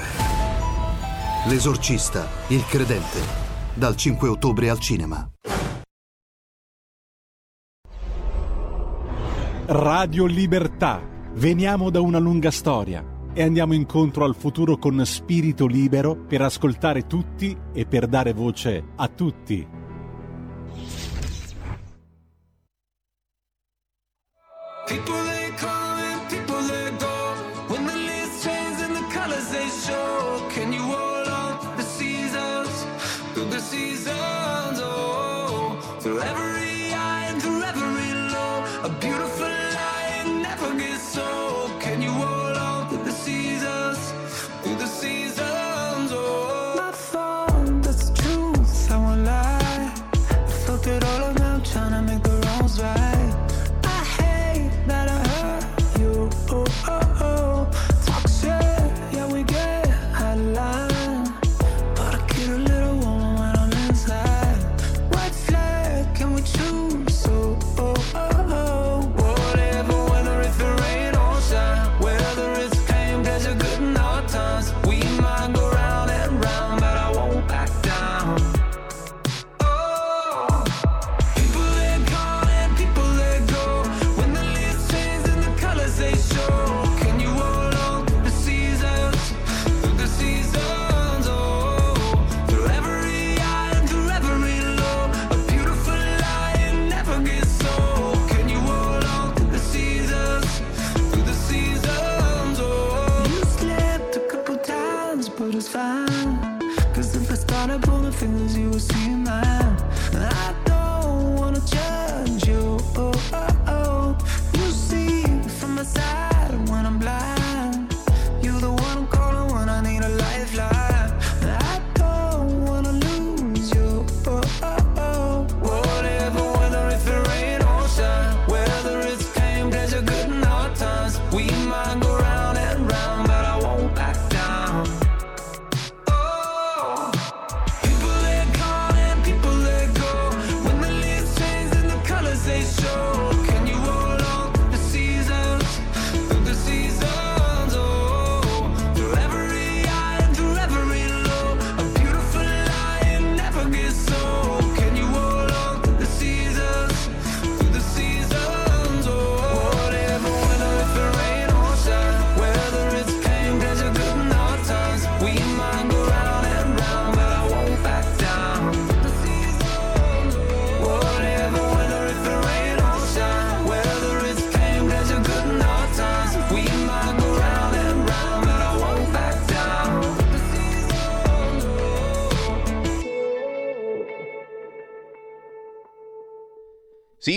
L'esorcista, 1.47 2.27
il 2.47 2.65
credente. 2.65 3.19
Dal 3.75 3.95
5 3.95 4.27
ottobre 4.29 4.67
al 4.67 4.79
cinema. 4.79 5.29
Radio 9.67 10.25
Libertà. 10.25 11.07
Veniamo 11.33 11.91
da 11.91 12.01
una 12.01 12.17
lunga 12.17 12.49
storia 12.49 13.05
e 13.31 13.43
andiamo 13.43 13.75
incontro 13.75 14.25
al 14.25 14.35
futuro 14.35 14.77
con 14.77 15.05
spirito 15.05 15.67
libero 15.67 16.15
per 16.15 16.41
ascoltare 16.41 17.05
tutti 17.05 17.55
e 17.73 17.85
per 17.85 18.07
dare 18.07 18.33
voce 18.33 18.83
a 18.95 19.07
tutti. 19.07 19.67
People 24.87 25.13
they 25.25 25.51
come 25.59 25.74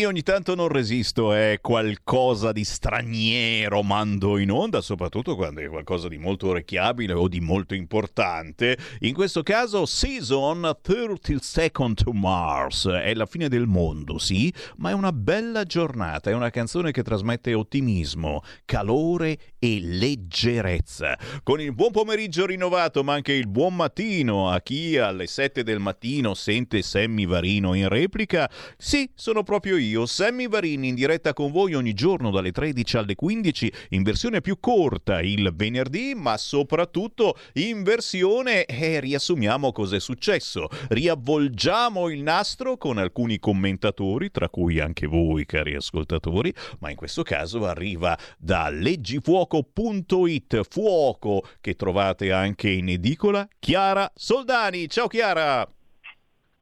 Ogni 0.08 0.22
tanto 0.22 0.54
non 0.54 0.68
resisto, 0.68 1.34
è 1.34 1.58
qualcosa 1.60 2.50
di 2.50 2.64
straniero 2.64 3.82
mando 3.82 4.38
in 4.38 4.50
onda, 4.50 4.80
soprattutto 4.80 5.36
quando 5.36 5.60
è 5.60 5.68
qualcosa 5.68 6.08
di 6.08 6.16
molto 6.16 6.48
orecchiabile 6.48 7.12
o 7.12 7.28
di 7.28 7.40
molto 7.40 7.74
importante. 7.74 8.78
In 9.00 9.12
questo 9.12 9.42
caso 9.42 9.84
Season 9.84 10.78
30 10.80 11.36
Second 11.42 12.02
to 12.02 12.12
Mars, 12.12 12.88
è 12.88 13.12
la 13.12 13.26
fine 13.26 13.50
del 13.50 13.66
mondo, 13.66 14.16
sì, 14.16 14.50
ma 14.78 14.88
è 14.88 14.94
una 14.94 15.12
bella 15.12 15.64
giornata, 15.64 16.30
è 16.30 16.32
una 16.32 16.48
canzone 16.48 16.90
che 16.90 17.02
trasmette 17.02 17.52
ottimismo, 17.52 18.42
calore 18.64 19.38
e 19.58 19.80
leggerezza. 19.80 21.18
Con 21.42 21.60
il 21.60 21.74
buon 21.74 21.90
pomeriggio 21.90 22.46
rinnovato, 22.46 23.02
ma 23.02 23.14
anche 23.14 23.32
il 23.32 23.48
buon 23.48 23.74
mattino 23.74 24.50
a 24.50 24.60
chi 24.60 24.96
alle 24.96 25.26
7 25.26 25.62
del 25.62 25.78
mattino 25.78 26.34
sente 26.34 26.82
Sammy 26.82 27.26
Varino 27.26 27.74
in 27.74 27.88
replica. 27.88 28.50
Sì, 28.76 29.10
sono 29.14 29.42
proprio 29.42 29.76
io, 29.76 30.06
Sammy 30.06 30.48
Varini 30.48 30.88
in 30.88 30.94
diretta 30.94 31.32
con 31.32 31.50
voi 31.50 31.74
ogni 31.74 31.94
giorno 31.94 32.30
dalle 32.30 32.52
13 32.52 32.96
alle 32.96 33.14
15 33.14 33.72
in 33.90 34.02
versione 34.02 34.40
più 34.40 34.58
corta 34.60 35.20
il 35.20 35.52
venerdì, 35.54 36.14
ma 36.14 36.36
soprattutto 36.36 37.36
in 37.54 37.82
versione 37.82 38.64
e 38.64 39.00
riassumiamo 39.00 39.72
cos'è 39.72 40.00
successo. 40.00 40.68
Riavvolgiamo 40.88 42.08
il 42.08 42.22
nastro 42.22 42.76
con 42.76 42.98
alcuni 42.98 43.38
commentatori, 43.38 44.30
tra 44.30 44.48
cui 44.48 44.78
anche 44.80 45.06
voi 45.06 45.46
cari 45.46 45.74
ascoltatori, 45.74 46.52
ma 46.78 46.90
in 46.90 46.96
questo 46.96 47.22
caso 47.22 47.64
arriva 47.66 48.16
da 48.38 48.68
leggifuoco.it, 49.48 50.62
fuoco 50.68 51.42
che 51.60 51.74
trovate 51.74 52.30
anche 52.32 52.70
in 52.70 52.88
edicola, 52.90 53.48
Chiara 53.58 54.10
Soldani. 54.14 54.88
Ciao 54.88 55.08
Chiara! 55.08 55.66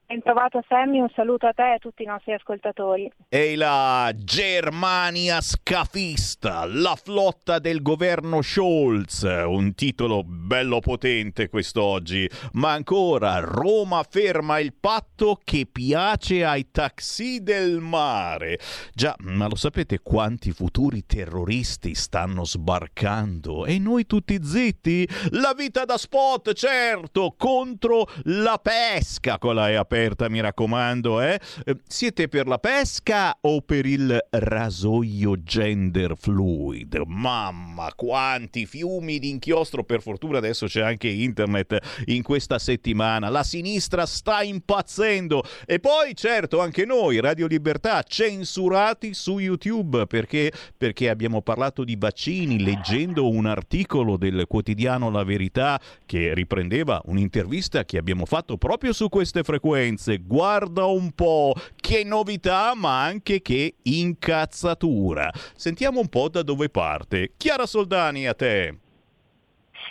Ben 0.08 0.22
trovato 0.22 0.62
Sammy, 0.68 1.00
un 1.00 1.10
saluto 1.16 1.48
a 1.48 1.52
te 1.52 1.62
e 1.62 1.72
a 1.72 1.78
tutti 1.78 2.04
i 2.04 2.06
nostri 2.06 2.32
ascoltatori. 2.32 3.10
E 3.28 3.56
la 3.56 4.12
Germania 4.14 5.40
scafista, 5.40 6.64
la 6.64 6.94
flotta 6.94 7.58
del 7.58 7.82
governo 7.82 8.40
Scholz, 8.40 9.22
un 9.22 9.74
titolo 9.74 10.22
bello 10.22 10.78
potente 10.78 11.48
quest'oggi, 11.48 12.30
ma 12.52 12.70
ancora 12.70 13.40
Roma 13.40 14.04
ferma 14.08 14.60
il 14.60 14.74
patto 14.74 15.40
che 15.42 15.66
piace 15.66 16.44
ai 16.44 16.70
taxi 16.70 17.42
del 17.42 17.80
mare. 17.80 18.60
Già, 18.94 19.12
ma 19.22 19.48
lo 19.48 19.56
sapete 19.56 19.98
quanti 19.98 20.52
futuri 20.52 21.04
terroristi 21.04 21.96
stanno 21.96 22.44
sbarcando 22.44 23.66
e 23.66 23.80
noi 23.80 24.06
tutti 24.06 24.38
zitti? 24.40 25.08
La 25.30 25.52
vita 25.52 25.84
da 25.84 25.96
spot, 25.96 26.52
certo, 26.52 27.34
contro 27.36 28.06
la 28.26 28.60
pesca 28.62 29.38
con 29.38 29.56
la 29.56 29.68
E 29.68 29.74
aperta 29.96 30.28
mi 30.28 30.40
raccomando. 30.40 31.22
Eh? 31.22 31.40
Siete 31.86 32.28
per 32.28 32.46
la 32.46 32.58
pesca 32.58 33.36
o 33.40 33.62
per 33.62 33.86
il 33.86 34.18
rasoio 34.30 35.42
gender 35.42 36.14
fluid? 36.16 37.02
Mamma, 37.06 37.90
quanti 37.96 38.66
fiumi 38.66 39.18
di 39.18 39.30
inchiostro! 39.30 39.84
Per 39.84 40.02
fortuna 40.02 40.38
adesso 40.38 40.66
c'è 40.66 40.82
anche 40.82 41.08
internet 41.08 41.78
in 42.06 42.22
questa 42.22 42.58
settimana. 42.58 43.30
La 43.30 43.42
sinistra 43.42 44.04
sta 44.04 44.42
impazzendo. 44.42 45.42
E 45.64 45.80
poi, 45.80 46.14
certo, 46.14 46.60
anche 46.60 46.84
noi, 46.84 47.18
Radio 47.20 47.46
Libertà, 47.46 48.02
censurati 48.02 49.14
su 49.14 49.38
YouTube 49.38 50.06
perché, 50.06 50.52
perché 50.76 51.08
abbiamo 51.08 51.40
parlato 51.40 51.84
di 51.84 51.96
vaccini 51.98 52.62
leggendo 52.62 53.30
un 53.30 53.46
articolo 53.46 54.18
del 54.18 54.44
quotidiano 54.46 55.10
La 55.10 55.24
Verità 55.24 55.80
che 56.04 56.34
riprendeva 56.34 57.00
un'intervista 57.06 57.84
che 57.84 57.96
abbiamo 57.96 58.26
fatto 58.26 58.58
proprio 58.58 58.92
su 58.92 59.08
queste 59.08 59.42
frequenze 59.42 59.85
frequenze. 59.86 60.18
Guarda 60.18 60.86
un 60.86 61.12
po' 61.12 61.54
che 61.76 62.02
novità, 62.04 62.72
ma 62.74 63.04
anche 63.04 63.40
che 63.40 63.76
incazzatura. 63.82 65.30
Sentiamo 65.54 66.00
un 66.00 66.08
po' 66.08 66.28
da 66.28 66.42
dove 66.42 66.68
parte. 66.68 67.32
Chiara 67.36 67.66
Soldani, 67.66 68.26
a 68.26 68.34
te. 68.34 68.78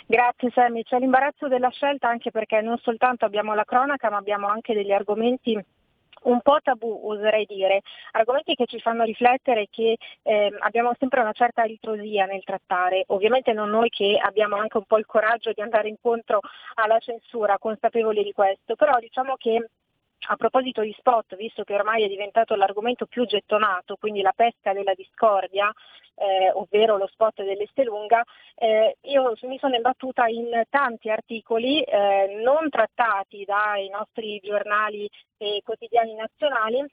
Grazie 0.08 0.50
Sammy, 0.54 0.84
c'è 0.84 0.98
l'imbarazzo 0.98 1.48
della 1.48 1.70
scelta 1.70 2.08
anche 2.08 2.30
perché 2.30 2.60
non 2.60 2.78
soltanto 2.78 3.24
abbiamo 3.24 3.54
la 3.54 3.64
cronaca 3.64 4.08
ma 4.08 4.18
abbiamo 4.18 4.46
anche 4.46 4.72
degli 4.72 4.92
argomenti 4.92 5.60
un 6.26 6.40
po' 6.40 6.58
tabù, 6.62 7.00
oserei 7.04 7.46
dire, 7.46 7.82
argomenti 8.12 8.54
che 8.54 8.66
ci 8.66 8.80
fanno 8.80 9.04
riflettere 9.04 9.68
che 9.70 9.96
eh, 10.22 10.52
abbiamo 10.60 10.92
sempre 10.98 11.20
una 11.20 11.32
certa 11.32 11.62
ritrosia 11.62 12.26
nel 12.26 12.44
trattare. 12.44 13.04
Ovviamente 13.08 13.52
non 13.52 13.70
noi 13.70 13.88
che 13.88 14.18
abbiamo 14.20 14.56
anche 14.56 14.76
un 14.76 14.84
po' 14.84 14.98
il 14.98 15.06
coraggio 15.06 15.52
di 15.52 15.60
andare 15.60 15.88
incontro 15.88 16.40
alla 16.74 16.98
censura, 16.98 17.58
consapevoli 17.58 18.22
di 18.22 18.32
questo, 18.32 18.74
però 18.74 18.98
diciamo 18.98 19.34
che 19.36 19.70
a 20.28 20.36
proposito 20.36 20.82
di 20.82 20.94
spot, 20.98 21.36
visto 21.36 21.62
che 21.62 21.74
ormai 21.74 22.04
è 22.04 22.08
diventato 22.08 22.54
l'argomento 22.54 23.06
più 23.06 23.24
gettonato, 23.26 23.96
quindi 23.96 24.22
la 24.22 24.32
pesca 24.34 24.72
della 24.72 24.94
discordia, 24.94 25.72
eh, 26.14 26.50
ovvero 26.54 26.96
lo 26.96 27.06
spot 27.06 27.42
dell'Estelunga, 27.42 28.24
eh, 28.54 28.96
io 29.02 29.34
mi 29.42 29.58
sono 29.58 29.76
imbattuta 29.76 30.26
in 30.26 30.62
tanti 30.70 31.10
articoli 31.10 31.82
eh, 31.82 32.40
non 32.42 32.70
trattati 32.70 33.44
dai 33.44 33.88
nostri 33.88 34.40
giornali 34.42 35.08
e 35.36 35.60
quotidiani 35.62 36.14
nazionali 36.14 36.84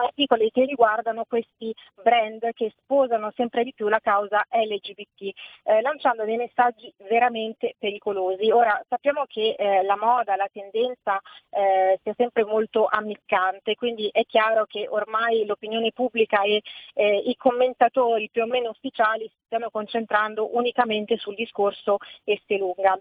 articoli 0.00 0.50
che 0.50 0.64
riguardano 0.64 1.24
questi 1.24 1.74
brand 2.02 2.52
che 2.52 2.72
sposano 2.76 3.32
sempre 3.36 3.64
di 3.64 3.72
più 3.74 3.88
la 3.88 4.00
causa 4.00 4.44
LGBT, 4.50 5.34
eh, 5.64 5.80
lanciando 5.80 6.24
dei 6.24 6.36
messaggi 6.36 6.92
veramente 7.08 7.74
pericolosi. 7.78 8.50
Ora 8.50 8.80
sappiamo 8.88 9.24
che 9.26 9.54
eh, 9.58 9.82
la 9.82 9.96
moda, 9.96 10.36
la 10.36 10.48
tendenza 10.52 11.20
eh, 11.50 11.98
sia 12.02 12.14
sempre 12.16 12.44
molto 12.44 12.86
ammiccante, 12.86 13.74
quindi 13.74 14.08
è 14.12 14.24
chiaro 14.24 14.66
che 14.66 14.86
ormai 14.88 15.44
l'opinione 15.46 15.92
pubblica 15.92 16.42
e 16.42 16.62
eh, 16.94 17.16
i 17.16 17.36
commentatori 17.36 18.28
più 18.30 18.42
o 18.42 18.46
meno 18.46 18.70
ufficiali 18.70 19.28
si 19.28 19.36
stanno 19.46 19.70
concentrando 19.70 20.56
unicamente 20.56 21.16
sul 21.16 21.34
discorso 21.34 21.98
Estelunga 22.24 22.98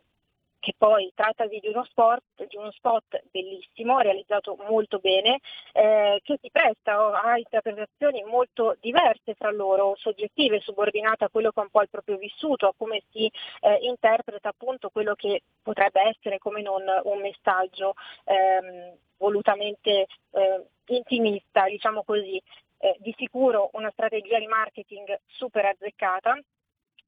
che 0.60 0.74
poi 0.78 1.12
trattasi 1.16 1.60
di 1.60 1.68
uno, 1.70 1.84
sport, 1.86 2.24
di 2.48 2.58
uno 2.58 2.72
spot 2.72 3.24
bellissimo, 3.32 4.00
realizzato 4.00 4.58
molto 4.68 5.00
bene, 5.00 5.40
eh, 5.74 6.20
che 6.24 6.38
si 6.42 6.50
presta 6.52 7.22
a 7.22 7.38
interpretazioni 7.38 8.24
molto 8.24 8.76
diverse 8.80 9.36
fra 9.36 9.52
loro, 9.52 9.96
soggettive, 9.98 10.60
subordinate 10.60 11.26
a 11.26 11.30
quello 11.30 11.52
che 11.52 11.60
è 11.60 11.64
un 11.64 11.70
po' 11.70 11.82
il 11.82 11.90
proprio 11.90 12.18
vissuto, 12.18 12.68
a 12.68 12.74
come 12.76 13.04
si 13.12 13.32
eh, 13.62 13.78
interpreta 13.82 14.50
appunto 14.50 14.90
quello 14.90 15.16
che 15.16 15.44
potrebbe 15.62 16.02
essere 16.02 16.38
come 16.38 16.62
non 16.62 16.84
un 17.04 17.20
messaggio 17.22 17.94
ehm, 18.26 18.96
volutamente 19.18 20.08
eh, 20.32 20.66
intimista, 20.88 21.66
diciamo 21.66 22.04
così. 22.04 22.42
Eh, 22.82 22.96
di 23.00 23.14
sicuro 23.18 23.72
una 23.74 23.92
strategia 23.92 24.40
di 24.40 24.48
marketing 24.48 25.20
super 25.26 25.66
azzeccata, 25.66 26.40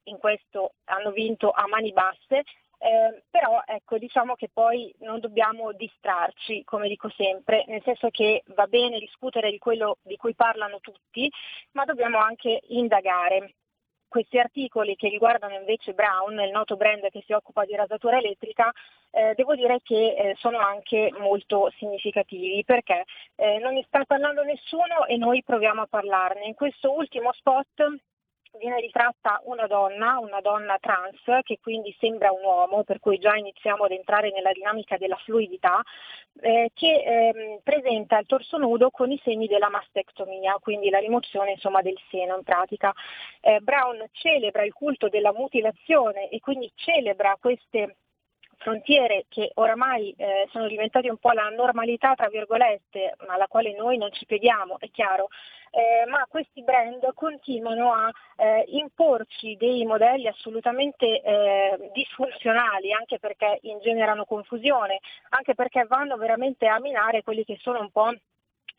in 0.05 0.17
questo 0.17 0.73
hanno 0.85 1.11
vinto 1.11 1.51
a 1.51 1.67
mani 1.67 1.91
basse, 1.91 2.43
eh, 2.83 3.21
però 3.29 3.61
ecco, 3.63 3.99
diciamo 3.99 4.33
che 4.33 4.49
poi 4.51 4.91
non 5.01 5.19
dobbiamo 5.19 5.71
distrarci, 5.71 6.63
come 6.63 6.87
dico 6.87 7.09
sempre, 7.09 7.63
nel 7.67 7.81
senso 7.83 8.09
che 8.09 8.41
va 8.55 8.65
bene 8.65 8.97
discutere 8.97 9.51
di 9.51 9.59
quello 9.59 9.97
di 10.01 10.15
cui 10.17 10.33
parlano 10.33 10.79
tutti, 10.79 11.31
ma 11.73 11.85
dobbiamo 11.85 12.17
anche 12.17 12.61
indagare. 12.69 13.53
Questi 14.07 14.39
articoli 14.39 14.95
che 14.95 15.07
riguardano 15.07 15.53
invece 15.53 15.93
Brown, 15.93 16.37
il 16.39 16.49
noto 16.51 16.75
brand 16.75 17.07
che 17.11 17.23
si 17.25 17.31
occupa 17.33 17.63
di 17.65 17.75
rasatura 17.75 18.17
elettrica, 18.17 18.69
eh, 19.11 19.33
devo 19.35 19.55
dire 19.55 19.79
che 19.83 20.15
eh, 20.15 20.35
sono 20.39 20.57
anche 20.57 21.13
molto 21.19 21.71
significativi 21.77 22.63
perché 22.65 23.05
eh, 23.35 23.59
non 23.59 23.75
ne 23.75 23.83
sta 23.87 24.03
parlando 24.03 24.43
nessuno 24.43 25.05
e 25.05 25.15
noi 25.17 25.43
proviamo 25.43 25.83
a 25.83 25.87
parlarne. 25.87 26.45
In 26.45 26.55
questo 26.55 26.91
ultimo 26.91 27.31
spot 27.31 27.85
viene 28.61 28.79
ritratta 28.79 29.41
una 29.45 29.65
donna, 29.65 30.19
una 30.19 30.39
donna 30.39 30.77
trans, 30.79 31.19
che 31.41 31.57
quindi 31.59 31.95
sembra 31.99 32.31
un 32.31 32.43
uomo, 32.43 32.83
per 32.83 32.99
cui 32.99 33.17
già 33.17 33.35
iniziamo 33.35 33.85
ad 33.85 33.91
entrare 33.91 34.29
nella 34.31 34.51
dinamica 34.51 34.97
della 34.97 35.15
fluidità, 35.17 35.81
eh, 36.39 36.69
che 36.73 36.93
eh, 36.93 37.59
presenta 37.63 38.19
il 38.19 38.27
torso 38.27 38.57
nudo 38.57 38.91
con 38.91 39.11
i 39.11 39.19
segni 39.23 39.47
della 39.47 39.69
mastectomia, 39.69 40.57
quindi 40.61 40.91
la 40.91 40.99
rimozione 40.99 41.51
insomma, 41.51 41.81
del 41.81 41.97
seno 42.11 42.35
in 42.37 42.43
pratica. 42.43 42.93
Eh, 43.41 43.59
Brown 43.61 44.05
celebra 44.11 44.63
il 44.63 44.73
culto 44.73 45.09
della 45.09 45.33
mutilazione 45.33 46.29
e 46.29 46.39
quindi 46.39 46.71
celebra 46.75 47.35
queste 47.41 47.95
frontiere 48.61 49.25
che 49.27 49.51
oramai 49.55 50.13
eh, 50.17 50.47
sono 50.51 50.67
diventate 50.67 51.09
un 51.09 51.17
po' 51.17 51.31
la 51.31 51.49
normalità, 51.49 52.13
tra 52.15 52.29
virgolette, 52.29 53.15
alla 53.27 53.47
quale 53.47 53.75
noi 53.75 53.97
non 53.97 54.11
ci 54.11 54.25
pediamo, 54.25 54.77
è 54.79 54.89
chiaro, 54.91 55.27
eh, 55.71 56.05
ma 56.07 56.25
questi 56.29 56.63
brand 56.63 57.13
continuano 57.13 57.93
a 57.93 58.11
eh, 58.37 58.65
imporci 58.67 59.55
dei 59.57 59.85
modelli 59.85 60.27
assolutamente 60.27 61.21
eh, 61.21 61.89
disfunzionali, 61.93 62.91
anche 62.91 63.19
perché 63.19 63.59
ingenerano 63.61 64.25
confusione, 64.25 64.99
anche 65.29 65.55
perché 65.55 65.85
vanno 65.85 66.17
veramente 66.17 66.67
a 66.67 66.79
minare 66.79 67.23
quelli 67.23 67.43
che 67.43 67.57
sono 67.61 67.79
un 67.79 67.89
po' 67.89 68.13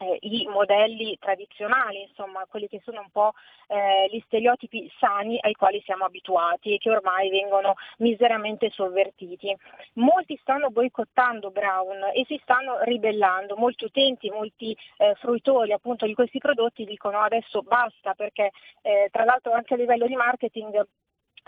eh, 0.02 0.18
i 0.20 0.46
modelli 0.46 1.16
tradizionali, 1.18 2.02
insomma 2.02 2.44
quelli 2.48 2.68
che 2.68 2.80
sono 2.84 3.00
un 3.00 3.10
po' 3.10 3.32
eh, 3.68 4.08
gli 4.10 4.20
stereotipi 4.26 4.90
sani 4.98 5.38
ai 5.40 5.54
quali 5.54 5.80
siamo 5.84 6.04
abituati 6.04 6.74
e 6.74 6.78
che 6.78 6.90
ormai 6.90 7.30
vengono 7.30 7.74
miseramente 7.98 8.70
sovvertiti. 8.70 9.56
Molti 9.94 10.36
stanno 10.40 10.70
boicottando 10.70 11.50
Brown 11.50 12.10
e 12.14 12.24
si 12.26 12.38
stanno 12.42 12.82
ribellando, 12.82 13.56
molti 13.56 13.84
utenti, 13.84 14.30
molti 14.30 14.76
eh, 14.98 15.14
fruitori 15.16 15.72
appunto 15.72 16.06
di 16.06 16.14
questi 16.14 16.38
prodotti 16.38 16.84
dicono 16.84 17.20
adesso 17.20 17.62
basta 17.62 18.14
perché 18.14 18.50
eh, 18.82 19.08
tra 19.10 19.24
l'altro 19.24 19.52
anche 19.52 19.74
a 19.74 19.76
livello 19.76 20.06
di 20.06 20.16
marketing 20.16 20.86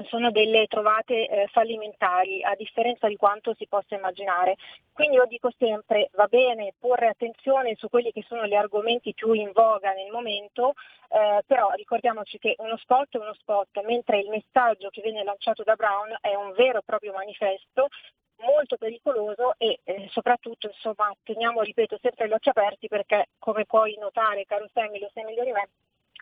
sono 0.09 0.31
delle 0.31 0.67
trovate 0.67 1.29
eh, 1.29 1.47
fallimentari, 1.53 2.43
a 2.43 2.55
differenza 2.57 3.07
di 3.07 3.17
quanto 3.17 3.55
si 3.55 3.67
possa 3.67 3.95
immaginare. 3.95 4.57
Quindi 4.93 5.17
io 5.17 5.27
dico 5.27 5.51
sempre, 5.57 6.11
va 6.15 6.27
bene 6.27 6.75
porre 6.79 7.09
attenzione 7.09 7.75
su 7.77 7.89
quelli 7.89 8.13
che 8.13 8.25
sono 8.27 8.47
gli 8.47 8.55
argomenti 8.55 9.15
più 9.15 9.33
in 9.33 9.51
voga 9.53 9.93
nel 9.93 10.11
momento, 10.11 10.75
eh, 11.11 11.43
però 11.47 11.71
ricordiamoci 11.71 12.39
che 12.39 12.55
uno 12.59 12.77
spot 12.77 13.17
è 13.17 13.19
uno 13.19 13.35
spot, 13.35 13.81
mentre 13.85 14.19
il 14.19 14.29
messaggio 14.29 14.89
che 14.91 15.01
viene 15.03 15.23
lanciato 15.23 15.63
da 15.63 15.75
Brown 15.75 16.17
è 16.21 16.35
un 16.35 16.53
vero 16.53 16.79
e 16.79 16.83
proprio 16.85 17.13
manifesto 17.13 17.89
molto 18.39 18.77
pericoloso 18.77 19.55
e 19.59 19.81
eh, 19.85 20.09
soprattutto 20.11 20.67
insomma 20.67 21.15
teniamo 21.23 21.63
ripeto 21.63 21.99
sempre 22.03 22.29
gli 22.29 22.33
occhi 22.33 22.49
aperti 22.49 22.89
perché 22.89 23.29
come 23.39 23.65
puoi 23.65 23.97
notare 23.99 24.45
caro 24.45 24.69
Sammy 24.73 24.99
lo 24.99 25.09
sai 25.15 25.25
meglio 25.25 25.45
di 25.45 25.53
me 25.53 25.69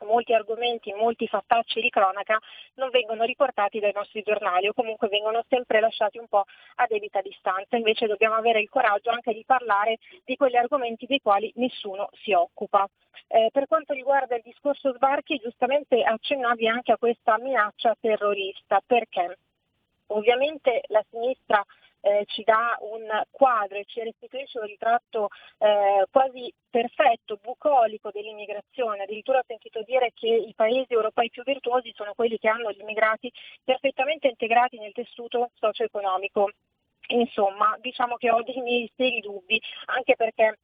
molti 0.02 0.34
argomenti, 0.34 0.92
molti 0.92 1.26
fattacci 1.26 1.80
di 1.80 1.90
cronaca 1.90 2.38
non 2.74 2.90
vengono 2.90 3.24
riportati 3.24 3.80
dai 3.80 3.92
nostri 3.92 4.22
giornali 4.22 4.68
o 4.68 4.72
comunque 4.72 5.08
vengono 5.08 5.44
sempre 5.48 5.80
lasciati 5.80 6.18
un 6.18 6.28
po' 6.28 6.44
a 6.76 6.86
debita 6.88 7.20
distanza. 7.20 7.76
Invece 7.76 8.06
dobbiamo 8.06 8.34
avere 8.34 8.60
il 8.60 8.68
coraggio 8.68 9.10
anche 9.10 9.32
di 9.32 9.44
parlare 9.44 9.98
di 10.24 10.36
quegli 10.36 10.56
argomenti 10.56 11.06
dei 11.06 11.20
quali 11.20 11.52
nessuno 11.56 12.08
si 12.22 12.32
occupa. 12.32 12.88
Eh, 13.28 13.48
per 13.52 13.66
quanto 13.66 13.94
riguarda 13.94 14.36
il 14.36 14.42
discorso 14.44 14.92
sbarchi, 14.94 15.38
giustamente 15.38 16.02
accennavi 16.02 16.68
anche 16.68 16.92
a 16.92 16.98
questa 16.98 17.38
minaccia 17.38 17.96
terrorista. 18.00 18.82
Perché? 18.84 19.38
Ovviamente 20.08 20.82
la 20.88 21.02
sinistra 21.10 21.64
eh, 22.02 22.24
ci 22.26 22.42
dà 22.42 22.76
un 22.80 23.06
quadro 23.30 23.78
e 23.78 23.84
ci 23.86 24.02
restituisce 24.02 24.58
un 24.58 24.66
ritratto 24.66 25.28
eh, 25.58 26.06
quasi 26.10 26.52
perfetto, 26.68 27.38
bucolico 27.40 28.10
dell'immigrazione. 28.10 29.04
Addirittura 29.04 29.38
ho 29.38 29.44
sentito 29.46 29.82
dire 29.82 30.12
che 30.14 30.28
i 30.28 30.52
paesi 30.54 30.92
europei 30.92 31.30
più 31.30 31.42
virtuosi 31.44 31.92
sono 31.94 32.12
quelli 32.14 32.38
che 32.38 32.48
hanno 32.48 32.70
gli 32.72 32.80
immigrati 32.80 33.32
perfettamente 33.64 34.28
integrati 34.28 34.78
nel 34.78 34.92
tessuto 34.92 35.50
socio-economico. 35.54 36.50
Insomma, 37.08 37.76
diciamo 37.80 38.16
che 38.16 38.30
ho 38.30 38.42
dei 38.42 38.60
miei 38.60 38.90
seri 38.96 39.20
dubbi, 39.20 39.60
anche 39.86 40.16
perché 40.16 40.58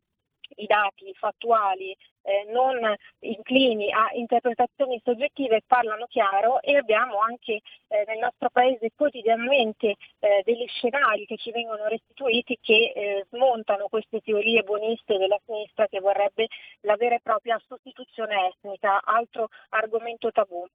i 0.57 0.67
dati 0.67 1.13
fattuali 1.15 1.97
eh, 2.23 2.45
non 2.53 2.79
inclini 3.21 3.91
a 3.93 4.11
interpretazioni 4.13 5.01
soggettive 5.03 5.63
parlano 5.67 6.07
chiaro 6.07 6.61
e 6.61 6.77
abbiamo 6.77 7.19
anche 7.21 7.61
eh, 7.89 8.05
nel 8.07 8.19
nostro 8.19 8.51
paese 8.51 8.91
quotidianamente 8.95 9.95
eh, 10.19 10.43
degli 10.45 10.67
scenari 10.69 11.25
che 11.25 11.37
ci 11.37 11.51
vengono 11.51 11.87
restituiti 11.87 12.59
che 12.61 12.93
eh, 12.95 13.27
smontano 13.31 13.89
queste 13.89 14.21
teorie 14.21 14.63
buoniste 14.63 15.17
della 15.17 15.39
sinistra 15.45 15.87
che 15.87 16.01
vorrebbe 16.01 16.49
la 16.83 16.97
vera 16.97 17.15
e 17.15 17.21
propria 17.23 17.61
sostituzione 17.67 18.49
etnica, 18.49 19.01
altro 19.03 19.49
argomento 19.71 20.31
tabù. 20.31 20.67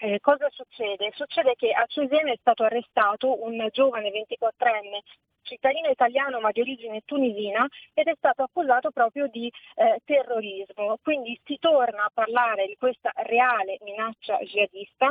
Eh, 0.00 0.20
cosa 0.20 0.48
succede? 0.50 1.10
Succede 1.14 1.54
che 1.56 1.72
a 1.72 1.84
Cesena 1.86 2.30
è 2.30 2.36
stato 2.38 2.62
arrestato 2.62 3.42
un 3.44 3.66
giovane 3.72 4.10
24enne 4.10 5.00
cittadino 5.48 5.88
italiano 5.88 6.40
ma 6.40 6.50
di 6.52 6.60
origine 6.60 7.00
tunisina 7.04 7.66
ed 7.94 8.06
è 8.06 8.14
stato 8.16 8.42
accusato 8.42 8.90
proprio 8.90 9.26
di 9.28 9.50
eh, 9.76 10.00
terrorismo. 10.04 10.98
Quindi 11.02 11.40
si 11.44 11.56
torna 11.58 12.04
a 12.04 12.10
parlare 12.12 12.66
di 12.66 12.76
questa 12.76 13.10
reale 13.16 13.78
minaccia 13.82 14.38
jihadista. 14.40 15.08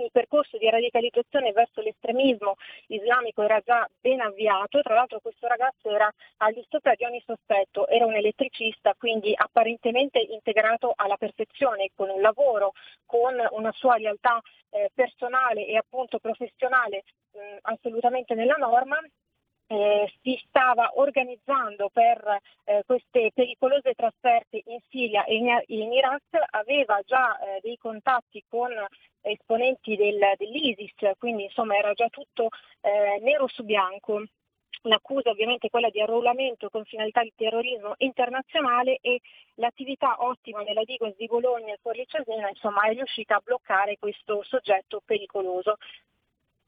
Il 0.00 0.10
percorso 0.12 0.56
di 0.58 0.70
radicalizzazione 0.70 1.50
verso 1.50 1.80
l'estremismo 1.80 2.54
islamico 2.86 3.42
era 3.42 3.58
già 3.58 3.84
ben 4.00 4.20
avviato, 4.20 4.80
tra 4.80 4.94
l'altro 4.94 5.18
questo 5.18 5.48
ragazzo 5.48 5.90
era 5.90 6.08
al 6.36 6.52
di 6.52 6.64
sopra 6.68 6.94
di 6.94 7.02
ogni 7.04 7.20
sospetto, 7.26 7.88
era 7.88 8.06
un 8.06 8.14
elettricista, 8.14 8.94
quindi 8.96 9.32
apparentemente 9.34 10.20
integrato 10.20 10.92
alla 10.94 11.16
perfezione 11.16 11.90
con 11.96 12.10
un 12.10 12.20
lavoro, 12.20 12.74
con 13.06 13.34
una 13.50 13.72
sua 13.72 13.96
realtà 13.96 14.40
eh, 14.70 14.88
personale 14.94 15.66
e 15.66 15.76
appunto 15.76 16.20
professionale 16.20 17.02
mh, 17.32 17.56
assolutamente 17.62 18.34
nella 18.34 18.54
norma 18.54 19.00
eh, 19.68 20.10
si 20.22 20.40
stava 20.48 20.90
organizzando 20.94 21.90
per 21.92 22.40
eh, 22.64 22.82
queste 22.86 23.30
pericolose 23.34 23.94
trasferte 23.94 24.62
in 24.66 24.78
Siria 24.88 25.24
e 25.24 25.36
in, 25.36 25.62
in 25.66 25.92
Iraq, 25.92 26.22
aveva 26.50 27.00
già 27.04 27.38
eh, 27.38 27.60
dei 27.62 27.76
contatti 27.76 28.42
con 28.48 28.72
esponenti 29.20 29.94
del, 29.96 30.18
dell'ISIS, 30.36 31.12
quindi 31.18 31.44
insomma 31.44 31.76
era 31.76 31.92
già 31.92 32.08
tutto 32.08 32.48
eh, 32.80 33.20
nero 33.20 33.46
su 33.46 33.62
bianco. 33.64 34.24
L'accusa 34.82 35.30
ovviamente 35.30 35.66
è 35.66 35.70
quella 35.70 35.90
di 35.90 36.00
arruolamento 36.00 36.70
con 36.70 36.84
finalità 36.84 37.22
di 37.22 37.32
terrorismo 37.36 37.94
internazionale 37.98 38.98
e 39.00 39.20
l'attività 39.54 40.22
ottima 40.22 40.62
della 40.62 40.84
Digos 40.84 41.16
di 41.16 41.26
Bologna 41.26 41.74
e 41.74 41.78
Forlì 41.82 42.06
Cesena 42.06 42.48
insomma 42.48 42.82
è 42.82 42.92
riuscita 42.92 43.36
a 43.36 43.42
bloccare 43.44 43.98
questo 43.98 44.42
soggetto 44.44 45.02
pericoloso. 45.04 45.76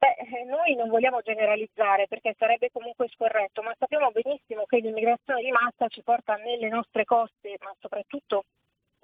Beh, 0.01 0.17
eh, 0.17 0.45
noi 0.45 0.75
non 0.77 0.89
vogliamo 0.89 1.21
generalizzare 1.21 2.07
perché 2.09 2.35
sarebbe 2.39 2.71
comunque 2.73 3.07
scorretto, 3.09 3.61
ma 3.61 3.75
sappiamo 3.79 4.11
benissimo 4.11 4.65
che 4.65 4.79
l'immigrazione 4.79 5.43
di 5.43 5.51
massa 5.51 5.89
ci 5.89 6.03
porta 6.03 6.37
nelle 6.37 6.69
nostre 6.69 7.05
coste, 7.05 7.57
ma 7.61 7.71
soprattutto 7.79 8.45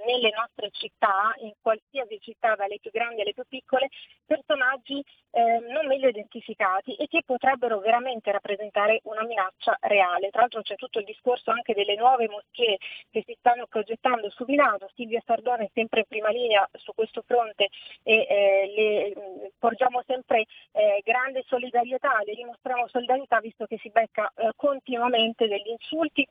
nelle 0.05 0.31
nostre 0.31 0.70
città, 0.73 1.35
in 1.39 1.52
qualsiasi 1.60 2.18
città, 2.20 2.55
dalle 2.55 2.78
più 2.81 2.90
grandi 2.90 3.23
alle 3.23 3.32
più 3.32 3.44
piccole, 3.48 3.89
personaggi 4.24 5.02
eh, 5.31 5.59
non 5.68 5.86
meglio 5.86 6.09
identificati 6.09 6.94
e 6.94 7.06
che 7.06 7.23
potrebbero 7.24 7.78
veramente 7.78 8.32
rappresentare 8.32 9.01
una 9.05 9.24
minaccia 9.24 9.77
reale. 9.81 10.31
Tra 10.31 10.40
l'altro 10.40 10.62
c'è 10.62 10.74
tutto 10.77 10.98
il 10.98 11.05
discorso 11.05 11.51
anche 11.51 11.74
delle 11.74 11.97
nuove 11.97 12.28
moschee 12.28 12.78
che 13.10 13.23
si 13.27 13.35
stanno 13.39 13.66
progettando 13.66 14.31
su 14.31 14.44
Milano, 14.47 14.89
Silvia 14.94 15.23
Sardone 15.24 15.64
è 15.64 15.70
sempre 15.73 16.01
in 16.01 16.06
prima 16.06 16.31
linea 16.31 16.68
su 16.73 16.93
questo 16.94 17.23
fronte 17.27 17.68
e 18.02 18.27
eh, 18.28 18.73
le, 18.74 19.51
porgiamo 19.59 20.02
sempre 20.06 20.44
eh, 20.73 21.01
grande 21.05 21.44
solidarietà, 21.47 22.20
le 22.24 22.35
dimostriamo 22.35 22.89
solidarietà 22.89 23.40
visto 23.40 23.66
che 23.66 23.78
si 23.78 23.90
becca 23.90 24.31
eh, 24.35 24.51
continuamente 24.56 25.47
degli 25.48 25.68
insulti 25.68 26.27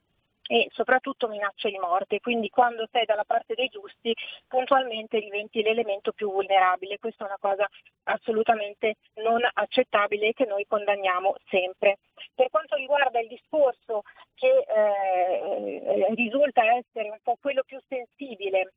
e 0.47 0.69
soprattutto 0.71 1.27
minacce 1.27 1.69
di 1.69 1.77
morte, 1.77 2.19
quindi 2.19 2.49
quando 2.49 2.87
sei 2.91 3.05
dalla 3.05 3.23
parte 3.23 3.55
dei 3.55 3.67
giusti 3.67 4.13
puntualmente 4.47 5.19
diventi 5.19 5.61
l'elemento 5.61 6.11
più 6.11 6.31
vulnerabile, 6.31 6.99
questa 6.99 7.23
è 7.23 7.27
una 7.27 7.37
cosa 7.39 7.67
assolutamente 8.03 8.97
non 9.15 9.39
accettabile 9.53 10.27
e 10.27 10.33
che 10.33 10.45
noi 10.45 10.65
condanniamo 10.67 11.35
sempre. 11.49 11.97
Per 12.33 12.49
quanto 12.49 12.75
riguarda 12.75 13.19
il 13.19 13.27
discorso 13.27 14.03
che 14.35 14.65
eh, 14.67 16.13
risulta 16.13 16.63
essere 16.75 17.09
un 17.09 17.19
po' 17.23 17.37
quello 17.41 17.63
più 17.63 17.79
sensibile 17.87 18.73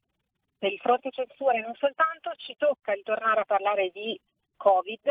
per 0.59 0.73
il 0.73 0.79
fronte 0.79 1.11
censura 1.11 1.55
e 1.55 1.61
non 1.61 1.75
soltanto, 1.75 2.33
ci 2.37 2.57
tocca 2.57 2.93
ritornare 2.93 3.41
a 3.41 3.45
parlare 3.45 3.91
di 3.91 4.19
Covid, 4.57 5.09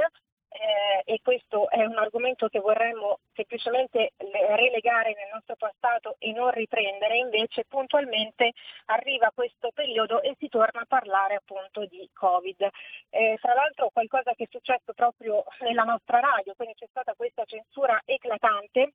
eh, 0.49 1.01
e 1.05 1.19
questo 1.21 1.69
è 1.69 1.83
un 1.83 1.97
argomento 1.97 2.47
che 2.47 2.59
vorremmo 2.59 3.19
semplicemente 3.33 4.13
relegare 4.17 5.13
nel 5.13 5.29
nostro 5.33 5.55
passato 5.55 6.15
e 6.19 6.31
non 6.31 6.51
riprendere, 6.51 7.17
invece 7.17 7.65
puntualmente 7.67 8.53
arriva 8.85 9.31
questo 9.33 9.71
periodo 9.73 10.21
e 10.21 10.35
si 10.39 10.47
torna 10.47 10.81
a 10.81 10.85
parlare 10.87 11.35
appunto 11.35 11.85
di 11.85 12.09
Covid. 12.13 12.69
Eh, 13.09 13.37
fra 13.39 13.53
l'altro 13.53 13.89
qualcosa 13.91 14.33
che 14.33 14.45
è 14.45 14.47
successo 14.49 14.93
proprio 14.93 15.43
nella 15.59 15.83
nostra 15.83 16.19
radio, 16.19 16.53
quindi 16.55 16.75
c'è 16.75 16.87
stata 16.89 17.13
questa 17.15 17.45
censura 17.45 18.01
eclatante 18.05 18.93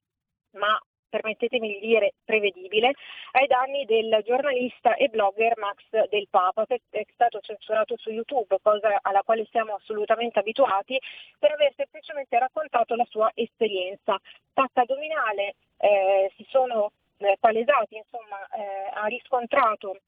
ma 0.52 0.78
permettetemi 1.12 1.68
di 1.68 1.78
dire 1.78 2.14
prevedibile, 2.24 2.94
ai 3.32 3.46
danni 3.46 3.84
del 3.84 4.22
giornalista 4.24 4.94
e 4.94 5.08
blogger 5.08 5.58
Max 5.58 6.08
del 6.08 6.26
Papa, 6.30 6.64
che 6.64 6.80
è 6.88 7.04
stato 7.12 7.40
censurato 7.40 7.98
su 7.98 8.08
YouTube, 8.08 8.56
cosa 8.62 8.98
alla 9.02 9.22
quale 9.22 9.46
siamo 9.50 9.74
assolutamente 9.74 10.38
abituati, 10.38 10.98
per 11.38 11.52
aver 11.52 11.74
semplicemente 11.76 12.38
raccontato 12.38 12.94
la 12.94 13.06
sua 13.10 13.30
esperienza. 13.34 14.18
Tacca 14.54 14.80
addominale, 14.82 15.54
eh, 15.76 16.32
si 16.36 16.46
sono 16.48 16.92
eh, 17.18 17.36
palesati, 17.38 17.96
insomma, 17.96 18.38
eh, 18.56 18.90
ha 18.94 19.06
riscontrato 19.06 19.98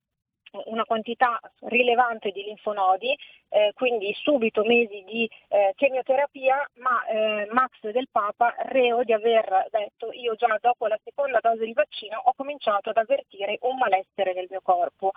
una 0.66 0.85
quantità 0.85 1.40
rilevante 1.60 2.31
di 2.31 2.43
linfonodi, 2.44 3.16
eh, 3.48 3.72
quindi 3.74 4.12
subito 4.14 4.64
mesi 4.64 5.02
di 5.05 5.31
eh, 5.48 5.72
chemioterapia, 5.76 6.68
ma 6.76 7.05
eh, 7.06 7.48
Max 7.51 7.90
del 7.90 8.09
Papa, 8.10 8.55
reo 8.59 9.02
di 9.05 9.12
aver 9.12 9.68
detto 9.70 10.10
io 10.12 10.35
già 10.35 10.59
dopo 10.60 10.86
la 10.86 10.98
seconda 11.02 11.39
dose 11.40 11.64
di 11.64 11.72
vaccino 11.72 12.20
ho 12.24 12.32
cominciato 12.35 12.90
ad 12.90 12.97
avvertire 12.97 13.59
un 13.62 13.76
malessere 13.76 14.32
nel 14.32 14.47
mio 14.51 14.60
corpo. 14.62 15.12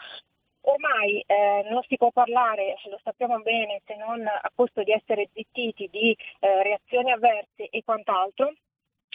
Ormai 0.61 1.23
eh, 1.26 1.65
non 1.69 1.81
si 1.84 1.95
può 1.95 2.11
parlare, 2.11 2.76
lo 2.89 2.99
sappiamo 3.01 3.39
bene, 3.39 3.81
se 3.85 3.95
non 3.95 4.27
a 4.27 4.51
costo 4.53 4.84
di 4.84 4.91
essere 4.91 5.30
zittiti 5.34 5.88
di 5.89 6.15
eh, 6.39 6.64
reazioni 6.64 7.11
avverse 7.11 7.69
e 7.69 7.84
quant'altro, 7.85 8.53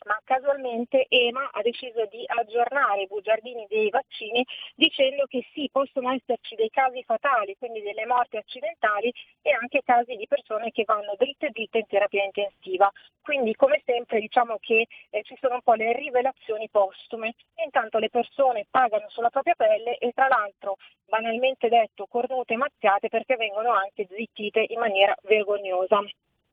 ma 0.05 0.19
casualmente 0.25 1.07
EMA 1.09 1.51
ha 1.53 1.63
deciso 1.63 2.07
di 2.07 2.25
aggiornare 2.27 3.03
i 3.03 3.07
bugiardini 3.07 3.67
dei 3.69 3.91
vaccini 3.91 4.45
dicendo 4.75 5.27
che 5.27 5.47
sì, 5.53 5.69
possono 5.71 6.13
esserci 6.13 6.55
dei 6.55 6.71
casi 6.71 7.03
fatali, 7.05 7.57
quindi 7.59 7.83
delle 7.83 8.07
morti 8.07 8.37
accidentali 8.37 9.13
e 9.43 9.53
anche 9.53 9.83
casi 9.85 10.17
di 10.17 10.27
persone 10.27 10.71
che 10.71 10.85
vanno 10.85 11.15
dritte 11.17 11.51
dritte 11.51 11.79
in 11.79 11.87
terapia 11.87 12.25
intensiva. 12.25 12.91
Quindi 13.21 13.55
come 13.55 13.83
sempre 13.85 14.21
diciamo 14.21 14.57
che 14.59 14.87
eh, 15.11 15.23
ci 15.23 15.37
sono 15.41 15.55
un 15.55 15.63
po' 15.63 15.75
le 15.75 15.93
rivelazioni 15.93 16.69
postume 16.69 17.35
intanto 17.63 17.99
le 17.99 18.11
persone 18.11 18.67
pagano 18.69 19.09
sulla 19.09 19.31
propria 19.31 19.55
pelle 19.55 19.97
e 19.99 20.13
tra 20.13 20.27
l'altro 20.27 20.77
banalmente 21.07 21.69
detto 21.69 22.07
cornute 22.07 22.55
e 22.55 22.57
mazziate 22.57 23.09
perché 23.09 23.37
vengono 23.37 23.73
anche 23.73 24.07
zittite 24.11 24.65
in 24.69 24.79
maniera 24.79 25.15
vergognosa. 25.23 26.03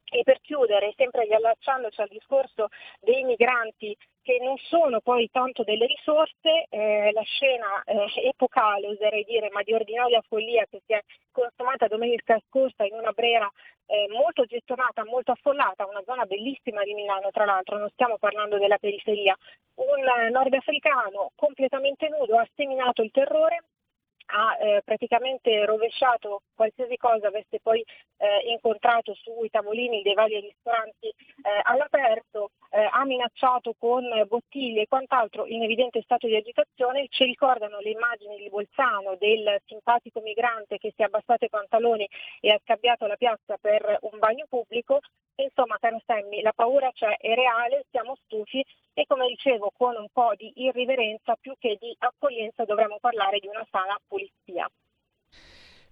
E 0.10 0.24
per 0.24 0.40
chiudere, 0.42 0.94
sempre 0.96 1.26
riallacciandoci 1.26 2.02
al 2.02 2.08
discorso 2.10 2.70
dei 3.00 3.24
migranti 3.24 3.96
che 4.22 4.38
non 4.42 4.58
sono 4.58 5.00
poi 5.02 5.30
tanto 5.32 5.64
delle 5.64 5.86
risorse, 5.86 6.66
eh, 6.70 7.12
la 7.14 7.22
scena 7.22 7.82
eh, 7.84 8.28
epocale, 8.28 8.88
oserei 8.88 9.24
dire, 9.24 9.50
ma 9.52 9.64
di 9.64 9.74
ordinaria 9.74 10.22
follia 10.28 10.66
che 10.70 10.82
si 10.86 10.94
è 10.94 11.02
consumata 11.32 11.88
domenica 11.88 12.40
scorsa 12.48 12.86
in 12.86 12.94
una 12.94 13.12
brera 13.12 13.50
eh, 13.88 14.08
molto 14.10 14.46
gettonata, 14.46 15.04
molto 15.04 15.32
affollata, 15.32 15.88
una 15.88 16.04
zona 16.06 16.26
bellissima 16.26 16.84
di 16.84 16.94
Milano 16.94 17.32
tra 17.32 17.46
l'altro, 17.46 17.78
non 17.78 17.90
stiamo 17.90 18.18
parlando 18.18 18.60
della 18.60 18.78
periferia, 18.78 19.36
un 19.76 20.32
nordafricano 20.32 21.32
completamente 21.36 22.08
nudo 22.10 22.38
ha 22.38 22.48
seminato 22.56 23.02
il 23.02 23.12
terrore 23.12 23.64
ha 24.32 24.58
eh, 24.60 24.82
praticamente 24.84 25.66
rovesciato 25.66 26.42
qualsiasi 26.54 26.98
cosa 26.98 27.28
avesse 27.28 27.60
poi 27.62 27.84
eh, 28.18 28.52
incontrato 28.52 29.14
sui 29.16 29.50
tavolini 29.50 30.02
dei 30.02 30.14
vari 30.14 30.40
ristoranti 30.40 31.08
eh, 31.08 31.14
all'aperto, 31.64 32.52
eh, 32.70 32.88
ha 32.92 33.06
minacciato 33.06 33.74
con 33.78 34.04
bottiglie 34.28 34.82
e 34.82 34.88
quant'altro 34.88 35.46
in 35.46 35.64
evidente 35.64 36.02
stato 36.02 36.28
di 36.28 36.36
agitazione, 36.36 37.08
ci 37.10 37.24
ricordano 37.24 37.80
le 37.80 37.92
immagini 37.92 38.38
di 38.38 38.50
Bolzano 38.50 39.16
del 39.18 39.60
simpatico 39.66 40.22
migrante 40.22 40.78
che 40.78 40.94
si 40.96 41.02
è 41.02 41.06
abbassato 41.06 41.46
i 41.46 41.50
pantaloni 41.50 42.08
e 42.42 42.52
ha 42.52 42.60
scambiato 42.64 43.08
la 43.08 43.16
piazza 43.16 43.58
per 43.60 43.98
un 44.02 44.20
bagno 44.20 44.46
pubblico, 44.48 45.00
Insomma, 45.42 45.78
caro 45.80 46.02
Sammy, 46.06 46.42
la 46.42 46.52
paura 46.54 46.92
c'è, 46.92 47.16
è 47.18 47.34
reale, 47.34 47.86
siamo 47.92 48.18
stufi 48.26 48.62
e 48.94 49.06
come 49.08 49.28
dicevo 49.28 49.72
con 49.78 49.96
un 49.96 50.08
po' 50.12 50.34
di 50.36 50.52
irriverenza 50.56 51.36
più 51.40 51.54
che 51.58 51.78
di 51.80 51.96
accoglienza 51.98 52.66
dovremmo 52.66 52.98
parlare 53.00 53.40
di 53.40 53.48
una 53.48 53.66
sana 53.72 53.98
pulizia. 54.06 54.70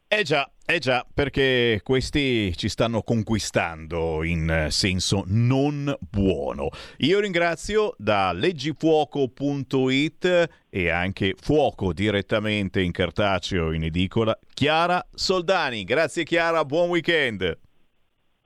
Eh 0.10 0.24
già, 0.24 0.50
eh 0.66 0.80
già, 0.80 1.06
perché 1.14 1.82
questi 1.84 2.56
ci 2.56 2.70
stanno 2.70 3.02
conquistando 3.02 4.24
in 4.24 4.68
senso 4.70 5.24
non 5.28 5.94
buono. 6.00 6.70
Io 7.00 7.20
ringrazio 7.20 7.94
da 7.98 8.32
leggifuoco.it 8.32 10.50
e 10.70 10.90
anche 10.90 11.34
Fuoco 11.38 11.92
direttamente 11.92 12.82
in 12.82 12.92
cartaceo 12.92 13.74
in 13.74 13.84
edicola 13.84 14.40
Chiara 14.54 15.06
Soldani. 15.14 15.84
Grazie 15.84 16.24
Chiara, 16.24 16.64
buon 16.64 16.88
weekend. 16.88 17.67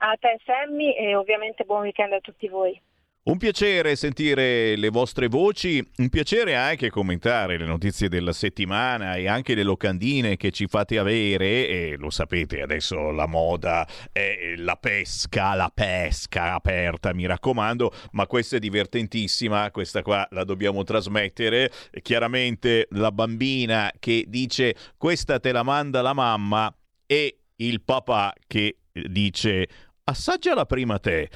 A 0.04 0.16
te 0.18 0.36
Sammy 0.44 0.96
e 0.96 1.14
ovviamente 1.14 1.62
buon 1.62 1.82
weekend 1.82 2.12
a 2.12 2.18
tutti 2.18 2.48
voi. 2.48 2.78
Un 3.24 3.38
piacere 3.38 3.94
sentire 3.94 4.74
le 4.74 4.88
vostre 4.88 5.28
voci, 5.28 5.80
un 5.98 6.08
piacere 6.08 6.56
anche 6.56 6.90
commentare 6.90 7.56
le 7.56 7.66
notizie 7.66 8.08
della 8.08 8.32
settimana 8.32 9.14
e 9.14 9.28
anche 9.28 9.54
le 9.54 9.62
locandine 9.62 10.36
che 10.36 10.50
ci 10.50 10.66
fate 10.66 10.98
avere. 10.98 11.68
E 11.68 11.94
lo 11.96 12.10
sapete 12.10 12.62
adesso 12.62 13.12
la 13.12 13.28
moda 13.28 13.86
è 14.10 14.54
la 14.56 14.74
pesca, 14.74 15.54
la 15.54 15.70
pesca 15.72 16.54
aperta 16.54 17.14
mi 17.14 17.24
raccomando, 17.24 17.92
ma 18.10 18.26
questa 18.26 18.56
è 18.56 18.58
divertentissima, 18.58 19.70
questa 19.70 20.02
qua 20.02 20.26
la 20.32 20.42
dobbiamo 20.42 20.82
trasmettere, 20.82 21.70
chiaramente 22.02 22.88
la 22.90 23.12
bambina 23.12 23.92
che 24.00 24.24
dice 24.26 24.74
questa 24.96 25.38
te 25.38 25.52
la 25.52 25.62
manda 25.62 26.02
la 26.02 26.12
mamma 26.12 26.74
e 27.06 27.36
il 27.54 27.82
papà 27.82 28.34
che 28.48 28.78
dice 28.92 29.68
assaggiala 30.04 30.66
prima 30.66 30.98
te. 30.98 31.30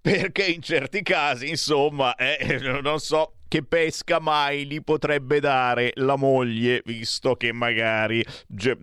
Perché 0.00 0.44
in 0.44 0.62
certi 0.62 1.02
casi, 1.02 1.48
insomma, 1.48 2.14
eh, 2.14 2.58
non 2.80 3.00
so, 3.00 3.36
che 3.48 3.62
pesca 3.62 4.20
mai 4.20 4.66
gli 4.66 4.82
potrebbe 4.82 5.40
dare 5.40 5.92
la 5.96 6.16
moglie, 6.16 6.82
visto 6.84 7.34
che 7.36 7.52
magari 7.52 8.24
cioè, 8.56 8.76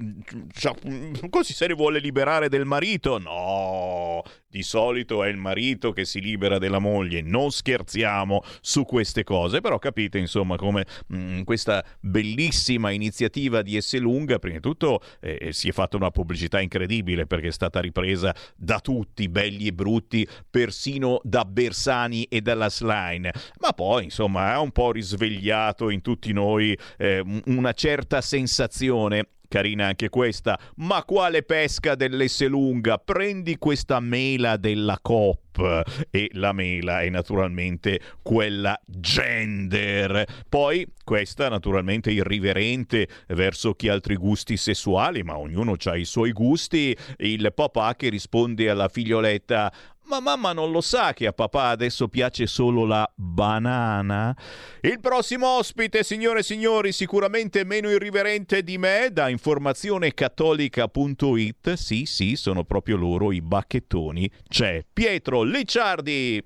così 1.30 1.54
se 1.54 1.68
ne 1.68 1.74
vuole 1.74 2.00
liberare 2.00 2.50
del 2.50 2.66
marito? 2.66 3.18
No, 3.18 4.22
di 4.54 4.62
solito 4.62 5.24
è 5.24 5.30
il 5.30 5.38
marito 5.38 5.92
che 5.92 6.06
si 6.06 6.22
libera 6.22 6.60
della 6.60 6.78
moglie, 6.78 7.24
non 7.24 7.50
scherziamo 7.50 8.44
su 8.62 8.86
queste 8.86 9.24
cose, 9.24 9.62
però 9.62 9.80
capite 9.80 10.20
insomma 10.20 10.58
come 10.58 10.86
mh, 11.08 11.18
mm, 11.18 11.42
questa 11.42 11.84
bellissima 12.00 12.92
iniziativa 12.92 13.64
di 13.64 13.78
Esselunga, 13.78 14.38
prima 14.38 14.58
di 14.58 14.62
tutto 14.62 15.02
eh, 15.22 15.52
si 15.54 15.70
è 15.70 15.72
fatta 15.72 15.98
una 15.98 16.12
pubblicità 16.12 16.62
incredibile 16.62 17.26
perché 17.26 17.48
è 17.48 17.52
stata 17.52 17.80
ripresa 17.80 18.32
da 18.56 18.80
tutti, 18.80 19.28
belli 19.28 19.66
e 19.66 19.74
brutti, 19.74 20.28
persino 20.48 21.20
da 21.24 21.46
Bersani 21.46 22.26
e 22.26 22.42
dalla 22.42 22.70
Slime, 22.70 23.34
ma 23.60 23.72
poi 23.74 24.04
insomma 24.04 24.54
ha 24.54 24.60
un 24.60 24.72
po' 24.72 24.92
risvegliato 24.92 25.90
in 25.90 26.02
tutti 26.02 26.32
noi 26.32 26.78
eh, 27.00 27.24
una 27.46 27.74
certa 27.74 28.22
sensazione 28.22 29.30
carina 29.54 29.86
anche 29.86 30.10
questa. 30.10 30.60
Ma 30.78 31.04
quale 31.04 31.44
pesca 31.44 31.94
dell'Esselunga? 31.94 32.98
Prendi 32.98 33.58
questa 33.60 34.00
mela 34.00 34.58
della 34.58 34.98
COP 35.00 36.08
e 36.10 36.30
la 36.34 36.54
mela 36.54 37.02
è 37.02 37.10
naturalmente 37.10 38.00
quella 38.24 38.80
gender. 38.84 40.26
Poi 40.50 40.88
questa 41.04 41.50
naturalmente 41.50 42.10
irriverente 42.10 43.08
verso 43.28 43.76
chi 43.76 43.90
ha 43.90 43.94
altri 43.94 44.16
gusti 44.16 44.58
sessuali, 44.58 45.22
ma 45.22 45.38
ognuno 45.38 45.76
ha 45.84 45.96
i 45.96 46.06
suoi 46.06 46.32
gusti. 46.32 46.98
Il 47.18 47.52
papà 47.54 47.96
che 47.96 48.10
risponde 48.10 48.72
alla 48.72 48.88
figlioletta 48.88 49.72
ma 50.06 50.20
mamma 50.20 50.54
non 50.54 50.72
lo 50.72 50.82
sa 50.82 51.14
che 51.14 51.28
a 51.28 51.34
papà 51.34 51.70
adesso 51.70 52.08
piace 52.08 52.48
solo 52.48 52.86
la 52.86 53.08
banana? 53.16 54.36
Il 54.82 55.00
prossimo 55.00 55.58
ospite, 55.58 56.04
signore 56.04 56.40
e 56.40 56.44
signori, 56.44 56.92
sicuramente 56.92 57.64
meno 57.64 57.90
irriverente 57.90 58.64
di 58.64 58.78
me, 58.78 59.10
da 59.12 59.30
informazionecattolica.it. 59.30 61.74
Sì, 61.74 62.06
sì, 62.06 62.36
sono 62.36 62.64
proprio 62.64 62.98
loro 62.98 63.32
i 63.32 63.42
bacchettoni. 63.42 64.30
C'è 64.48 64.86
Pietro 64.92 65.44
Licciardi. 65.44 66.44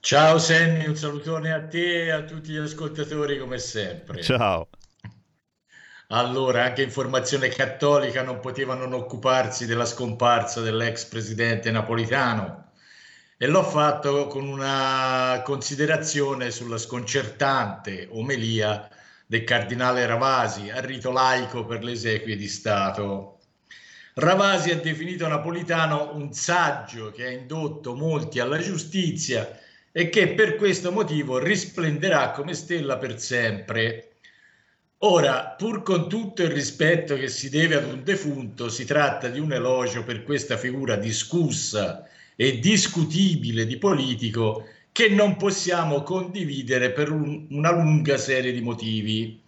Ciao 0.00 0.38
Sammy, 0.38 0.86
un 0.86 0.96
salutone 0.96 1.52
a 1.52 1.64
te 1.64 2.06
e 2.06 2.10
a 2.10 2.24
tutti 2.24 2.50
gli 2.50 2.56
ascoltatori 2.56 3.38
come 3.38 3.58
sempre. 3.58 4.20
Ciao. 4.20 4.68
Allora, 6.14 6.64
anche 6.64 6.82
Informazione 6.82 7.48
Cattolica 7.48 8.22
non 8.22 8.38
poteva 8.40 8.74
non 8.74 8.92
occuparsi 8.92 9.64
della 9.64 9.86
scomparsa 9.86 10.60
dell'ex 10.60 11.06
presidente 11.06 11.70
napolitano 11.70 12.72
e 13.38 13.46
l'ho 13.46 13.62
fatto 13.62 14.26
con 14.26 14.46
una 14.46 15.40
considerazione 15.42 16.50
sulla 16.50 16.76
sconcertante 16.76 18.08
omelia 18.10 18.90
del 19.26 19.44
cardinale 19.44 20.04
Ravasi 20.04 20.68
al 20.68 20.82
rito 20.82 21.10
laico 21.12 21.64
per 21.64 21.82
le 21.82 21.92
esequie 21.92 22.36
di 22.36 22.46
Stato. 22.46 23.38
Ravasi 24.12 24.70
ha 24.70 24.76
definito 24.76 25.26
Napolitano 25.26 26.14
un 26.14 26.30
saggio 26.34 27.10
che 27.10 27.24
ha 27.24 27.30
indotto 27.30 27.94
molti 27.94 28.38
alla 28.38 28.58
giustizia 28.58 29.58
e 29.90 30.10
che 30.10 30.34
per 30.34 30.56
questo 30.56 30.92
motivo 30.92 31.38
risplenderà 31.38 32.32
come 32.32 32.52
stella 32.52 32.98
per 32.98 33.18
sempre 33.18 34.11
Ora, 35.04 35.56
pur 35.58 35.82
con 35.82 36.08
tutto 36.08 36.42
il 36.42 36.50
rispetto 36.50 37.16
che 37.16 37.26
si 37.26 37.48
deve 37.50 37.74
ad 37.74 37.86
un 37.86 38.04
defunto, 38.04 38.68
si 38.68 38.84
tratta 38.84 39.26
di 39.26 39.40
un 39.40 39.52
elogio 39.52 40.04
per 40.04 40.22
questa 40.22 40.56
figura 40.56 40.94
discussa 40.94 42.08
e 42.36 42.60
discutibile 42.60 43.66
di 43.66 43.78
politico 43.78 44.64
che 44.92 45.08
non 45.08 45.36
possiamo 45.36 46.02
condividere 46.02 46.92
per 46.92 47.10
un, 47.10 47.46
una 47.50 47.72
lunga 47.72 48.16
serie 48.16 48.52
di 48.52 48.60
motivi. 48.60 49.40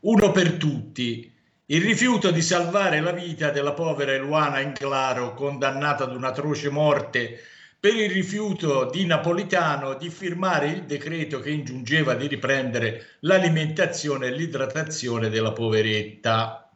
Uno 0.00 0.32
per 0.32 0.54
tutti, 0.54 1.32
il 1.66 1.82
rifiuto 1.82 2.32
di 2.32 2.42
salvare 2.42 3.00
la 3.00 3.12
vita 3.12 3.50
della 3.50 3.74
povera 3.74 4.12
Eluana 4.12 4.58
Inclaro, 4.58 5.34
condannata 5.34 6.02
ad 6.02 6.16
un'atroce 6.16 6.68
morte 6.68 7.38
per 7.86 7.94
il 7.94 8.10
rifiuto 8.10 8.90
di 8.90 9.06
Napolitano 9.06 9.94
di 9.94 10.10
firmare 10.10 10.66
il 10.70 10.86
decreto 10.86 11.38
che 11.38 11.50
ingiungeva 11.50 12.14
di 12.14 12.26
riprendere 12.26 13.18
l'alimentazione 13.20 14.26
e 14.26 14.32
l'idratazione 14.32 15.28
della 15.28 15.52
poveretta. 15.52 16.68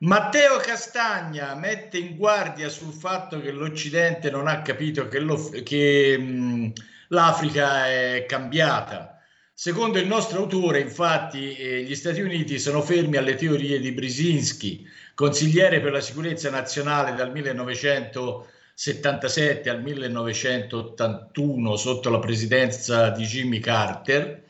Matteo 0.00 0.58
Castagna 0.58 1.54
mette 1.54 1.96
in 1.96 2.18
guardia 2.18 2.68
sul 2.68 2.92
fatto 2.92 3.40
che 3.40 3.50
l'Occidente 3.50 4.30
non 4.30 4.46
ha 4.46 4.60
capito 4.60 5.08
che, 5.08 5.62
che 5.62 6.18
mh, 6.18 6.72
l'Africa 7.08 7.86
è 7.86 8.26
cambiata. 8.28 9.22
Secondo 9.54 9.98
il 9.98 10.06
nostro 10.06 10.40
autore, 10.40 10.80
infatti, 10.80 11.56
eh, 11.56 11.82
gli 11.82 11.94
Stati 11.94 12.20
Uniti 12.20 12.58
sono 12.58 12.82
fermi 12.82 13.16
alle 13.16 13.36
teorie 13.36 13.80
di 13.80 13.92
Brzezinski, 13.92 14.86
consigliere 15.14 15.80
per 15.80 15.92
la 15.92 16.02
sicurezza 16.02 16.50
nazionale 16.50 17.14
dal 17.14 17.32
1900 17.32 18.48
77 18.76 19.70
al 19.70 19.82
1981 19.82 21.76
sotto 21.76 22.10
la 22.10 22.18
presidenza 22.18 23.10
di 23.10 23.24
Jimmy 23.24 23.60
Carter, 23.60 24.42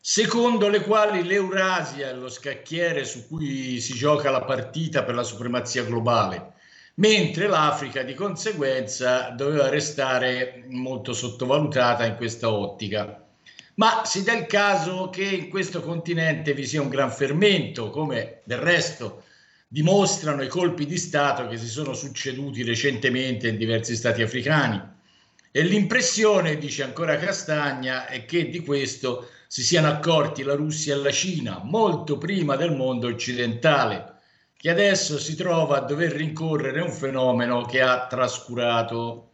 secondo 0.00 0.68
le 0.68 0.82
quali 0.82 1.24
l'Eurasia 1.24 2.10
è 2.10 2.14
lo 2.14 2.28
scacchiere 2.28 3.04
su 3.04 3.26
cui 3.26 3.80
si 3.80 3.94
gioca 3.94 4.30
la 4.30 4.44
partita 4.44 5.02
per 5.02 5.16
la 5.16 5.24
supremazia 5.24 5.82
globale, 5.82 6.52
mentre 6.94 7.48
l'Africa 7.48 8.04
di 8.04 8.14
conseguenza 8.14 9.30
doveva 9.30 9.68
restare 9.68 10.64
molto 10.68 11.12
sottovalutata 11.12 12.04
in 12.04 12.14
questa 12.14 12.52
ottica. 12.52 13.20
Ma 13.74 14.04
si 14.04 14.22
dà 14.22 14.34
il 14.34 14.46
caso 14.46 15.10
che 15.10 15.24
in 15.24 15.48
questo 15.48 15.80
continente 15.82 16.54
vi 16.54 16.66
sia 16.66 16.82
un 16.82 16.88
gran 16.88 17.10
fermento, 17.10 17.90
come 17.90 18.42
del 18.44 18.58
resto 18.58 19.24
dimostrano 19.72 20.42
i 20.42 20.48
colpi 20.48 20.84
di 20.84 20.98
Stato 20.98 21.48
che 21.48 21.56
si 21.56 21.66
sono 21.66 21.94
succeduti 21.94 22.62
recentemente 22.62 23.48
in 23.48 23.56
diversi 23.56 23.96
stati 23.96 24.20
africani. 24.20 24.78
E 25.50 25.62
l'impressione, 25.62 26.58
dice 26.58 26.82
ancora 26.82 27.16
Castagna, 27.16 28.06
è 28.06 28.26
che 28.26 28.50
di 28.50 28.60
questo 28.60 29.30
si 29.46 29.62
siano 29.62 29.88
accorti 29.88 30.42
la 30.42 30.56
Russia 30.56 30.94
e 30.94 30.98
la 30.98 31.10
Cina 31.10 31.62
molto 31.64 32.18
prima 32.18 32.54
del 32.56 32.76
mondo 32.76 33.06
occidentale, 33.06 34.16
che 34.58 34.68
adesso 34.68 35.18
si 35.18 35.34
trova 35.36 35.78
a 35.78 35.84
dover 35.86 36.12
rincorrere 36.12 36.82
un 36.82 36.92
fenomeno 36.92 37.64
che 37.64 37.80
ha 37.80 38.06
trascurato. 38.06 39.30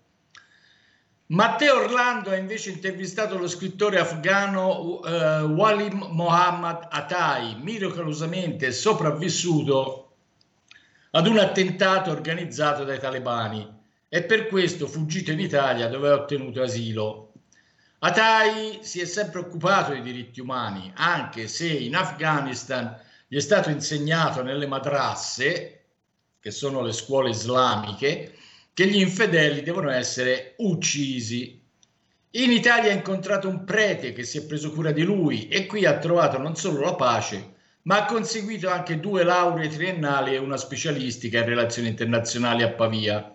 Matteo 1.27 1.83
Orlando 1.83 2.31
ha 2.31 2.37
invece 2.37 2.71
intervistato 2.71 3.37
lo 3.37 3.49
scrittore 3.49 3.99
afgano 3.99 5.03
eh, 5.03 5.43
Walim 5.43 6.11
Mohammad 6.13 6.87
Atai, 6.91 7.57
miracolosamente 7.61 8.71
sopravvissuto 8.71 10.08
ad 11.11 11.27
un 11.27 11.39
attentato 11.39 12.11
organizzato 12.11 12.85
dai 12.85 12.99
talebani 12.99 13.77
e 14.09 14.23
per 14.25 14.47
questo 14.47 14.87
fuggito 14.87 15.31
in 15.31 15.41
Italia 15.41 15.89
dove 15.89 16.09
ha 16.09 16.15
ottenuto 16.15 16.63
asilo. 16.63 17.33
Atai 18.01 18.79
si 18.83 19.01
è 19.01 19.05
sempre 19.05 19.41
occupato 19.41 19.93
dei 19.93 20.03
diritti 20.03 20.41
umani, 20.41 20.93
anche 20.95 21.49
se 21.49 21.69
in 21.69 21.97
Afghanistan 21.97 22.97
gli 23.27 23.37
è 23.37 23.41
stato 23.41 23.71
insegnato 23.71 24.43
nelle 24.43 24.67
madrasse, 24.67 25.85
che 26.41 26.51
sono 26.51 26.83
le 26.83 26.93
scuole 26.93 27.31
islamiche, 27.31 28.35
che 28.73 28.87
gli 28.87 29.01
infedeli 29.01 29.63
devono 29.63 29.91
essere 29.91 30.55
uccisi. 30.59 31.61
In 32.31 32.53
Italia 32.53 32.93
ha 32.93 32.95
incontrato 32.95 33.49
un 33.49 33.65
prete 33.65 34.13
che 34.13 34.23
si 34.23 34.39
è 34.39 34.45
preso 34.45 34.71
cura 34.71 34.93
di 34.93 35.03
lui 35.03 35.49
e 35.49 35.67
qui 35.67 35.85
ha 35.85 35.99
trovato 35.99 36.39
non 36.39 36.55
solo 36.55 36.81
la 36.81 36.95
pace, 36.95 37.57
ma 37.89 38.03
ha 38.03 38.05
conseguito 38.05 38.69
anche 38.69 39.01
due 39.01 39.25
lauree 39.25 39.69
triennali 39.69 40.35
e 40.35 40.39
una 40.39 40.59
specialistica 40.59 41.39
in 41.39 41.47
relazioni 41.47 41.89
internazionali 41.89 42.63
a 42.63 42.69
Pavia. 42.69 43.35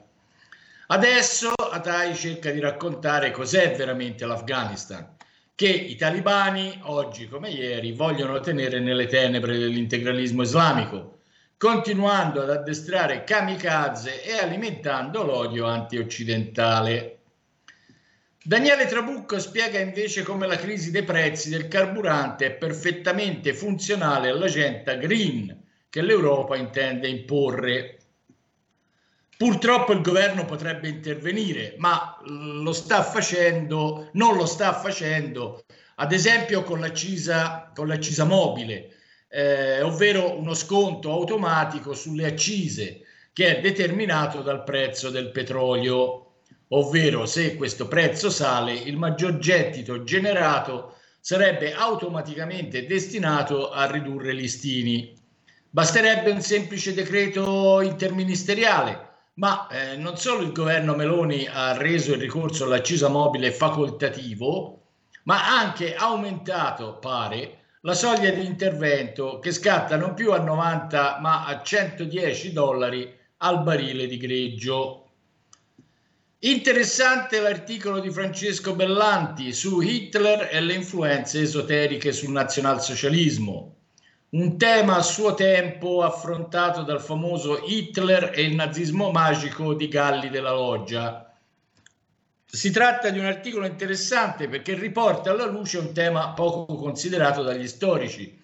Adesso 0.88 1.54
Atai 1.54 2.14
cerca 2.14 2.52
di 2.52 2.60
raccontare 2.60 3.32
cos'è 3.32 3.76
veramente 3.76 4.28
l'Afghanistan, 4.28 5.16
che 5.56 5.68
i 5.70 5.96
talibani, 5.96 6.82
oggi 6.84 7.28
come 7.28 7.50
ieri, 7.50 7.94
vogliono 7.94 8.40
tenere 8.42 8.80
nelle 8.80 9.08
tenebre 9.08 9.58
dell'integralismo 9.58 10.44
islamico, 10.44 11.22
continuando 11.58 12.44
ad 12.44 12.52
addestrare 12.52 13.24
kamikaze 13.24 14.24
e 14.24 14.38
alimentando 14.38 15.24
l'odio 15.24 15.66
anti-occidentale. 15.66 17.23
Daniele 18.46 18.88
Trabucco 18.88 19.40
spiega 19.40 19.80
invece 19.80 20.22
come 20.22 20.48
la 20.48 20.58
crisi 20.58 20.92
dei 20.92 21.04
prezzi 21.04 21.50
del 21.50 21.70
carburante 21.70 22.48
è 22.48 22.52
perfettamente 22.52 23.54
funzionale 23.54 24.28
all'agenda 24.28 24.96
green 24.96 25.64
che 25.90 26.02
l'Europa 26.02 26.58
intende 26.58 27.08
imporre. 27.08 28.00
Purtroppo 29.38 29.94
il 29.94 30.02
governo 30.02 30.44
potrebbe 30.44 30.90
intervenire, 30.90 31.76
ma 31.78 32.20
lo 32.26 32.74
sta 32.74 33.02
facendo, 33.02 34.10
non 34.12 34.36
lo 34.36 34.46
sta 34.46 34.74
facendo, 34.74 35.64
ad 35.96 36.12
esempio 36.12 36.64
con 36.64 36.82
l'accisa, 36.82 37.72
con 37.74 37.88
l'accisa 37.88 38.26
mobile, 38.26 38.90
eh, 39.30 39.82
ovvero 39.82 40.38
uno 40.38 40.54
sconto 40.54 41.14
automatico 41.14 41.94
sulle 41.94 42.26
accise 42.26 43.04
che 43.32 43.58
è 43.58 43.62
determinato 43.62 44.42
dal 44.42 44.64
prezzo 44.64 45.10
del 45.10 45.32
petrolio, 45.32 46.23
ovvero 46.76 47.26
se 47.26 47.56
questo 47.56 47.88
prezzo 47.88 48.30
sale 48.30 48.74
il 48.74 48.98
maggior 48.98 49.38
gettito 49.38 50.04
generato 50.04 50.96
sarebbe 51.20 51.74
automaticamente 51.74 52.86
destinato 52.86 53.72
a 53.72 53.90
ridurre 53.90 54.32
i 54.32 54.36
listini. 54.36 55.14
Basterebbe 55.70 56.32
un 56.32 56.42
semplice 56.42 56.94
decreto 56.94 57.82
interministeriale, 57.82 59.12
ma 59.36 59.68
eh, 59.68 59.96
non 59.98 60.18
solo 60.18 60.42
il 60.42 60.52
governo 60.52 60.96
Meloni 60.96 61.48
ha 61.48 61.78
reso 61.78 62.14
il 62.14 62.20
ricorso 62.20 62.66
all'accisa 62.66 63.08
mobile 63.08 63.52
facoltativo, 63.52 64.82
ma 65.24 65.60
anche 65.60 65.96
aumentato, 65.96 66.98
pare, 66.98 67.60
la 67.82 67.94
soglia 67.94 68.32
di 68.32 68.46
intervento 68.46 69.40
che 69.40 69.52
scatta 69.52 69.96
non 69.96 70.14
più 70.14 70.32
a 70.32 70.40
90 70.40 71.20
ma 71.22 71.46
a 71.46 71.62
110 71.62 72.52
dollari 72.52 73.12
al 73.38 73.62
barile 73.64 74.08
di 74.08 74.18
greggio. 74.18 75.03
Interessante 76.46 77.40
l'articolo 77.40 78.02
di 78.02 78.12
Francesco 78.12 78.76
Bellanti 78.76 79.54
su 79.54 79.80
Hitler 79.80 80.50
e 80.52 80.60
le 80.60 80.74
influenze 80.74 81.40
esoteriche 81.40 82.12
sul 82.12 82.32
nazionalsocialismo, 82.32 83.76
un 84.32 84.58
tema 84.58 84.98
a 84.98 85.02
suo 85.02 85.36
tempo 85.36 86.04
affrontato 86.04 86.82
dal 86.82 87.02
famoso 87.02 87.64
Hitler 87.66 88.32
e 88.36 88.42
il 88.42 88.56
nazismo 88.56 89.10
magico 89.10 89.74
di 89.74 89.88
Galli 89.88 90.30
della 90.30 90.52
Loggia. 90.52 91.34
Si 92.46 92.72
tratta 92.72 93.10
di 93.10 93.20
un 93.20 93.26
articolo 93.26 93.66
interessante 93.66 94.50
perché 94.50 94.74
riporta 94.74 95.32
alla 95.32 95.46
luce 95.46 95.78
un 95.78 95.94
tema 95.94 96.34
poco 96.34 96.76
considerato 96.76 97.42
dagli 97.42 97.70
storici, 97.70 98.38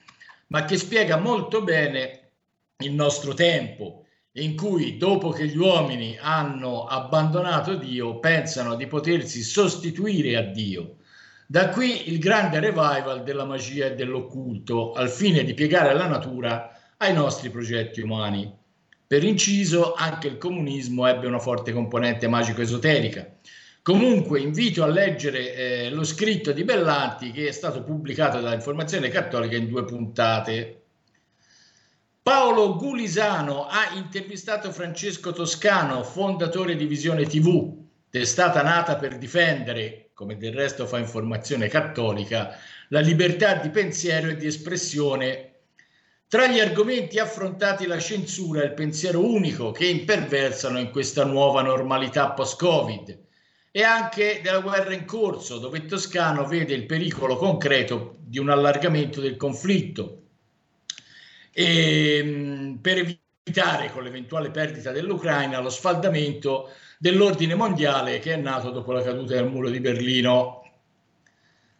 ma 0.47 0.63
che 0.63 0.77
spiega 0.77 1.17
molto 1.17 1.63
bene 1.63 2.31
il 2.77 2.93
nostro 2.93 3.33
tempo, 3.33 4.05
in 4.39 4.55
cui 4.55 4.97
dopo 4.97 5.29
che 5.29 5.47
gli 5.47 5.57
uomini 5.57 6.17
hanno 6.19 6.85
abbandonato 6.85 7.75
Dio 7.75 8.19
pensano 8.19 8.75
di 8.75 8.87
potersi 8.87 9.41
sostituire 9.41 10.35
a 10.37 10.41
Dio. 10.41 10.97
Da 11.45 11.69
qui 11.69 12.11
il 12.11 12.19
grande 12.19 12.59
revival 12.59 13.23
della 13.23 13.45
magia 13.45 13.87
e 13.87 13.95
dell'occulto, 13.95 14.93
al 14.93 15.09
fine 15.09 15.43
di 15.43 15.53
piegare 15.53 15.93
la 15.93 16.07
natura 16.07 16.77
ai 16.97 17.13
nostri 17.13 17.49
progetti 17.49 18.01
umani. 18.01 18.51
Per 19.07 19.23
inciso, 19.23 19.93
anche 19.93 20.27
il 20.27 20.37
comunismo 20.37 21.07
ebbe 21.07 21.27
una 21.27 21.39
forte 21.39 21.71
componente 21.71 22.27
magico-esoterica 22.27 23.37
Comunque 23.81 24.39
invito 24.39 24.83
a 24.83 24.87
leggere 24.87 25.55
eh, 25.55 25.89
lo 25.89 26.03
scritto 26.03 26.51
di 26.51 26.63
Bellanti 26.63 27.31
che 27.31 27.47
è 27.47 27.51
stato 27.51 27.81
pubblicato 27.81 28.39
da 28.39 28.53
Informazione 28.53 29.09
Cattolica 29.09 29.55
in 29.55 29.67
due 29.67 29.83
puntate. 29.85 30.78
Paolo 32.29 32.75
Gulisano 32.75 33.65
ha 33.65 33.95
intervistato 33.95 34.71
Francesco 34.71 35.31
Toscano, 35.31 36.03
fondatore 36.03 36.75
di 36.75 36.85
Visione 36.85 37.25
TV, 37.25 37.75
testata 38.07 38.61
nata 38.61 38.97
per 38.97 39.17
difendere, 39.17 40.11
come 40.13 40.37
del 40.37 40.53
resto 40.53 40.85
fa 40.85 40.99
Informazione 40.99 41.69
Cattolica, 41.69 42.55
la 42.89 42.99
libertà 42.99 43.55
di 43.55 43.71
pensiero 43.71 44.27
e 44.27 44.35
di 44.35 44.45
espressione. 44.45 45.53
Tra 46.27 46.45
gli 46.45 46.59
argomenti 46.59 47.17
affrontati 47.17 47.87
la 47.87 47.97
censura 47.97 48.61
e 48.61 48.65
il 48.65 48.73
pensiero 48.73 49.25
unico 49.25 49.71
che 49.71 49.87
imperversano 49.87 50.77
in 50.77 50.91
questa 50.91 51.25
nuova 51.25 51.63
normalità 51.63 52.29
post-Covid 52.29 53.19
e 53.71 53.81
anche 53.81 54.41
della 54.43 54.59
guerra 54.59 54.93
in 54.93 55.05
corso, 55.05 55.57
dove 55.57 55.83
Toscano 55.87 56.45
vede 56.45 56.75
il 56.75 56.85
pericolo 56.85 57.37
concreto 57.37 58.17
di 58.19 58.37
un 58.37 58.51
allargamento 58.51 59.19
del 59.19 59.35
conflitto. 59.35 60.25
E, 61.51 62.77
per 62.81 62.97
evitare 62.97 63.91
con 63.91 64.03
l'eventuale 64.03 64.51
perdita 64.51 64.91
dell'Ucraina 64.91 65.59
lo 65.59 65.69
sfaldamento 65.69 66.69
dell'ordine 66.99 67.55
mondiale 67.55 68.19
che 68.19 68.33
è 68.33 68.37
nato 68.37 68.69
dopo 68.69 68.91
la 68.91 69.01
caduta 69.01 69.35
del 69.35 69.49
muro 69.49 69.69
di 69.69 69.79
Berlino. 69.79 70.59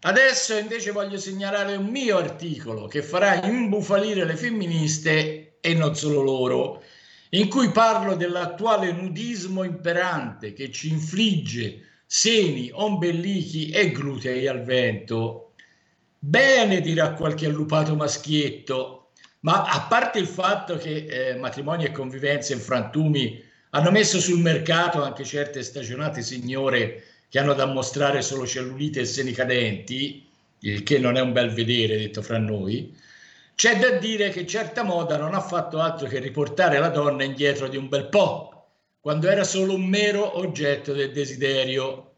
Adesso 0.02 0.58
invece 0.58 0.92
voglio 0.92 1.18
segnalare 1.18 1.76
un 1.76 1.88
mio 1.88 2.18
articolo 2.18 2.88
che 2.88 3.04
farà 3.04 3.44
imbufalire 3.46 4.24
le 4.24 4.38
femministe 4.38 5.58
e 5.60 5.74
non 5.74 5.94
solo 5.94 6.22
loro, 6.22 6.84
in 7.32 7.50
cui 7.50 7.70
parlo 7.72 8.16
dell'attuale 8.16 8.94
nudismo 8.94 9.64
imperante 9.64 10.54
che 10.54 10.72
ci 10.72 10.90
infligge 10.90 11.84
seni, 12.06 12.72
ombellichi 12.74 13.70
e 13.70 13.92
glutei 13.92 14.48
al 14.48 14.64
vento. 14.64 15.52
Bene, 16.18 16.82
dirà 16.82 17.14
qualche 17.14 17.46
allupato 17.46 17.96
maschietto, 17.96 18.99
ma 19.42 19.64
a 19.64 19.88
parte 19.88 20.20
il 20.20 20.28
fatto 20.28 20.78
che 20.78 21.06
eh, 21.06 21.36
matrimoni 21.36 21.86
e 21.86 21.92
convivenze 21.92 22.54
in 22.54 22.60
frantumi 22.60 23.42
hanno 23.72 23.92
messo 23.92 24.20
sul 24.20 24.40
mercato 24.40 25.04
anche 25.04 25.24
certe 25.24 25.62
stagionate 25.64 26.22
signore 26.22 27.04
che 27.30 27.40
hanno 27.40 27.54
da 27.54 27.66
mostrare 27.66 28.22
solo 28.22 28.48
cellulite 28.48 29.02
e 29.02 29.06
seni 29.06 29.32
cadenti, 29.32 30.28
il 30.62 30.84
che 30.84 30.98
non 30.98 31.16
è 31.16 31.22
un 31.22 31.32
bel 31.32 31.52
vedere, 31.52 31.98
detto 31.98 32.22
fra 32.22 32.40
noi, 32.40 32.96
c'è 33.54 33.78
da 33.78 33.92
dire 33.98 34.30
che 34.30 34.48
certa 34.48 34.84
moda 34.84 35.18
non 35.18 35.36
ha 35.36 35.42
fatto 35.42 35.80
altro 35.80 36.08
che 36.08 36.20
riportare 36.20 36.80
la 36.80 36.90
donna 36.90 37.24
indietro 37.24 37.68
di 37.68 37.78
un 37.78 37.88
bel 37.88 38.08
po', 38.08 38.68
quando 39.00 39.30
era 39.30 39.44
solo 39.44 39.76
un 39.76 39.86
mero 39.86 40.40
oggetto 40.40 40.94
del 40.94 41.12
desiderio. 41.12 42.14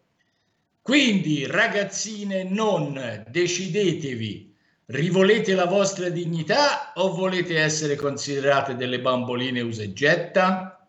Quindi, 0.82 1.46
ragazzine, 1.46 2.44
non 2.44 3.26
decidetevi, 3.28 4.51
rivolete 4.88 5.54
la 5.54 5.66
vostra 5.66 6.10
dignità 6.10 6.94
o 6.96 7.14
volete 7.14 7.60
essere 7.60 7.96
considerate 7.96 8.76
delle 8.76 9.00
bamboline 9.00 9.62
usegetta? 9.62 10.88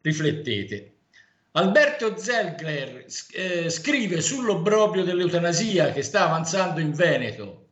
Riflettete. 0.00 0.92
Alberto 1.52 2.16
Zelgler 2.16 3.06
eh, 3.32 3.70
scrive 3.70 4.20
sull'obbrobrio 4.20 5.02
dell'eutanasia 5.02 5.92
che 5.92 6.02
sta 6.02 6.24
avanzando 6.24 6.80
in 6.80 6.92
Veneto 6.92 7.66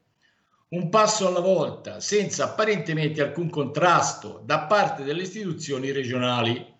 un 0.68 0.88
passo 0.88 1.28
alla 1.28 1.40
volta, 1.40 2.00
senza 2.00 2.44
apparentemente 2.44 3.22
alcun 3.22 3.48
contrasto 3.48 4.42
da 4.44 4.60
parte 4.62 5.04
delle 5.04 5.22
istituzioni 5.22 5.92
regionali. 5.92 6.74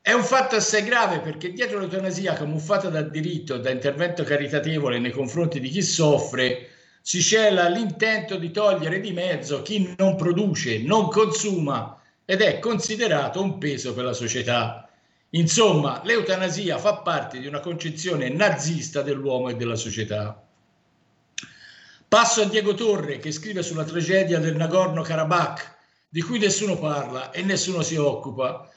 È 0.00 0.12
un 0.12 0.24
fatto 0.24 0.56
assai 0.56 0.82
grave 0.82 1.20
perché 1.20 1.52
dietro 1.52 1.78
l'eutanasia 1.78 2.32
camuffata 2.32 2.88
da 2.88 3.02
diritto 3.02 3.58
da 3.58 3.70
intervento 3.70 4.24
caritatevole 4.24 4.98
nei 4.98 5.12
confronti 5.12 5.60
di 5.60 5.68
chi 5.68 5.82
soffre 5.82 6.69
si 7.10 7.20
cela 7.22 7.68
l'intento 7.68 8.36
di 8.36 8.52
togliere 8.52 9.00
di 9.00 9.10
mezzo 9.10 9.62
chi 9.62 9.96
non 9.98 10.14
produce, 10.14 10.78
non 10.78 11.08
consuma 11.08 12.00
ed 12.24 12.40
è 12.40 12.60
considerato 12.60 13.42
un 13.42 13.58
peso 13.58 13.94
per 13.94 14.04
la 14.04 14.12
società. 14.12 14.88
Insomma, 15.30 16.02
l'eutanasia 16.04 16.78
fa 16.78 16.98
parte 16.98 17.40
di 17.40 17.48
una 17.48 17.58
concezione 17.58 18.28
nazista 18.28 19.02
dell'uomo 19.02 19.48
e 19.48 19.56
della 19.56 19.74
società. 19.74 20.40
Passo 22.06 22.42
a 22.42 22.44
Diego 22.44 22.74
Torre 22.74 23.18
che 23.18 23.32
scrive 23.32 23.64
sulla 23.64 23.82
tragedia 23.82 24.38
del 24.38 24.54
Nagorno-Karabakh, 24.54 25.78
di 26.08 26.22
cui 26.22 26.38
nessuno 26.38 26.78
parla 26.78 27.32
e 27.32 27.42
nessuno 27.42 27.82
si 27.82 27.96
occupa. 27.96 28.70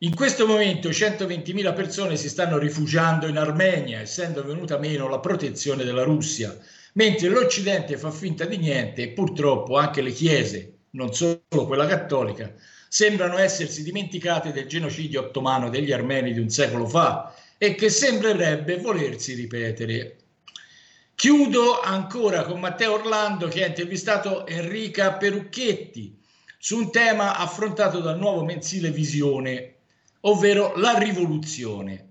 In 0.00 0.14
questo 0.14 0.46
momento 0.46 0.90
120.000 0.90 1.72
persone 1.72 2.16
si 2.16 2.28
stanno 2.28 2.58
rifugiando 2.58 3.26
in 3.26 3.38
Armenia, 3.38 4.00
essendo 4.00 4.44
venuta 4.44 4.76
meno 4.76 5.08
la 5.08 5.18
protezione 5.18 5.82
della 5.82 6.02
Russia, 6.02 6.54
mentre 6.94 7.28
l'Occidente 7.28 7.96
fa 7.96 8.10
finta 8.10 8.44
di 8.44 8.56
niente 8.56 9.02
e 9.02 9.08
purtroppo 9.08 9.76
anche 9.76 10.02
le 10.02 10.12
chiese, 10.12 10.78
non 10.90 11.14
solo 11.14 11.40
quella 11.66 11.86
cattolica, 11.86 12.52
sembrano 12.88 13.38
essersi 13.38 13.82
dimenticate 13.82 14.52
del 14.52 14.66
genocidio 14.66 15.20
ottomano 15.20 15.68
degli 15.68 15.92
armeni 15.92 16.32
di 16.32 16.40
un 16.40 16.48
secolo 16.48 16.86
fa 16.86 17.34
e 17.56 17.74
che 17.74 17.88
sembrerebbe 17.88 18.78
volersi 18.78 19.34
ripetere. 19.34 20.16
Chiudo 21.14 21.80
ancora 21.80 22.44
con 22.44 22.58
Matteo 22.58 22.94
Orlando 22.94 23.46
che 23.46 23.62
ha 23.62 23.68
intervistato 23.68 24.46
Enrica 24.46 25.12
Perucchetti 25.12 26.18
su 26.58 26.78
un 26.78 26.90
tema 26.90 27.36
affrontato 27.36 28.00
dal 28.00 28.18
nuovo 28.18 28.42
mensile 28.42 28.90
Visione, 28.90 29.76
ovvero 30.20 30.72
la 30.76 30.98
rivoluzione. 30.98 32.09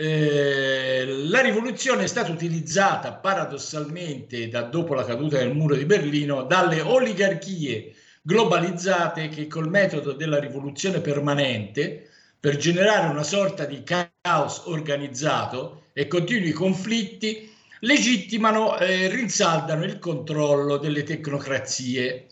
Eh, 0.00 1.04
la 1.28 1.40
rivoluzione 1.40 2.04
è 2.04 2.06
stata 2.06 2.30
utilizzata 2.30 3.14
paradossalmente 3.14 4.46
da 4.46 4.62
dopo 4.62 4.94
la 4.94 5.04
caduta 5.04 5.38
del 5.38 5.52
muro 5.52 5.74
di 5.74 5.86
Berlino 5.86 6.44
dalle 6.44 6.80
oligarchie 6.82 7.96
globalizzate 8.22 9.28
che 9.28 9.48
col 9.48 9.68
metodo 9.68 10.12
della 10.12 10.38
rivoluzione 10.38 11.00
permanente 11.00 12.10
per 12.38 12.58
generare 12.58 13.08
una 13.08 13.24
sorta 13.24 13.64
di 13.64 13.82
caos 13.82 14.62
organizzato 14.66 15.86
e 15.92 16.06
continui 16.06 16.52
conflitti 16.52 17.52
legittimano 17.80 18.78
e 18.78 19.02
eh, 19.02 19.08
rinsaldano 19.08 19.82
il 19.82 19.98
controllo 19.98 20.76
delle 20.76 21.02
tecnocrazie. 21.02 22.26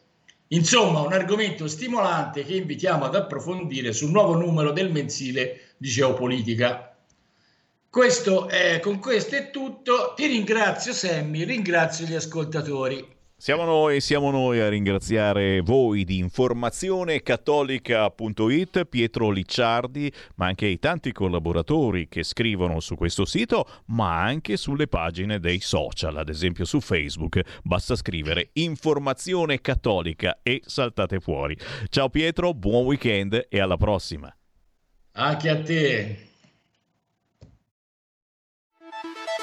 Insomma, 0.49 1.01
un 1.01 1.13
argomento 1.13 1.67
stimolante 1.67 2.45
che 2.45 2.55
invitiamo 2.55 3.07
ad 3.07 3.17
approfondire 3.17 3.93
sul 3.93 4.13
nuovo 4.13 4.37
numero 4.37 4.71
del 4.71 4.93
mensile 4.93 5.73
di 5.77 5.89
geopolitica. 5.89 6.96
Questo 7.97 8.51
è, 8.51 8.79
con 8.81 8.99
questo 8.99 9.37
è 9.37 9.51
tutto. 9.51 10.13
Ti 10.15 10.27
ringrazio 10.27 10.93
Sammy, 10.93 11.45
ringrazio 11.45 12.05
gli 12.05 12.13
ascoltatori. 12.13 13.03
Siamo 13.35 13.65
noi, 13.65 14.03
siamo 14.03 14.31
noi 14.31 14.61
a 14.61 14.69
ringraziare 14.69 15.63
voi 15.63 16.05
di 16.05 16.19
informazionecattolica.it, 16.19 18.85
Pietro 18.85 19.31
Licciardi, 19.31 20.13
ma 20.35 20.45
anche 20.45 20.67
i 20.67 20.79
tanti 20.79 21.13
collaboratori 21.13 22.07
che 22.07 22.23
scrivono 22.23 22.81
su 22.81 22.97
questo 22.97 23.25
sito, 23.25 23.67
ma 23.87 24.21
anche 24.21 24.59
sulle 24.59 24.89
pagine 24.89 25.41
dei 25.41 25.61
social, 25.61 26.19
ad 26.19 26.29
esempio 26.29 26.67
su 26.67 26.83
Facebook. 26.83 27.41
Basta 27.63 27.97
scrivere 27.97 28.51
Informazione 28.53 29.63
Cattolica 29.63 30.41
e 30.43 30.61
saltate 30.67 31.19
fuori. 31.19 31.57
Ciao 31.89 32.11
Pietro, 32.11 32.53
buon 32.53 32.85
weekend 32.85 33.47
e 33.49 33.59
alla 33.59 33.79
prossima. 33.79 34.31
Anche 35.13 35.49
a 35.49 35.63
te. 35.63 36.35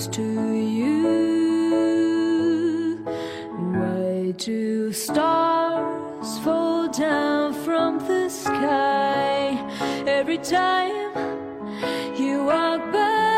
close 0.00 0.16
to 0.16 0.54
you. 0.54 1.04
Why 3.74 4.32
do 4.38 4.92
stars 4.92 6.38
fall 6.38 6.88
down 6.88 7.52
from 7.64 7.98
the 7.98 8.30
sky 8.30 9.58
every 10.06 10.38
time 10.38 11.12
you 12.16 12.44
walk 12.44 12.92
by? 12.92 13.28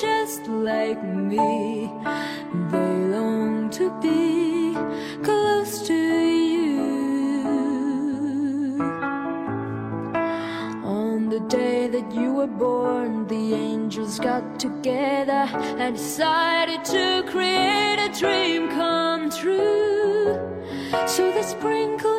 Just 0.00 0.46
like 0.48 1.02
me. 1.04 1.90
They 2.70 2.94
long 3.16 3.68
to 3.70 3.90
be 4.00 4.74
close 5.22 5.86
to 5.88 5.94
you. 5.94 6.78
On 10.84 11.28
the 11.28 11.40
day 11.48 11.88
that 11.88 12.12
you 12.14 12.32
were 12.32 12.46
born, 12.46 13.26
the 13.26 13.54
got 14.18 14.58
together 14.58 15.46
and 15.78 15.96
decided 15.96 16.84
to 16.84 17.24
create 17.30 17.98
a 17.98 18.08
dream 18.18 18.68
come 18.68 19.30
true. 19.30 20.38
So 21.06 21.32
they 21.32 21.42
sprinkled 21.42 22.15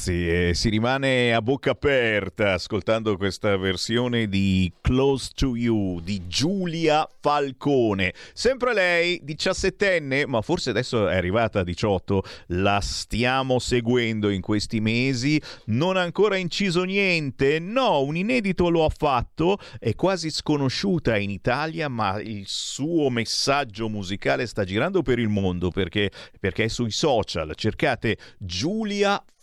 ragazzi, 0.00 0.28
eh, 0.28 0.54
si 0.54 0.70
rimane 0.70 1.34
a 1.34 1.42
bocca 1.42 1.72
aperta 1.72 2.54
ascoltando 2.54 3.18
questa 3.18 3.56
versione 3.58 4.28
di 4.28 4.72
Close 4.80 5.30
to 5.34 5.54
You 5.54 6.00
di 6.00 6.26
Giulia 6.26 7.06
Falcone. 7.20 8.14
Sempre 8.32 8.72
lei, 8.72 9.20
17enne, 9.22 10.26
ma 10.26 10.40
forse 10.40 10.70
adesso 10.70 11.06
è 11.06 11.16
arrivata 11.16 11.60
a 11.60 11.64
18, 11.64 12.22
la 12.48 12.80
stiamo 12.80 13.58
seguendo 13.58 14.30
in 14.30 14.40
questi 14.40 14.80
mesi, 14.80 15.40
non 15.66 15.98
ha 15.98 16.02
ancora 16.02 16.36
inciso 16.36 16.84
niente, 16.84 17.58
no, 17.58 18.02
un 18.02 18.16
inedito 18.16 18.70
lo 18.70 18.86
ha 18.86 18.90
fatto, 18.90 19.58
è 19.78 19.94
quasi 19.94 20.30
sconosciuta 20.30 21.18
in 21.18 21.28
Italia, 21.28 21.88
ma 21.88 22.18
il 22.20 22.44
suo 22.46 23.10
messaggio 23.10 23.90
musicale 23.90 24.46
sta 24.46 24.64
girando 24.64 25.02
per 25.02 25.18
il 25.18 25.28
mondo 25.28 25.70
perché, 25.70 26.10
perché 26.38 26.64
è 26.64 26.68
sui 26.68 26.90
social. 26.90 27.52
Cercate 27.54 28.16
Giulia 28.38 29.10
Falcone. 29.12 29.39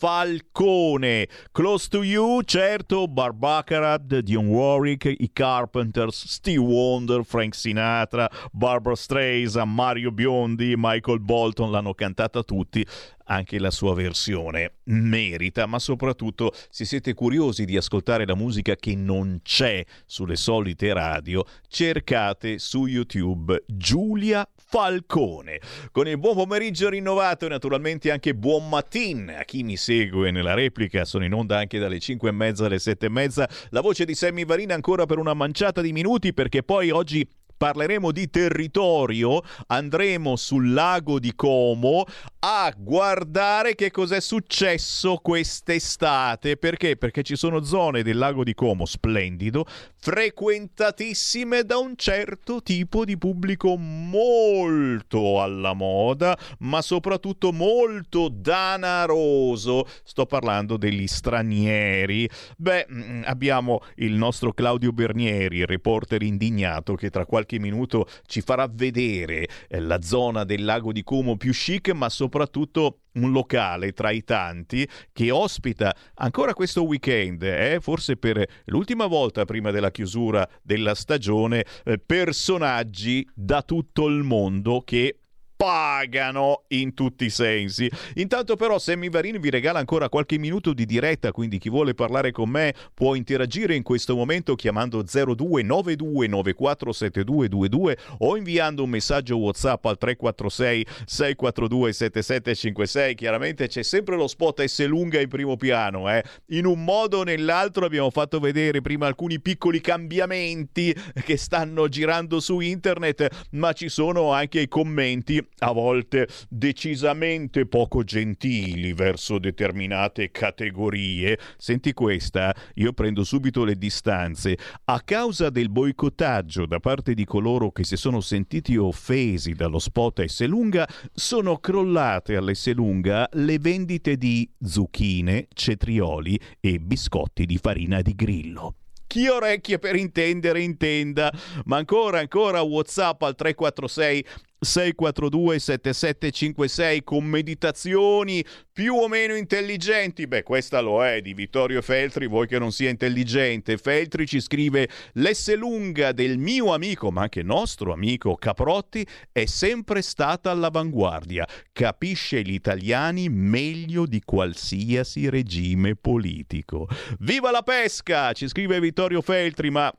Close 1.52 1.88
to 1.90 2.04
You, 2.04 2.44
certo, 2.44 3.08
Barbacarad, 3.08 4.22
Dion 4.22 4.48
Warwick, 4.48 5.06
i 5.06 5.30
Carpenters, 5.34 6.16
Steve 6.30 6.62
Wonder, 6.62 7.24
Frank 7.24 7.56
Sinatra, 7.56 8.30
Barbara 8.52 8.96
Streisand, 8.96 9.74
Mario 9.74 10.12
Biondi, 10.12 10.76
Michael 10.78 11.20
Bolton 11.20 11.72
l'hanno 11.72 11.94
cantata 11.94 12.44
tutti 12.44 12.86
anche 13.28 13.60
la 13.60 13.72
sua 13.72 13.94
versione 13.94 14.74
merita, 14.86 15.66
ma 15.66 15.80
soprattutto 15.80 16.52
se 16.70 16.86
siete 16.86 17.14
curiosi 17.14 17.66
di 17.66 17.78
ascoltare 17.78 18.26
la 18.26 18.36
musica 18.36 18.76
che 18.76 18.96
non 18.96 19.40
c'è 19.44 19.84
sulle 20.06 20.36
solite 20.36 20.94
radio, 20.94 21.44
cercate 21.68 22.60
su 22.60 22.86
YouTube 22.86 23.64
Giulia 23.66 24.48
Falcone. 24.56 25.60
Con 25.92 26.08
il 26.08 26.18
buon 26.18 26.36
pomeriggio 26.36 26.90
rinnovato 26.90 27.46
e 27.46 27.50
naturalmente 27.50 28.12
anche 28.12 28.36
buon 28.36 28.68
mattin 28.68 29.34
a 29.38 29.44
chi 29.44 29.64
mi 29.64 29.78
segue 29.78 30.32
nella 30.32 30.54
replica, 30.54 31.06
sono 31.06 31.26
in 31.26 31.34
onda 31.34 31.58
anche 31.58 31.80
dalle 31.80 32.00
5 32.00 32.30
e 32.30 32.32
mezza 32.32 32.66
alle 32.66 32.80
7 32.80 33.06
e 33.06 33.10
mezza. 33.10 33.50
La 33.70 33.82
voce 33.82 34.06
di 34.06 34.16
Sammy 34.16 34.46
Varina 34.46 34.74
ancora 34.74 35.06
per 35.06 35.18
una 35.20 35.34
manciata 35.34 35.82
di 35.82 35.92
minuti 35.92 36.34
perché 36.34 36.64
poi 36.64 36.92
oggi 36.92 37.28
parleremo 37.58 38.12
di 38.12 38.30
territorio, 38.30 39.42
andremo 39.68 40.36
sul 40.36 40.74
lago 40.74 41.20
di 41.20 41.34
Como 41.36 42.06
a 42.40 42.74
guardare 42.78 43.76
che 43.76 43.92
cos'è 43.92 44.22
successo 44.22 45.18
quest'estate. 45.18 46.58
Perché? 46.58 46.96
Perché 46.96 47.24
ci 47.24 47.36
sono 47.36 47.64
zone 47.64 48.04
del 48.04 48.18
lago 48.18 48.44
di 48.44 48.54
Como 48.54 48.86
splendido, 48.86 49.66
frequentatissime 49.98 51.64
da 51.64 51.78
un 51.78 51.96
certo 51.96 52.62
tipo 52.62 53.04
di 53.06 53.18
pubblico 53.18 53.76
molto 53.78 55.42
alla 55.42 55.74
moda, 55.74 56.38
ma 56.60 56.82
soprattutto 56.82 57.52
molto 57.52 58.30
danaroso. 58.30 59.86
Sto 60.04 60.26
parlando 60.26 60.78
degli 60.78 61.08
stranieri. 61.08 62.30
Beh, 62.56 62.88
mm, 62.92 63.24
abbiamo 63.26 63.82
il 63.96 64.14
nostro 64.14 64.54
Claudio 64.54 64.92
Bernieri, 64.92 65.66
reporter 65.66 66.22
indignato, 66.22 66.96
che 66.96 67.10
tra 67.10 67.26
qualche 67.26 67.47
minuto 67.56 68.08
ci 68.26 68.42
farà 68.42 68.70
vedere 68.72 69.48
eh, 69.68 69.80
la 69.80 70.02
zona 70.02 70.44
del 70.44 70.66
lago 70.66 70.92
di 70.92 71.04
Como 71.04 71.38
più 71.38 71.52
chic, 71.54 71.92
ma 71.92 72.10
soprattutto 72.10 73.00
un 73.14 73.32
locale 73.32 73.94
tra 73.94 74.12
i 74.12 74.24
tanti 74.24 74.88
che 75.12 75.32
ospita 75.32 75.96
ancora 76.16 76.54
questo 76.54 76.84
weekend, 76.84 77.42
eh, 77.44 77.78
forse 77.82 78.18
per 78.18 78.46
l'ultima 78.66 79.08
volta 79.08 79.46
prima 79.46 79.72
della 79.72 79.92
chiusura 79.92 80.48
della 80.62 80.94
stagione, 80.94 81.66
eh, 81.84 81.98
personaggi 81.98 83.28
da 83.34 83.62
tutto 83.64 84.08
il 84.08 84.24
mondo 84.24 84.82
che 84.82 85.20
pagano 85.58 86.64
in 86.70 86.94
tutti 86.94 87.26
i 87.26 87.30
sensi. 87.32 87.92
Intanto 88.16 88.56
però 88.56 88.78
Sammy 88.78 89.10
Varini 89.10 89.40
vi 89.40 89.50
regala 89.50 89.80
ancora 89.80 90.08
qualche 90.08 90.38
minuto 90.38 90.72
di 90.72 90.86
diretta, 90.86 91.32
quindi 91.32 91.58
chi 91.58 91.70
vuole 91.70 91.96
parlare 91.96 92.32
con 92.32 92.48
me 92.48 92.76
può 92.94 93.16
interagire 93.16 93.74
in 93.74 93.82
questo 93.82 94.16
momento 94.16 94.54
chiamando 94.56 95.04
0292947222 95.04 97.98
o 98.20 98.38
inviando 98.38 98.84
un 98.84 98.92
messaggio 98.92 99.38
WhatsApp 99.38 99.84
al 99.86 99.98
346 99.98 100.86
642 101.06 101.92
7756. 101.92 103.16
Chiaramente 103.16 103.68
c'è 103.68 103.82
sempre 103.82 104.16
lo 104.16 104.28
spot 104.28 104.64
S 104.64 104.86
lunga 104.86 105.20
in 105.20 105.28
primo 105.28 105.58
piano, 105.58 106.08
eh. 106.12 106.24
In 106.50 106.68
un 106.68 106.84
modo 106.84 107.18
o 107.20 107.24
nell'altro 107.24 107.86
abbiamo 107.86 108.12
fatto 108.12 108.40
vedere 108.40 108.82
prima 108.82 109.08
alcuni 109.08 109.40
piccoli 109.40 109.82
cambiamenti 109.82 110.96
che 111.24 111.38
stanno 111.38 111.88
girando 111.88 112.40
su 112.40 112.60
internet, 112.60 113.48
ma 113.52 113.72
ci 113.74 113.90
sono 113.90 114.34
anche 114.34 114.60
i 114.60 114.68
commenti 114.68 115.47
a 115.60 115.72
volte 115.72 116.28
decisamente 116.50 117.66
poco 117.66 118.04
gentili 118.04 118.94
verso 118.94 119.40
determinate 119.40 120.32
categorie. 120.32 121.40
Senti 121.58 121.94
questa, 121.94 122.56
io 122.76 122.94
prendo 122.94 123.24
subito 123.24 123.64
le 123.64 123.76
distanze. 123.76 124.58
A 124.86 125.02
causa 125.02 125.50
del 125.50 125.70
boicottaggio 125.70 126.66
da 126.66 126.80
parte 126.80 127.14
di 127.14 127.26
coloro 127.26 127.72
che 127.72 127.84
si 127.84 127.98
sono 127.98 128.22
sentiti 128.22 128.78
offesi 128.78 129.54
dallo 129.54 129.80
spot 129.80 130.20
Esselunga, 130.20 130.88
sono 131.14 131.58
crollate 131.58 132.36
all'Esselunga 132.36 133.30
le 133.34 133.60
vendite 133.60 134.18
di 134.18 134.50
zucchine, 134.62 135.48
cetrioli 135.54 136.40
e 136.60 136.80
biscotti 136.80 137.46
di 137.46 137.58
farina 137.58 138.02
di 138.02 138.16
grillo 138.16 138.76
chi 139.08 139.28
orecchie 139.28 139.80
per 139.80 139.96
intendere 139.96 140.62
intenda. 140.62 141.34
Ma 141.64 141.78
ancora, 141.78 142.20
ancora 142.20 142.62
WhatsApp 142.62 143.22
al 143.24 143.36
346 143.36 144.26
642 144.60 145.60
7756 145.60 147.04
con 147.04 147.26
meditazioni 147.26 148.44
più 148.72 148.96
o 148.96 149.08
meno 149.08 149.36
intelligenti. 149.36 150.28
Beh, 150.28 150.44
questa 150.44 150.80
lo 150.80 151.04
è 151.04 151.22
di 151.22 151.34
Vittorio 151.34 151.82
Feltri, 151.82 152.28
voi 152.28 152.48
che 152.48 152.60
non 152.60 152.72
sia 152.72 152.90
intelligente. 152.90 153.78
Feltri 153.78 154.26
ci 154.28 154.40
scrive: 154.40 154.90
L'esse 155.14 155.56
lunga 155.56 156.12
del 156.12 156.38
mio 156.38 156.74
amico, 156.74 157.12
ma 157.12 157.22
anche 157.24 157.44
nostro 157.44 157.94
amico 157.94 158.36
Caprotti, 158.36 159.06
è 159.32 159.46
sempre 159.46 160.02
stata 160.02 160.52
all'avanguardia. 160.52 161.48
Capisce 161.72 162.42
gli 162.42 162.54
italiani 162.54 163.30
meglio 163.30 164.06
di 164.06 164.22
qualsiasi 164.24 165.30
regime 165.30 165.96
politico. 165.96 166.88
Viva 167.20 167.52
la 167.52 167.62
pesca! 167.62 168.32
Ci 168.34 168.48
scrive 168.48 168.80
Vittorio 168.80 169.22
Feltri, 169.22 169.70
ma 169.70 169.92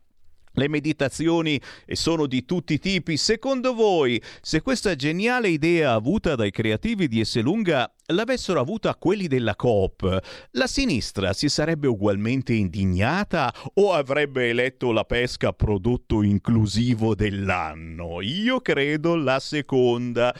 le 0.59 0.69
meditazioni 0.69 1.61
sono 1.93 2.27
di 2.27 2.45
tutti 2.45 2.75
i 2.75 2.79
tipi. 2.79 3.17
Secondo 3.17 3.73
voi, 3.73 4.21
se 4.43 4.61
questa 4.61 4.95
geniale 4.97 5.49
idea 5.49 5.93
avuta 5.93 6.35
dai 6.35 6.51
creativi 6.51 7.09
di 7.09 7.21
Esselunga 7.21 7.91
l'avessero 8.07 8.59
avuta 8.59 8.95
quelli 8.97 9.29
della 9.29 9.55
Coop, 9.55 10.21
la 10.53 10.67
sinistra 10.67 11.33
si 11.33 11.49
sarebbe 11.49 11.87
ugualmente 11.87 12.55
indignata 12.55 13.53
o 13.75 13.93
avrebbe 13.93 14.49
eletto 14.49 14.93
la 14.93 15.05
pesca 15.05 15.53
prodotto 15.53 16.23
inclusivo 16.23 17.15
dell'anno? 17.15 18.21
Io 18.21 18.61
credo 18.61 19.15
la 19.15 19.39
seconda. 19.39 20.35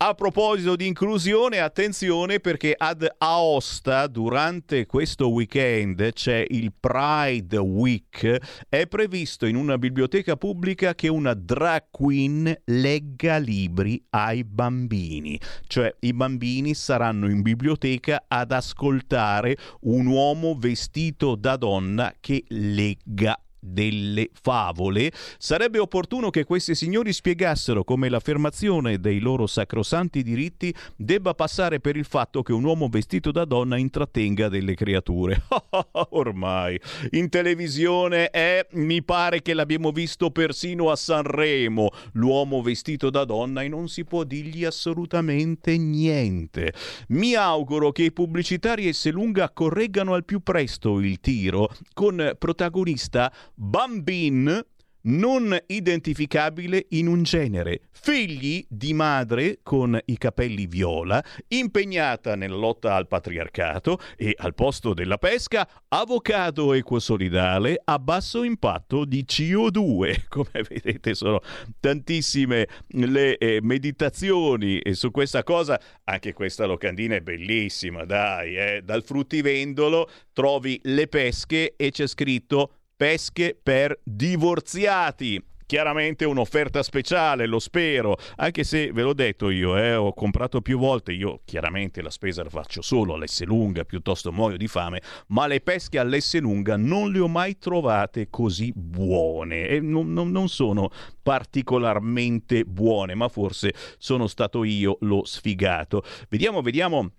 A 0.00 0.14
proposito 0.14 0.76
di 0.76 0.86
inclusione, 0.86 1.58
attenzione 1.58 2.38
perché 2.38 2.72
ad 2.76 3.04
Aosta 3.18 4.06
durante 4.06 4.86
questo 4.86 5.28
weekend 5.28 6.12
c'è 6.12 6.44
il 6.50 6.72
Pride 6.72 7.56
Week. 7.56 8.38
È 8.68 8.86
previsto 8.86 9.44
in 9.44 9.56
una 9.56 9.76
biblioteca 9.76 10.36
pubblica 10.36 10.94
che 10.94 11.08
una 11.08 11.34
drag 11.34 11.86
queen 11.90 12.56
legga 12.66 13.38
libri 13.38 14.00
ai 14.10 14.44
bambini. 14.44 15.36
Cioè 15.66 15.92
i 15.98 16.12
bambini 16.12 16.74
saranno 16.74 17.28
in 17.28 17.42
biblioteca 17.42 18.26
ad 18.28 18.52
ascoltare 18.52 19.56
un 19.80 20.06
uomo 20.06 20.54
vestito 20.56 21.34
da 21.34 21.56
donna 21.56 22.14
che 22.20 22.44
legga 22.50 23.36
delle 23.68 24.30
favole, 24.32 25.12
sarebbe 25.38 25.78
opportuno 25.78 26.30
che 26.30 26.44
questi 26.44 26.74
signori 26.74 27.12
spiegassero 27.12 27.84
come 27.84 28.08
l'affermazione 28.08 28.98
dei 28.98 29.18
loro 29.18 29.46
sacrosanti 29.46 30.22
diritti 30.22 30.74
debba 30.96 31.34
passare 31.34 31.80
per 31.80 31.96
il 31.96 32.04
fatto 32.04 32.42
che 32.42 32.52
un 32.52 32.64
uomo 32.64 32.88
vestito 32.88 33.30
da 33.30 33.44
donna 33.44 33.76
intrattenga 33.76 34.48
delle 34.48 34.74
creature. 34.74 35.42
Ormai 36.10 36.80
in 37.10 37.28
televisione 37.28 38.30
è, 38.30 38.66
mi 38.72 39.02
pare 39.02 39.42
che 39.42 39.54
l'abbiamo 39.54 39.90
visto 39.92 40.30
persino 40.30 40.90
a 40.90 40.96
Sanremo, 40.96 41.90
l'uomo 42.12 42.62
vestito 42.62 43.10
da 43.10 43.24
donna 43.24 43.62
e 43.62 43.68
non 43.68 43.88
si 43.88 44.04
può 44.04 44.24
dirgli 44.24 44.64
assolutamente 44.64 45.76
niente. 45.76 46.72
Mi 47.08 47.34
auguro 47.34 47.92
che 47.92 48.04
i 48.04 48.12
pubblicitari 48.12 48.88
e 48.88 48.92
Selunga 48.92 49.50
correggano 49.50 50.14
al 50.14 50.24
più 50.24 50.40
presto 50.40 51.00
il 51.00 51.20
tiro 51.20 51.70
con 51.94 52.34
protagonista 52.38 53.32
Bambin 53.60 54.64
non 55.00 55.56
identificabile 55.66 56.86
in 56.90 57.08
un 57.08 57.24
genere, 57.24 57.80
figli 57.90 58.64
di 58.68 58.94
madre 58.94 59.58
con 59.64 59.98
i 60.04 60.16
capelli 60.16 60.66
viola, 60.66 61.22
impegnata 61.48 62.36
nella 62.36 62.54
lotta 62.54 62.94
al 62.94 63.08
patriarcato 63.08 63.98
e 64.16 64.32
al 64.38 64.54
posto 64.54 64.94
della 64.94 65.18
pesca, 65.18 65.68
avvocato 65.88 66.72
equosolidale 66.72 67.80
a 67.82 67.98
basso 67.98 68.44
impatto 68.44 69.04
di 69.04 69.24
CO2. 69.28 70.26
Come 70.30 70.64
vedete 70.68 71.14
sono 71.14 71.40
tantissime 71.80 72.68
le 72.88 73.38
eh, 73.38 73.58
meditazioni 73.60 74.80
su 74.92 75.10
questa 75.10 75.42
cosa, 75.42 75.80
anche 76.04 76.32
questa 76.32 76.64
locandina 76.64 77.16
è 77.16 77.20
bellissima, 77.22 78.04
dai, 78.04 78.56
eh. 78.56 78.82
dal 78.84 79.02
fruttivendolo 79.02 80.08
trovi 80.32 80.78
le 80.84 81.08
pesche 81.08 81.74
e 81.76 81.90
c'è 81.90 82.06
scritto 82.06 82.74
pesche 82.98 83.56
per 83.62 83.96
divorziati. 84.02 85.40
Chiaramente 85.64 86.24
un'offerta 86.24 86.82
speciale, 86.82 87.46
lo 87.46 87.58
spero, 87.58 88.16
anche 88.36 88.64
se 88.64 88.90
ve 88.90 89.02
l'ho 89.02 89.12
detto 89.12 89.50
io, 89.50 89.76
eh, 89.76 89.94
ho 89.94 90.14
comprato 90.14 90.62
più 90.62 90.78
volte, 90.78 91.12
io 91.12 91.42
chiaramente 91.44 92.00
la 92.00 92.08
spesa 92.08 92.42
la 92.42 92.48
faccio 92.48 92.80
solo 92.80 93.12
all'Esselunga, 93.14 93.84
piuttosto 93.84 94.32
muoio 94.32 94.56
di 94.56 94.66
fame, 94.66 95.02
ma 95.26 95.46
le 95.46 95.60
pesche 95.60 95.98
all'Esselunga 95.98 96.78
non 96.78 97.12
le 97.12 97.18
ho 97.18 97.28
mai 97.28 97.58
trovate 97.58 98.30
così 98.30 98.72
buone. 98.74 99.68
E 99.68 99.78
non, 99.80 100.10
non, 100.14 100.30
non 100.30 100.48
sono 100.48 100.90
particolarmente 101.22 102.64
buone, 102.64 103.14
ma 103.14 103.28
forse 103.28 103.74
sono 103.98 104.26
stato 104.26 104.64
io 104.64 104.96
lo 105.00 105.24
sfigato. 105.26 106.02
Vediamo, 106.30 106.62
vediamo 106.62 107.10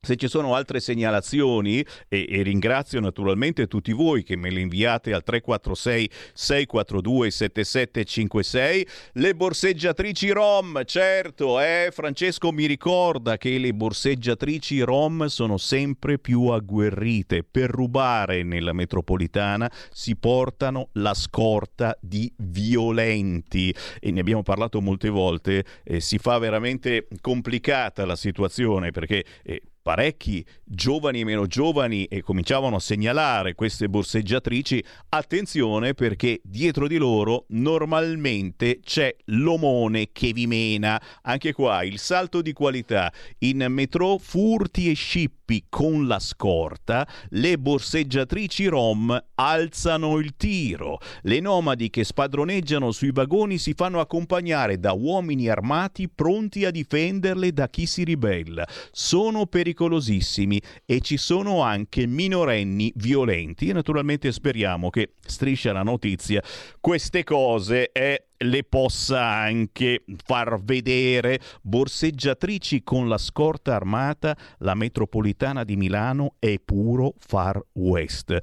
Se 0.00 0.16
ci 0.16 0.28
sono 0.28 0.54
altre 0.54 0.78
segnalazioni, 0.78 1.84
e, 2.08 2.26
e, 2.28 2.42
ringrazio 2.42 3.00
naturalmente 3.00 3.66
tutti 3.66 3.92
voi 3.92 4.22
che 4.22 4.36
me 4.36 4.50
le 4.50 4.60
inviate 4.60 5.12
al 5.12 5.24
346 5.24 6.10
642 6.32 7.30
7756, 7.30 8.88
le 9.14 9.34
borseggiatrici 9.34 10.30
rom, 10.30 10.84
certo, 10.84 11.60
eh, 11.60 11.88
Francesco 11.92 12.52
mi 12.52 12.66
ricorda 12.66 13.36
che 13.36 13.58
le 13.58 13.74
borseggiatrici 13.74 14.80
rom 14.82 15.26
sono 15.26 15.56
sempre 15.56 16.18
più 16.18 16.46
agguerrite. 16.46 17.42
Per 17.42 17.68
rubare 17.68 18.44
nella 18.44 18.72
metropolitana 18.72 19.70
si 19.90 20.14
portano 20.16 20.90
la 20.92 21.14
scorta 21.14 21.96
di 22.00 22.32
violenti 22.36 23.74
e 23.98 24.10
ne 24.12 24.20
abbiamo 24.20 24.42
parlato 24.42 24.80
molte 24.80 25.08
volte, 25.08 25.64
eh, 25.82 26.00
si 26.00 26.18
fa 26.18 26.38
veramente 26.38 27.08
complicata 27.20 28.06
la 28.06 28.16
situazione 28.16 28.90
perché... 28.92 29.24
Eh, 29.42 29.62
parecchi 29.86 30.44
giovani 30.64 31.20
e 31.20 31.24
meno 31.24 31.46
giovani 31.46 32.06
e 32.06 32.20
cominciavano 32.20 32.74
a 32.74 32.80
segnalare 32.80 33.54
queste 33.54 33.88
borseggiatrici, 33.88 34.82
attenzione 35.10 35.94
perché 35.94 36.40
dietro 36.42 36.88
di 36.88 36.96
loro 36.96 37.44
normalmente 37.50 38.80
c'è 38.80 39.14
l'omone 39.26 40.08
che 40.10 40.32
vi 40.32 40.48
mena. 40.48 41.00
Anche 41.22 41.52
qua 41.52 41.84
il 41.84 42.00
salto 42.00 42.42
di 42.42 42.52
qualità 42.52 43.12
in 43.38 43.64
metro, 43.68 44.18
furti 44.18 44.90
e 44.90 44.94
scippi 44.94 45.45
con 45.68 46.06
la 46.06 46.18
scorta, 46.18 47.06
le 47.30 47.58
borseggiatrici 47.58 48.66
rom 48.66 49.24
alzano 49.34 50.18
il 50.18 50.36
tiro. 50.36 50.98
Le 51.22 51.40
nomadi 51.40 51.90
che 51.90 52.04
spadroneggiano 52.04 52.90
sui 52.90 53.12
vagoni 53.12 53.58
si 53.58 53.72
fanno 53.74 54.00
accompagnare 54.00 54.78
da 54.78 54.92
uomini 54.92 55.48
armati 55.48 56.08
pronti 56.08 56.64
a 56.64 56.70
difenderle 56.70 57.52
da 57.52 57.68
chi 57.68 57.86
si 57.86 58.04
ribella. 58.04 58.66
Sono 58.90 59.46
pericolosissimi 59.46 60.60
e 60.84 61.00
ci 61.00 61.16
sono 61.16 61.62
anche 61.62 62.06
minorenni 62.06 62.92
violenti 62.96 63.68
e 63.68 63.72
naturalmente 63.72 64.32
speriamo 64.32 64.90
che 64.90 65.12
striscia 65.20 65.72
la 65.72 65.82
notizia 65.82 66.42
queste 66.80 67.24
cose 67.24 67.90
è 67.92 68.25
le 68.38 68.64
possa 68.64 69.22
anche 69.22 70.04
far 70.24 70.62
vedere 70.62 71.40
borseggiatrici 71.62 72.82
con 72.82 73.08
la 73.08 73.18
scorta 73.18 73.74
armata 73.74 74.36
la 74.58 74.74
metropolitana 74.74 75.64
di 75.64 75.76
Milano 75.76 76.36
è 76.38 76.58
puro 76.58 77.14
far 77.18 77.60
west 77.72 78.36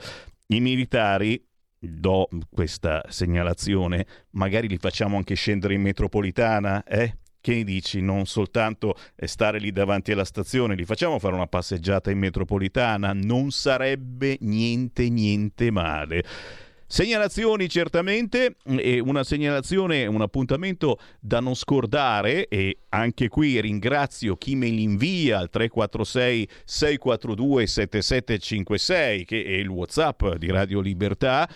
i 0.47 0.59
militari 0.59 1.43
do 1.77 2.27
questa 2.49 3.03
segnalazione 3.09 4.05
magari 4.31 4.67
li 4.67 4.77
facciamo 4.77 5.17
anche 5.17 5.35
scendere 5.35 5.73
in 5.73 5.81
metropolitana 5.81 6.83
eh? 6.83 7.17
Che 7.43 7.53
ne 7.53 7.65
dici? 7.65 7.99
Non 7.99 8.25
soltanto 8.25 8.95
stare 9.17 9.59
lì 9.59 9.73
davanti 9.73 10.13
alla 10.13 10.23
stazione, 10.23 10.75
li 10.75 10.85
facciamo 10.85 11.19
fare 11.19 11.35
una 11.35 11.45
passeggiata 11.45 12.09
in 12.09 12.17
metropolitana? 12.17 13.11
Non 13.11 13.51
sarebbe 13.51 14.37
niente, 14.39 15.09
niente 15.09 15.69
male. 15.69 16.23
Segnalazioni 16.93 17.67
certamente, 17.69 18.57
e 18.65 18.99
una 18.99 19.23
segnalazione, 19.23 20.05
un 20.05 20.21
appuntamento 20.21 20.99
da 21.19 21.39
non 21.39 21.55
scordare 21.55 22.47
e 22.47 22.81
anche 22.89 23.29
qui 23.29 23.59
ringrazio 23.59 24.35
chi 24.35 24.53
me 24.53 24.67
li 24.67 24.83
invia 24.83 25.39
al 25.39 25.49
346 25.49 26.47
642 26.63 27.65
7756 27.65 29.25
che 29.25 29.43
è 29.43 29.53
il 29.53 29.69
Whatsapp 29.69 30.35
di 30.35 30.51
Radio 30.51 30.81
Libertà. 30.81 31.49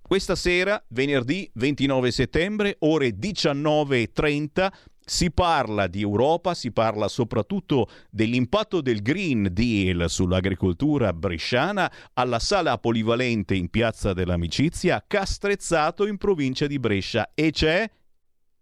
Questa 0.00 0.34
sera, 0.34 0.82
venerdì 0.88 1.50
29 1.52 2.10
settembre, 2.10 2.76
ore 2.78 3.18
19.30, 3.18 4.68
si 5.04 5.30
parla 5.30 5.86
di 5.86 6.00
Europa, 6.00 6.54
si 6.54 6.72
parla 6.72 7.08
soprattutto 7.08 7.88
dell'impatto 8.10 8.80
del 8.80 9.02
Green 9.02 9.48
Deal 9.52 10.08
sull'agricoltura 10.08 11.12
bresciana 11.12 11.90
alla 12.14 12.38
sala 12.38 12.78
polivalente 12.78 13.54
in 13.54 13.68
Piazza 13.68 14.12
dell'Amicizia, 14.12 15.04
Castrezzato 15.06 16.06
in 16.06 16.16
provincia 16.16 16.66
di 16.66 16.78
Brescia. 16.78 17.30
E 17.34 17.50
c'è 17.50 17.88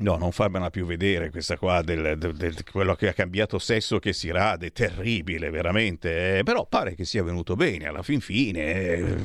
No, 0.00 0.16
non 0.16 0.32
farmela 0.32 0.70
più 0.70 0.86
vedere 0.86 1.28
questa 1.30 1.58
qua 1.58 1.82
del, 1.82 2.16
del, 2.16 2.34
del, 2.34 2.56
quello 2.70 2.94
che 2.94 3.08
ha 3.08 3.12
cambiato 3.12 3.58
sesso 3.58 3.98
che 3.98 4.14
si 4.14 4.30
rade, 4.30 4.70
terribile 4.70 5.50
veramente, 5.50 6.38
eh, 6.38 6.42
però 6.42 6.64
pare 6.64 6.94
che 6.94 7.04
sia 7.04 7.22
venuto 7.22 7.54
bene 7.54 7.86
alla 7.86 8.02
fin 8.02 8.20
fine, 8.20 8.60
eh, 8.60 9.16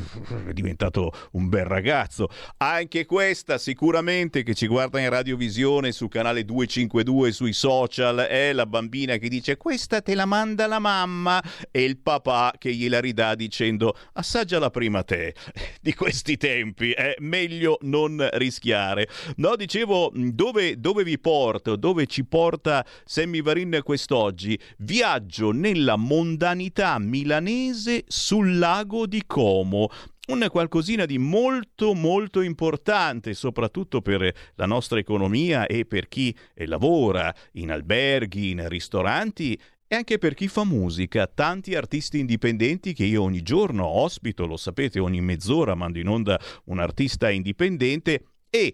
è 0.49 0.51
diventato 0.51 1.13
un 1.31 1.47
bel 1.47 1.63
ragazzo. 1.63 2.27
Anche 2.57 3.05
questa 3.05 3.57
sicuramente 3.57 4.43
che 4.43 4.53
ci 4.53 4.67
guarda 4.67 4.99
in 4.99 5.09
radiovisione 5.09 5.93
su 5.93 6.09
canale 6.09 6.43
252 6.43 7.31
sui 7.31 7.53
social 7.53 8.17
è 8.17 8.51
la 8.51 8.65
bambina 8.65 9.15
che 9.15 9.29
dice 9.29 9.55
questa 9.55 10.01
te 10.01 10.13
la 10.13 10.25
manda 10.25 10.67
la 10.67 10.79
mamma 10.79 11.41
e 11.71 11.85
il 11.85 11.99
papà 11.99 12.53
che 12.57 12.73
gliela 12.73 12.99
ridà 12.99 13.33
dicendo 13.35 13.95
assaggiala 14.11 14.69
prima 14.71 15.03
te. 15.03 15.35
Di 15.79 15.93
questi 15.93 16.35
tempi 16.35 16.91
è 16.91 17.15
meglio 17.19 17.77
non 17.83 18.27
rischiare. 18.33 19.07
No, 19.37 19.55
dicevo 19.55 20.11
dove 20.13 20.64
dove, 20.73 21.03
vi 21.03 21.19
porto, 21.19 21.75
dove 21.75 22.07
ci 22.07 22.25
porta 22.25 22.85
Sammy 23.05 23.41
Varin 23.41 23.79
quest'oggi? 23.83 24.59
Viaggio 24.79 25.51
nella 25.51 25.95
mondanità 25.95 26.97
milanese 26.99 28.03
sul 28.07 28.57
lago 28.57 29.05
di 29.05 29.23
Como 29.25 29.89
un 30.27 30.47
qualcosina 30.49 31.05
di 31.05 31.19
molto 31.19 31.93
molto 31.93 32.41
importante, 32.41 33.35
soprattutto 33.35 34.01
per 34.01 34.33
la 34.55 34.65
nostra 34.65 34.97
economia 34.97 35.67
e 35.67 35.85
per 35.85 36.07
chi 36.07 36.35
lavora 36.65 37.33
in 37.53 37.71
alberghi, 37.71 38.49
in 38.49 38.67
ristoranti 38.67 39.59
e 39.87 39.95
anche 39.95 40.17
per 40.17 40.33
chi 40.33 40.47
fa 40.47 40.63
musica, 40.63 41.27
tanti 41.27 41.75
artisti 41.75 42.17
indipendenti 42.17 42.93
che 42.93 43.05
io 43.05 43.21
ogni 43.21 43.43
giorno 43.43 43.85
ospito, 43.85 44.47
lo 44.47 44.57
sapete, 44.57 44.99
ogni 44.99 45.21
mezz'ora 45.21 45.75
mando 45.75 45.99
in 45.99 46.07
onda 46.07 46.39
un 46.65 46.79
artista 46.79 47.29
indipendente 47.29 48.23
e 48.49 48.73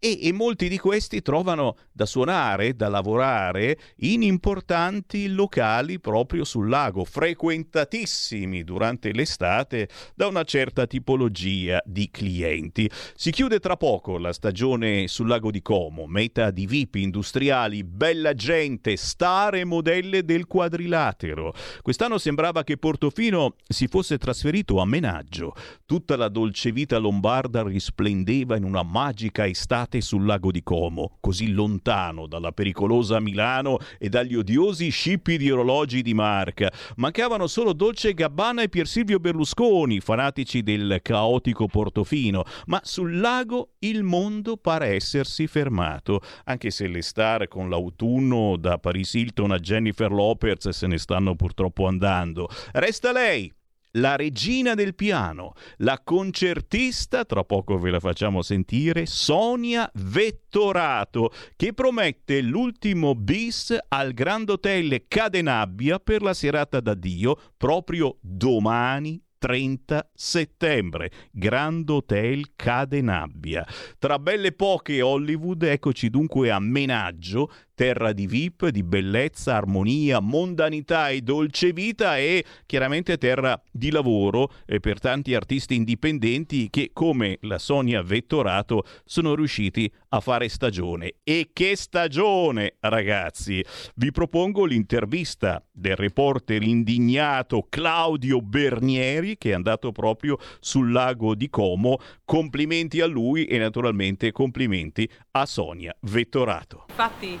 e, 0.00 0.26
e, 0.26 0.32
molti 0.32 0.68
di 0.68 0.78
questi 0.78 1.22
trovano 1.22 1.76
da 1.90 2.06
suonare, 2.06 2.76
da 2.76 2.88
lavorare 2.88 3.78
in 3.98 4.22
importanti 4.22 5.28
locali 5.28 5.98
proprio 5.98 6.44
sul 6.44 6.68
lago, 6.68 7.04
frequentatissimi 7.04 8.62
durante 8.62 9.12
l'estate 9.12 9.88
da 10.14 10.28
una 10.28 10.44
certa 10.44 10.86
tipologia 10.86 11.82
di 11.84 12.10
clienti. 12.10 12.88
Si 13.14 13.32
chiude 13.32 13.58
tra 13.58 13.76
poco 13.76 14.18
la 14.18 14.32
stagione 14.32 15.08
sul 15.08 15.26
lago 15.26 15.50
di 15.50 15.62
Como, 15.62 16.06
meta 16.06 16.52
di 16.52 16.66
VIP 16.66 16.96
industriali, 16.96 17.82
bella 17.82 18.34
gente, 18.34 18.96
star 18.96 19.56
e 19.56 19.64
modelle 19.64 20.24
del 20.24 20.46
quadrilatero. 20.46 21.52
Quest'anno 21.82 22.18
sembrava 22.18 22.62
che 22.62 22.76
Portofino 22.76 23.56
si 23.66 23.88
fosse 23.88 24.16
trasferito 24.16 24.78
a 24.78 24.86
Menaggio. 24.86 25.54
Tutta 25.84 26.16
la 26.16 26.28
dolce 26.28 26.70
vita 26.70 26.98
lombarda 26.98 27.62
risplendeva 27.64 28.56
in 28.56 28.62
una 28.62 28.84
magica 28.84 29.46
estate 29.46 29.87
state 29.88 30.00
sul 30.02 30.26
lago 30.26 30.50
di 30.50 30.62
Como, 30.62 31.16
così 31.18 31.50
lontano 31.50 32.26
dalla 32.26 32.52
pericolosa 32.52 33.20
Milano 33.20 33.78
e 33.98 34.10
dagli 34.10 34.34
odiosi 34.34 34.90
scippi 34.90 35.38
di 35.38 35.50
orologi 35.50 36.02
di 36.02 36.12
marca. 36.12 36.70
Mancavano 36.96 37.46
solo 37.46 37.72
Dolce 37.72 38.12
Gabbana 38.12 38.62
e 38.62 38.68
Pier 38.68 38.86
Silvio 38.86 39.18
Berlusconi, 39.18 40.00
fanatici 40.00 40.62
del 40.62 41.00
caotico 41.02 41.66
Portofino, 41.66 42.44
ma 42.66 42.80
sul 42.84 43.18
lago 43.18 43.70
il 43.80 44.02
mondo 44.02 44.58
pare 44.58 44.88
essersi 44.94 45.46
fermato, 45.46 46.20
anche 46.44 46.70
se 46.70 46.86
le 46.86 47.00
star 47.00 47.48
con 47.48 47.70
l'autunno 47.70 48.56
da 48.58 48.78
Paris 48.78 49.14
Hilton 49.14 49.52
a 49.52 49.58
Jennifer 49.58 50.12
Lopez 50.12 50.68
se 50.68 50.86
ne 50.86 50.98
stanno 50.98 51.34
purtroppo 51.34 51.86
andando. 51.86 52.48
Resta 52.72 53.10
lei, 53.10 53.50
la 53.92 54.16
regina 54.16 54.74
del 54.74 54.94
piano, 54.94 55.54
la 55.78 56.00
concertista, 56.02 57.24
tra 57.24 57.44
poco 57.44 57.78
ve 57.78 57.90
la 57.90 58.00
facciamo 58.00 58.42
sentire, 58.42 59.06
Sonia 59.06 59.90
Vettorato, 59.94 61.32
che 61.56 61.72
promette 61.72 62.40
l'ultimo 62.40 63.14
bis 63.14 63.76
al 63.88 64.12
Grand 64.12 64.48
Hotel 64.50 65.04
Cadenabbia 65.08 65.98
per 65.98 66.22
la 66.22 66.34
serata 66.34 66.80
d'addio 66.80 67.36
proprio 67.56 68.18
domani 68.20 69.22
30 69.38 70.10
settembre, 70.14 71.10
Grand 71.30 71.88
Hotel 71.88 72.54
Cadenabbia. 72.56 73.64
Tra 73.98 74.18
belle 74.18 74.52
poche 74.52 75.00
Hollywood, 75.00 75.62
eccoci 75.62 76.10
dunque 76.10 76.50
a 76.50 76.58
Menaggio, 76.58 77.50
terra 77.78 78.12
di 78.12 78.26
VIP, 78.26 78.70
di 78.70 78.82
bellezza, 78.82 79.54
armonia, 79.54 80.18
mondanità 80.18 81.10
e 81.10 81.20
dolce 81.20 81.72
vita 81.72 82.18
e 82.18 82.44
chiaramente 82.66 83.18
terra 83.18 83.62
di 83.70 83.92
lavoro 83.92 84.50
per 84.80 84.98
tanti 84.98 85.32
artisti 85.32 85.76
indipendenti 85.76 86.70
che 86.70 86.90
come 86.92 87.38
la 87.42 87.58
Sonia 87.58 88.02
Vettorato 88.02 88.82
sono 89.04 89.36
riusciti 89.36 89.88
a 90.08 90.18
fare 90.18 90.48
stagione. 90.48 91.18
E 91.22 91.50
che 91.52 91.76
stagione, 91.76 92.78
ragazzi! 92.80 93.64
Vi 93.94 94.10
propongo 94.10 94.64
l'intervista 94.64 95.64
del 95.70 95.94
reporter 95.94 96.60
indignato 96.60 97.64
Claudio 97.68 98.40
Bernieri 98.40 99.38
che 99.38 99.50
è 99.50 99.54
andato 99.54 99.92
proprio 99.92 100.36
sul 100.58 100.90
lago 100.90 101.36
di 101.36 101.48
Como. 101.48 101.98
Complimenti 102.24 103.00
a 103.00 103.06
lui 103.06 103.44
e 103.44 103.56
naturalmente 103.58 104.32
complimenti 104.32 105.08
a 105.30 105.46
Sonia 105.46 105.94
Vettorato. 106.00 106.86
Infatti 106.88 107.38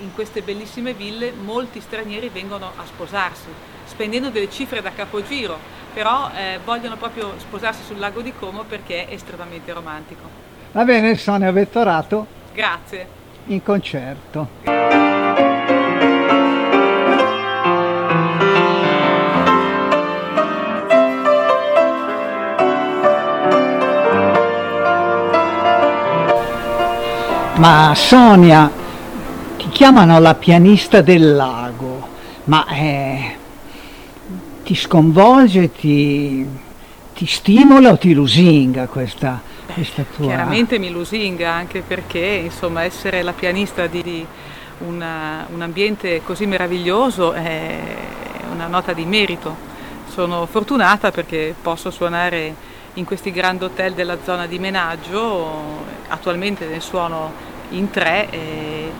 in 0.00 0.12
queste 0.14 0.42
bellissime 0.42 0.92
ville 0.92 1.32
molti 1.32 1.80
stranieri 1.80 2.28
vengono 2.28 2.72
a 2.76 2.84
sposarsi, 2.84 3.48
spendendo 3.86 4.30
delle 4.30 4.50
cifre 4.50 4.82
da 4.82 4.90
capogiro, 4.92 5.58
però 5.92 6.30
eh, 6.34 6.58
vogliono 6.64 6.96
proprio 6.96 7.34
sposarsi 7.38 7.82
sul 7.82 7.98
lago 7.98 8.20
di 8.20 8.32
Como 8.32 8.64
perché 8.64 9.06
è 9.06 9.12
estremamente 9.12 9.72
romantico. 9.72 10.46
Va 10.72 10.84
bene, 10.84 11.16
Sonia 11.16 11.50
Vettorato. 11.50 12.26
Grazie. 12.52 13.06
In 13.46 13.62
concerto. 13.62 14.96
Ma 27.58 27.92
Sonia, 27.96 28.70
ti 29.58 29.68
chiamano 29.70 30.20
la 30.20 30.36
pianista 30.36 31.02
del 31.02 31.34
lago, 31.34 32.06
ma 32.44 32.64
eh, 32.68 33.36
ti 34.62 34.76
sconvolge, 34.76 35.72
ti, 35.72 36.46
ti, 37.12 37.26
stimola 37.26 37.90
o 37.90 37.98
ti 37.98 38.14
lusinga 38.14 38.86
questa, 38.86 39.40
questa 39.66 40.04
tua... 40.14 40.26
Chiaramente 40.26 40.78
mi 40.78 40.90
lusinga 40.90 41.50
anche 41.50 41.82
perché 41.82 42.40
insomma 42.44 42.84
essere 42.84 43.22
la 43.22 43.32
pianista 43.32 43.88
di, 43.88 44.02
di 44.02 44.26
una, 44.86 45.44
un 45.52 45.60
ambiente 45.60 46.22
così 46.22 46.46
meraviglioso 46.46 47.32
è 47.32 47.80
una 48.52 48.68
nota 48.68 48.92
di 48.92 49.04
merito. 49.04 49.66
Sono 50.08 50.46
fortunata 50.46 51.10
perché 51.10 51.52
posso 51.60 51.90
suonare 51.90 52.54
in 52.94 53.04
questi 53.04 53.32
grandi 53.32 53.64
hotel 53.64 53.94
della 53.94 54.18
zona 54.22 54.46
di 54.46 54.60
Menaggio, 54.60 55.84
attualmente 56.06 56.66
ne 56.66 56.78
suono 56.78 57.56
in 57.70 57.90
tre 57.90 58.28
e, 58.30 58.90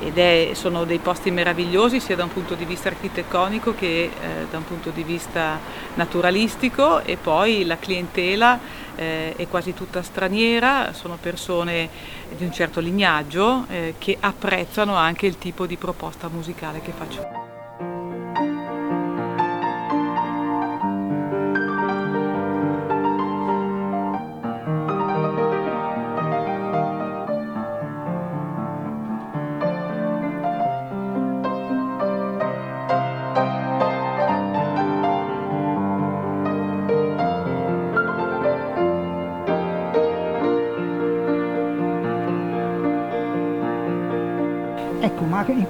ed 0.00 0.18
è, 0.18 0.50
sono 0.54 0.84
dei 0.84 0.98
posti 0.98 1.30
meravigliosi 1.30 2.00
sia 2.00 2.16
da 2.16 2.24
un 2.24 2.32
punto 2.32 2.54
di 2.54 2.64
vista 2.64 2.88
architettonico 2.88 3.74
che 3.74 4.04
eh, 4.04 4.10
da 4.50 4.58
un 4.58 4.64
punto 4.64 4.90
di 4.90 5.02
vista 5.02 5.58
naturalistico 5.94 7.00
e 7.00 7.16
poi 7.16 7.64
la 7.64 7.78
clientela 7.78 8.58
eh, 8.94 9.34
è 9.36 9.48
quasi 9.48 9.74
tutta 9.74 10.02
straniera, 10.02 10.92
sono 10.92 11.18
persone 11.20 11.88
di 12.36 12.44
un 12.44 12.52
certo 12.52 12.80
lignaggio 12.80 13.66
eh, 13.68 13.94
che 13.98 14.16
apprezzano 14.18 14.94
anche 14.94 15.26
il 15.26 15.38
tipo 15.38 15.66
di 15.66 15.76
proposta 15.76 16.28
musicale 16.28 16.80
che 16.80 16.92
faccio. 16.96 17.35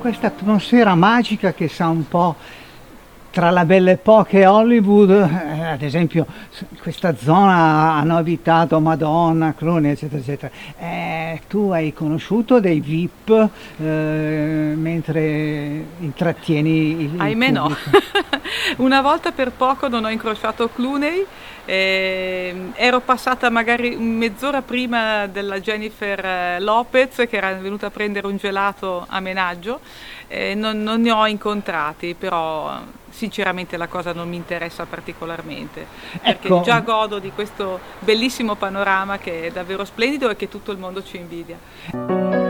Questa 0.06 0.28
atmosfera 0.28 0.94
magica 0.94 1.52
che 1.52 1.66
sa 1.66 1.88
un 1.88 2.06
po' 2.06 2.36
tra 3.32 3.50
la 3.50 3.64
Belle 3.64 3.90
Époque 3.90 4.38
e 4.38 4.46
Hollywood, 4.46 5.10
eh, 5.10 5.64
ad 5.64 5.82
esempio 5.82 6.24
questa 6.80 7.16
zona 7.16 7.94
hanno 7.94 8.16
abitato 8.16 8.78
Madonna, 8.78 9.52
Clooney, 9.52 9.90
eccetera, 9.90 10.20
eccetera. 10.20 10.52
Eh, 10.78 11.40
tu 11.48 11.70
hai 11.70 11.92
conosciuto 11.92 12.60
dei 12.60 12.78
VIP 12.78 13.48
eh, 13.78 14.74
mentre 14.76 15.84
intrattieni 15.98 17.02
il, 17.02 17.20
Ahimè 17.20 17.50
no, 17.50 17.76
una 18.78 19.00
volta 19.00 19.32
per 19.32 19.50
poco 19.50 19.88
non 19.88 20.04
ho 20.04 20.08
incrociato 20.08 20.70
Clooney, 20.72 21.26
eh, 21.66 22.70
ero 22.74 23.00
passata 23.00 23.50
magari 23.50 23.96
mezz'ora 23.96 24.62
prima 24.62 25.26
della 25.26 25.60
Jennifer 25.60 26.24
eh, 26.24 26.60
Lopez 26.60 27.26
che 27.28 27.36
era 27.36 27.52
venuta 27.54 27.86
a 27.86 27.90
prendere 27.90 28.26
un 28.26 28.36
gelato 28.36 29.04
a 29.08 29.20
Menaggio, 29.20 29.80
eh, 30.28 30.54
non, 30.54 30.82
non 30.82 31.00
ne 31.02 31.10
ho 31.10 31.26
incontrati, 31.26 32.14
però 32.14 32.80
sinceramente 33.10 33.76
la 33.76 33.88
cosa 33.88 34.12
non 34.12 34.28
mi 34.28 34.36
interessa 34.36 34.84
particolarmente, 34.84 35.86
perché 36.22 36.46
Ecco. 36.46 36.60
già 36.60 36.80
godo 36.80 37.18
di 37.18 37.32
questo 37.34 37.80
bellissimo 37.98 38.54
panorama 38.54 39.18
che 39.18 39.46
è 39.46 39.50
davvero 39.50 39.84
splendido 39.84 40.30
e 40.30 40.36
che 40.36 40.48
tutto 40.48 40.70
il 40.70 40.78
mondo 40.78 41.02
ci 41.02 41.16
invidia. 41.16 42.45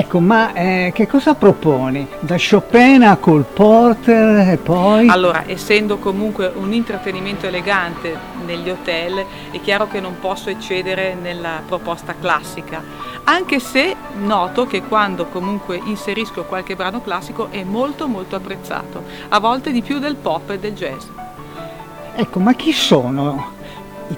Ecco, 0.00 0.18
ma 0.18 0.54
eh, 0.54 0.92
che 0.94 1.06
cosa 1.06 1.34
proponi? 1.34 2.08
Da 2.20 2.36
Chopin 2.38 3.02
a 3.02 3.18
Cole 3.18 3.42
Porter 3.42 4.48
e 4.48 4.56
poi... 4.56 5.06
Allora, 5.08 5.42
essendo 5.46 5.98
comunque 5.98 6.50
un 6.54 6.72
intrattenimento 6.72 7.46
elegante 7.46 8.16
negli 8.46 8.70
hotel, 8.70 9.22
è 9.50 9.60
chiaro 9.60 9.88
che 9.88 10.00
non 10.00 10.16
posso 10.18 10.48
eccedere 10.48 11.14
nella 11.20 11.60
proposta 11.66 12.14
classica, 12.18 12.82
anche 13.24 13.60
se 13.60 13.94
noto 14.22 14.66
che 14.66 14.80
quando 14.84 15.26
comunque 15.26 15.78
inserisco 15.84 16.44
qualche 16.44 16.76
brano 16.76 17.02
classico 17.02 17.48
è 17.50 17.62
molto 17.62 18.08
molto 18.08 18.36
apprezzato, 18.36 19.04
a 19.28 19.38
volte 19.38 19.70
di 19.70 19.82
più 19.82 19.98
del 19.98 20.16
pop 20.16 20.48
e 20.48 20.58
del 20.58 20.72
jazz. 20.72 21.04
Ecco, 22.14 22.38
ma 22.40 22.54
chi 22.54 22.72
sono 22.72 23.58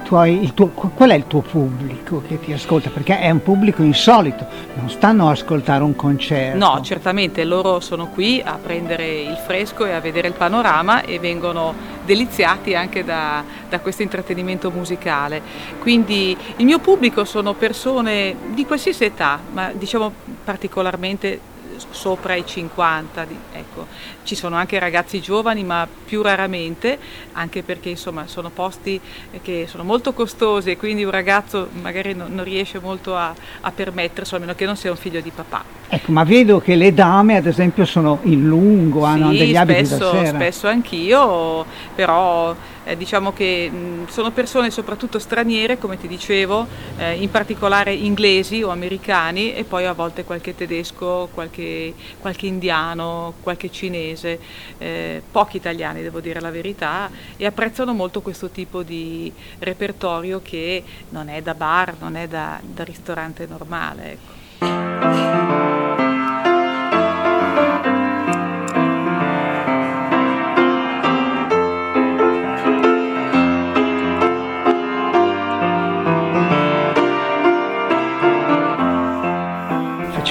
tuoi, 0.02 0.52
tuo, 0.54 0.68
qual 0.68 1.10
è 1.10 1.14
il 1.14 1.26
tuo 1.26 1.40
pubblico 1.40 2.22
che 2.26 2.40
ti 2.40 2.52
ascolta? 2.52 2.90
Perché 2.90 3.18
è 3.18 3.30
un 3.30 3.42
pubblico 3.42 3.82
insolito, 3.82 4.46
non 4.74 4.88
stanno 4.88 5.28
a 5.28 5.32
ascoltare 5.32 5.82
un 5.82 5.94
concerto. 5.94 6.58
No, 6.58 6.80
certamente 6.82 7.44
loro 7.44 7.80
sono 7.80 8.08
qui 8.08 8.40
a 8.44 8.58
prendere 8.62 9.20
il 9.20 9.36
fresco 9.36 9.84
e 9.84 9.92
a 9.92 10.00
vedere 10.00 10.28
il 10.28 10.34
panorama 10.34 11.02
e 11.02 11.18
vengono 11.18 11.74
deliziati 12.04 12.74
anche 12.74 13.04
da, 13.04 13.44
da 13.68 13.80
questo 13.80 14.02
intrattenimento 14.02 14.70
musicale. 14.70 15.42
Quindi 15.80 16.36
il 16.56 16.64
mio 16.64 16.78
pubblico 16.78 17.24
sono 17.24 17.52
persone 17.54 18.34
di 18.52 18.64
qualsiasi 18.64 19.04
età, 19.04 19.38
ma 19.52 19.70
diciamo 19.72 20.12
particolarmente 20.44 21.50
sopra 21.90 22.34
i 22.34 22.44
50, 22.46 23.24
di- 23.24 23.36
ecco. 23.52 23.86
ci 24.24 24.34
sono 24.34 24.56
anche 24.56 24.78
ragazzi 24.78 25.20
giovani 25.20 25.64
ma 25.64 25.86
più 26.04 26.22
raramente, 26.22 26.98
anche 27.32 27.62
perché 27.62 27.88
insomma 27.90 28.26
sono 28.26 28.50
posti 28.50 29.00
che 29.42 29.66
sono 29.68 29.84
molto 29.84 30.12
costosi 30.12 30.70
e 30.70 30.76
quindi 30.76 31.04
un 31.04 31.10
ragazzo 31.10 31.68
magari 31.80 32.14
non, 32.14 32.34
non 32.34 32.44
riesce 32.44 32.78
molto 32.78 33.16
a, 33.16 33.34
a 33.60 33.70
permetterselo, 33.72 34.36
a 34.36 34.40
meno 34.40 34.54
che 34.54 34.64
non 34.66 34.76
sia 34.76 34.90
un 34.90 34.96
figlio 34.96 35.20
di 35.20 35.30
papà. 35.30 35.64
Ecco, 35.88 36.10
ma 36.12 36.24
vedo 36.24 36.58
che 36.58 36.74
le 36.74 36.94
dame, 36.94 37.36
ad 37.36 37.46
esempio, 37.46 37.84
sono 37.84 38.20
in 38.22 38.46
lungo, 38.46 39.04
hanno 39.04 39.30
Sì, 39.30 39.36
degli 39.38 39.56
abiti 39.56 39.84
spesso, 39.84 40.04
da 40.12 40.24
sera. 40.24 40.26
spesso 40.38 40.66
anch'io, 40.68 41.66
però 41.94 42.54
Eh, 42.84 42.96
diciamo 42.96 43.32
che 43.32 43.70
mh, 43.70 44.08
sono 44.08 44.32
persone 44.32 44.70
soprattutto 44.70 45.18
straniere, 45.18 45.78
come 45.78 45.98
ti 45.98 46.08
dicevo, 46.08 46.66
eh, 46.98 47.14
in 47.14 47.30
particolare 47.30 47.92
inglesi 47.92 48.62
o 48.62 48.70
americani 48.70 49.54
e 49.54 49.62
poi 49.64 49.86
a 49.86 49.92
volte 49.92 50.24
qualche 50.24 50.54
tedesco, 50.54 51.28
qualche, 51.32 51.94
qualche 52.18 52.46
indiano, 52.46 53.34
qualche 53.40 53.70
cinese, 53.70 54.40
eh, 54.78 55.22
pochi 55.30 55.58
italiani 55.58 56.02
devo 56.02 56.20
dire 56.20 56.40
la 56.40 56.50
verità, 56.50 57.08
e 57.36 57.46
apprezzano 57.46 57.92
molto 57.92 58.20
questo 58.20 58.48
tipo 58.50 58.82
di 58.82 59.32
repertorio 59.60 60.40
che 60.42 60.82
non 61.10 61.28
è 61.28 61.40
da 61.40 61.54
bar, 61.54 61.94
non 62.00 62.16
è 62.16 62.26
da, 62.26 62.60
da 62.62 62.82
ristorante 62.82 63.46
normale. 63.46 64.18
Ecco. 64.58 65.81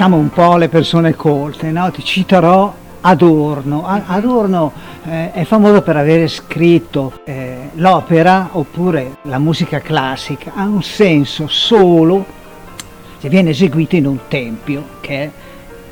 Facciamo 0.01 0.17
un 0.19 0.31
po' 0.31 0.57
le 0.57 0.67
persone 0.67 1.15
colte, 1.15 1.69
no? 1.69 1.91
Ti 1.91 2.03
citerò 2.03 2.73
Adorno. 3.01 3.85
Adorno 3.85 4.71
eh, 5.05 5.31
è 5.31 5.43
famoso 5.43 5.83
per 5.83 5.95
aver 5.95 6.27
scritto 6.27 7.19
eh, 7.23 7.69
l'opera 7.73 8.49
oppure 8.53 9.17
la 9.25 9.37
musica 9.37 9.77
classica, 9.77 10.53
ha 10.55 10.63
un 10.63 10.81
senso 10.81 11.45
solo 11.47 12.25
se 13.19 13.29
viene 13.29 13.51
eseguita 13.51 13.95
in 13.95 14.07
un 14.07 14.17
tempio 14.27 14.83
che 15.01 15.13
è 15.21 15.29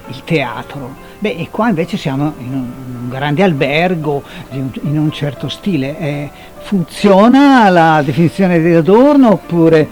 il 0.07 0.23
teatro. 0.23 0.95
Beh, 1.19 1.35
e 1.35 1.49
qua 1.51 1.69
invece 1.69 1.95
siamo 1.95 2.33
in 2.39 2.51
un, 2.51 2.71
in 2.87 2.95
un 3.03 3.09
grande 3.09 3.43
albergo 3.43 4.23
di 4.49 4.57
un- 4.57 4.71
in 4.89 4.97
un 4.97 5.11
certo 5.11 5.49
stile. 5.49 5.99
Eh, 5.99 6.29
funziona 6.61 7.69
la 7.69 8.01
definizione 8.03 8.59
di 8.59 8.73
Adorno 8.73 9.33
oppure 9.33 9.87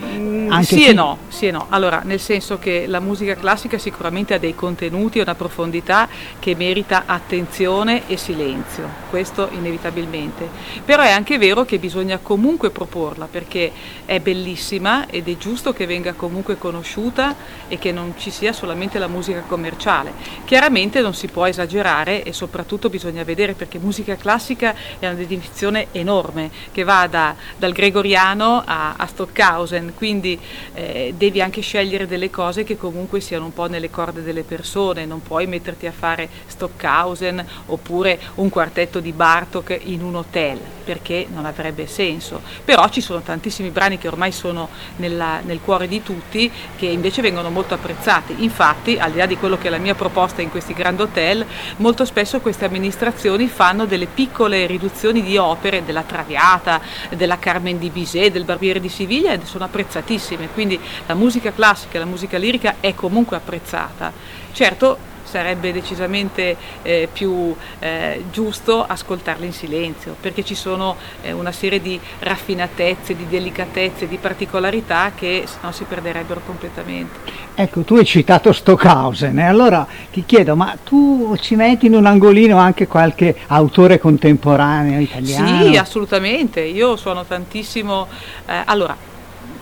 anche 0.50 0.66
sì 0.66 0.76
qui- 0.76 0.88
e 0.88 0.94
no, 0.94 1.18
sì 1.28 1.48
e 1.48 1.52
no. 1.52 1.68
Allora, 1.70 2.02
nel 2.04 2.20
senso 2.20 2.58
che 2.60 2.86
la 2.88 3.00
musica 3.00 3.36
classica 3.36 3.78
sicuramente 3.78 4.34
ha 4.34 4.38
dei 4.38 4.56
contenuti 4.56 5.20
e 5.20 5.22
una 5.22 5.36
profondità 5.36 6.08
che 6.40 6.56
merita 6.56 7.04
attenzione 7.06 8.08
e 8.08 8.18
silenzio, 8.18 8.90
questo 9.10 9.50
inevitabilmente. 9.52 10.48
Però 10.84 11.04
è 11.04 11.12
anche 11.12 11.38
vero 11.38 11.66
che 11.66 11.80
bisogna 11.80 12.20
comunque 12.22 12.70
proporla 12.70 13.28
perché 13.30 13.72
è 14.06 14.20
bellissima 14.20 15.08
ed 15.08 15.28
è 15.28 15.38
giusto 15.38 15.74
che 15.74 15.86
venga 15.86 16.14
comunque 16.14 16.58
conosciuta 16.58 17.36
e 17.68 17.78
che 17.78 17.92
non 17.92 18.14
ci 18.18 18.32
sia 18.32 18.54
solamente 18.54 19.00
la 19.00 19.08
musica 19.08 19.42
commerciale. 19.48 20.14
Chiaramente 20.46 21.02
non 21.02 21.14
si 21.14 21.28
può 21.28 21.46
esagerare 21.46 22.24
e 22.24 22.34
soprattutto 22.34 22.90
bisogna 22.90 23.24
vedere 23.24 23.54
perché 23.54 23.80
musica 23.80 24.16
classica 24.16 24.74
è 25.00 25.06
una 25.06 25.16
definizione 25.16 25.88
enorme 25.92 26.50
che 26.72 26.84
va 26.84 27.08
da- 27.08 27.36
dal 27.58 27.72
gregoriano 27.72 28.64
a, 28.66 28.94
a 28.98 29.08
Stockhausen, 29.08 29.94
quindi 29.96 30.37
eh, 30.74 31.14
devi 31.18 31.42
anche 31.42 31.62
scegliere 31.62 32.08
delle 32.08 32.30
cose 32.30 32.64
che 32.64 32.78
comunque 32.78 33.20
siano 33.20 33.46
un 33.46 33.54
po' 33.54 33.68
nelle 33.68 33.90
corde 33.90 34.24
delle 34.24 34.44
persone, 34.44 35.06
non 35.06 35.22
puoi 35.22 35.48
metterti 35.48 35.88
a 35.88 35.92
fare 35.92 36.30
Stockhausen 36.46 37.46
oppure 37.68 38.20
un 38.36 38.50
quartetto 38.50 39.00
di 39.00 39.12
Bartok 39.12 39.80
in 39.84 40.04
un 40.04 40.16
hotel 40.16 40.60
perché 40.88 41.28
non 41.30 41.46
avrebbe 41.46 41.86
senso. 41.86 42.42
Però 42.64 42.88
ci 42.88 43.02
sono 43.02 43.20
tantissimi 43.20 43.72
brani 43.72 43.98
che 43.98 44.08
ormai 44.08 44.32
sono 44.32 44.70
nella- 44.98 45.42
nel 45.42 45.60
cuore 45.60 45.86
di 45.86 46.02
tutti 46.02 46.50
che 46.78 46.86
invece 46.86 47.22
vengono 47.22 47.50
molto 47.50 47.74
apprezzati. 47.74 48.42
Infatti, 48.44 48.98
al 48.98 49.12
di 49.12 49.18
là 49.18 49.26
di 49.26 49.36
quello 49.36 49.58
che 49.58 49.68
è 49.68 49.70
la 49.70 49.80
mia 49.80 49.96
proposta 49.96 50.42
in 50.42 50.50
questi 50.50 50.72
grandi 50.72 51.02
hotel, 51.02 51.46
molto 51.78 52.06
spesso 52.06 52.40
queste 52.40 52.64
amministrazioni 52.64 53.48
fanno 53.48 53.86
delle 53.86 54.06
piccole 54.06 54.66
riduzioni 54.66 55.22
di 55.22 55.36
opere 55.36 55.84
della 55.84 56.04
Traviata, 56.04 56.80
della 57.10 57.38
Carmen 57.38 57.78
di 57.78 57.90
Bizet, 57.90 58.32
del 58.32 58.46
Barbiere 58.46 58.80
di 58.80 58.90
Siviglia 58.90 59.34
ed 59.34 59.44
sono 59.44 59.66
apprezzatissime. 59.66 60.27
Quindi 60.36 60.80
la 61.06 61.14
musica 61.14 61.54
classica 61.54 61.98
e 61.98 62.00
la 62.00 62.06
musica 62.06 62.38
lirica 62.38 62.76
è 62.80 62.94
comunque 62.94 63.38
apprezzata. 63.38 64.12
Certo, 64.52 64.98
sarebbe 65.28 65.74
decisamente 65.74 66.56
eh, 66.82 67.08
più 67.12 67.56
eh, 67.80 68.24
giusto 68.32 68.84
ascoltarle 68.84 69.46
in 69.46 69.52
silenzio, 69.52 70.16
perché 70.20 70.44
ci 70.44 70.56
sono 70.56 70.96
eh, 71.22 71.32
una 71.34 71.52
serie 71.52 71.82
di 71.82 72.00
raffinatezze, 72.20 73.16
di 73.16 73.28
delicatezze, 73.28 74.08
di 74.08 74.18
particolarità 74.18 75.12
che 75.14 75.44
sennò 75.46 75.72
si 75.72 75.84
perderebbero 75.84 76.42
completamente. 76.46 77.46
Ecco, 77.54 77.82
tu 77.82 77.96
hai 77.96 78.06
citato 78.06 78.54
Stockhausen 78.54 79.38
e 79.40 79.44
allora 79.44 79.86
ti 80.12 80.24
chiedo, 80.26 80.56
ma 80.56 80.78
tu 80.84 81.36
ci 81.40 81.56
metti 81.56 81.88
in 81.88 81.96
un 81.96 82.06
angolino 82.06 82.58
anche 82.58 82.88
qualche 82.88 83.36
autore 83.48 84.00
contemporaneo 84.00 85.00
italiano? 85.00 85.66
Sì, 85.66 85.78
assolutamente. 85.78 86.62
Io 86.62 86.96
suono 86.96 87.26
tantissimo. 87.26 88.08
eh, 88.46 88.62
allora, 88.66 88.96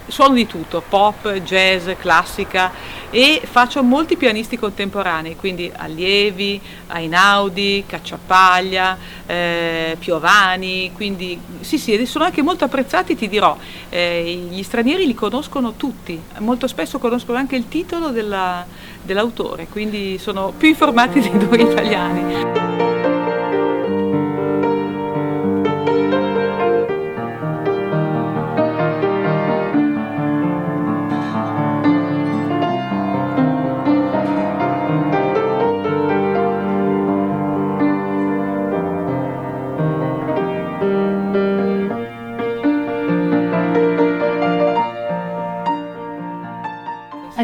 suono 0.07 0.33
di 0.35 0.45
tutto, 0.45 0.83
pop, 0.87 1.31
jazz, 1.39 1.89
classica 1.99 2.71
e 3.09 3.41
faccio 3.43 3.81
molti 3.83 4.17
pianisti 4.17 4.57
contemporanei, 4.57 5.35
quindi 5.35 5.71
allievi, 5.75 6.59
Ainaudi, 6.87 7.83
Cacciapaglia, 7.87 8.97
eh, 9.25 9.95
Piovani, 9.99 10.91
quindi 10.93 11.39
sì 11.61 11.77
sì, 11.77 12.05
sono 12.05 12.25
anche 12.25 12.41
molto 12.41 12.65
apprezzati, 12.65 13.15
ti 13.15 13.27
dirò, 13.27 13.57
eh, 13.89 14.47
gli 14.49 14.63
stranieri 14.63 15.05
li 15.05 15.13
conoscono 15.13 15.73
tutti, 15.73 16.19
molto 16.39 16.67
spesso 16.67 16.99
conoscono 16.99 17.37
anche 17.37 17.55
il 17.55 17.67
titolo 17.67 18.09
della- 18.09 18.65
dell'autore, 19.01 19.67
quindi 19.67 20.17
sono 20.17 20.53
più 20.55 20.67
informati 20.67 21.19
di 21.19 21.31
noi 21.31 21.61
italiani. 21.61 23.04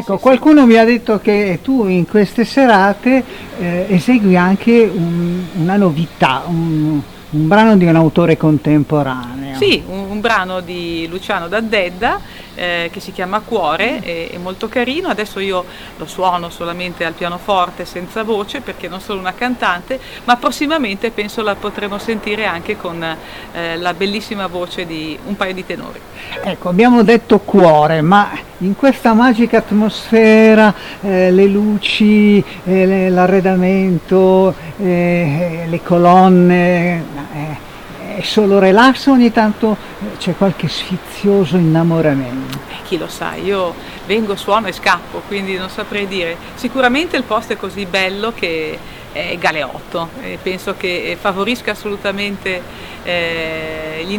Ecco, 0.02 0.18
qualcuno 0.18 0.66
mi 0.66 0.76
ha 0.78 0.84
detto 0.84 1.20
che 1.20 1.60
tu 1.62 1.86
in 1.86 2.08
queste 2.08 2.44
serate 2.44 3.22
eh, 3.60 3.86
esegui 3.88 4.36
anche 4.36 4.90
un- 4.92 5.44
una 5.54 5.76
novità, 5.76 6.42
un, 6.48 7.00
un 7.30 7.46
brano 7.48 7.76
di 7.76 7.84
un 7.84 7.94
autore 7.94 8.36
contemporaneo. 8.36 9.56
Sì, 9.56 9.80
un, 9.86 10.06
un 10.10 10.20
brano 10.20 10.58
di 10.58 11.06
Luciano 11.08 11.46
D'Addedda 11.46 12.18
eh, 12.54 12.90
che 12.92 13.00
si 13.00 13.12
chiama 13.12 13.40
Cuore, 13.40 14.00
è, 14.00 14.30
è 14.30 14.38
molto 14.38 14.68
carino, 14.68 15.08
adesso 15.08 15.40
io 15.40 15.64
lo 15.96 16.06
suono 16.06 16.50
solamente 16.50 17.04
al 17.04 17.12
pianoforte 17.14 17.84
senza 17.84 18.22
voce 18.22 18.60
perché 18.60 18.88
non 18.88 19.00
sono 19.00 19.20
una 19.20 19.34
cantante, 19.34 19.98
ma 20.24 20.36
prossimamente 20.36 21.10
penso 21.10 21.42
la 21.42 21.54
potremo 21.54 21.98
sentire 21.98 22.44
anche 22.44 22.76
con 22.76 23.02
eh, 23.02 23.76
la 23.76 23.94
bellissima 23.94 24.46
voce 24.46 24.86
di 24.86 25.18
un 25.26 25.36
paio 25.36 25.54
di 25.54 25.64
tenori. 25.64 26.00
Ecco, 26.42 26.68
abbiamo 26.68 27.02
detto 27.02 27.38
cuore, 27.38 28.00
ma 28.00 28.30
in 28.58 28.76
questa 28.76 29.12
magica 29.12 29.58
atmosfera, 29.58 30.74
eh, 31.00 31.30
le 31.30 31.46
luci, 31.46 32.42
eh, 32.64 33.08
l'arredamento, 33.08 34.54
eh, 34.78 35.64
le 35.66 35.82
colonne, 35.82 37.04
eh, 37.34 37.70
è 38.16 38.22
solo 38.22 38.58
relax 38.58 39.06
ogni 39.06 39.32
tanto 39.32 39.76
eh, 40.00 40.16
c'è 40.18 40.34
qualche 40.36 40.68
sfizioso 40.68 41.56
innamoramento? 41.56 42.58
Eh, 42.68 42.82
Chi 42.84 42.98
lo 42.98 43.08
sa, 43.08 43.34
io 43.34 43.74
vengo, 44.06 44.36
suono 44.36 44.66
e 44.66 44.72
scappo, 44.72 45.22
quindi 45.26 45.56
non 45.56 45.68
saprei 45.68 46.06
dire. 46.06 46.36
Sicuramente 46.54 47.16
il 47.16 47.22
posto 47.24 47.52
è 47.52 47.56
così 47.56 47.86
bello 47.86 48.32
che 48.34 48.78
è 49.12 49.36
galeotto 49.38 50.08
e 50.22 50.38
penso 50.42 50.74
che 50.76 51.16
favorisca 51.20 51.72
assolutamente 51.72 52.62
eh, 53.02 54.04
gli 54.06 54.16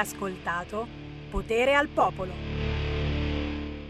ascoltato 0.00 0.86
Potere 1.30 1.74
al 1.74 1.88
Popolo. 1.88 2.49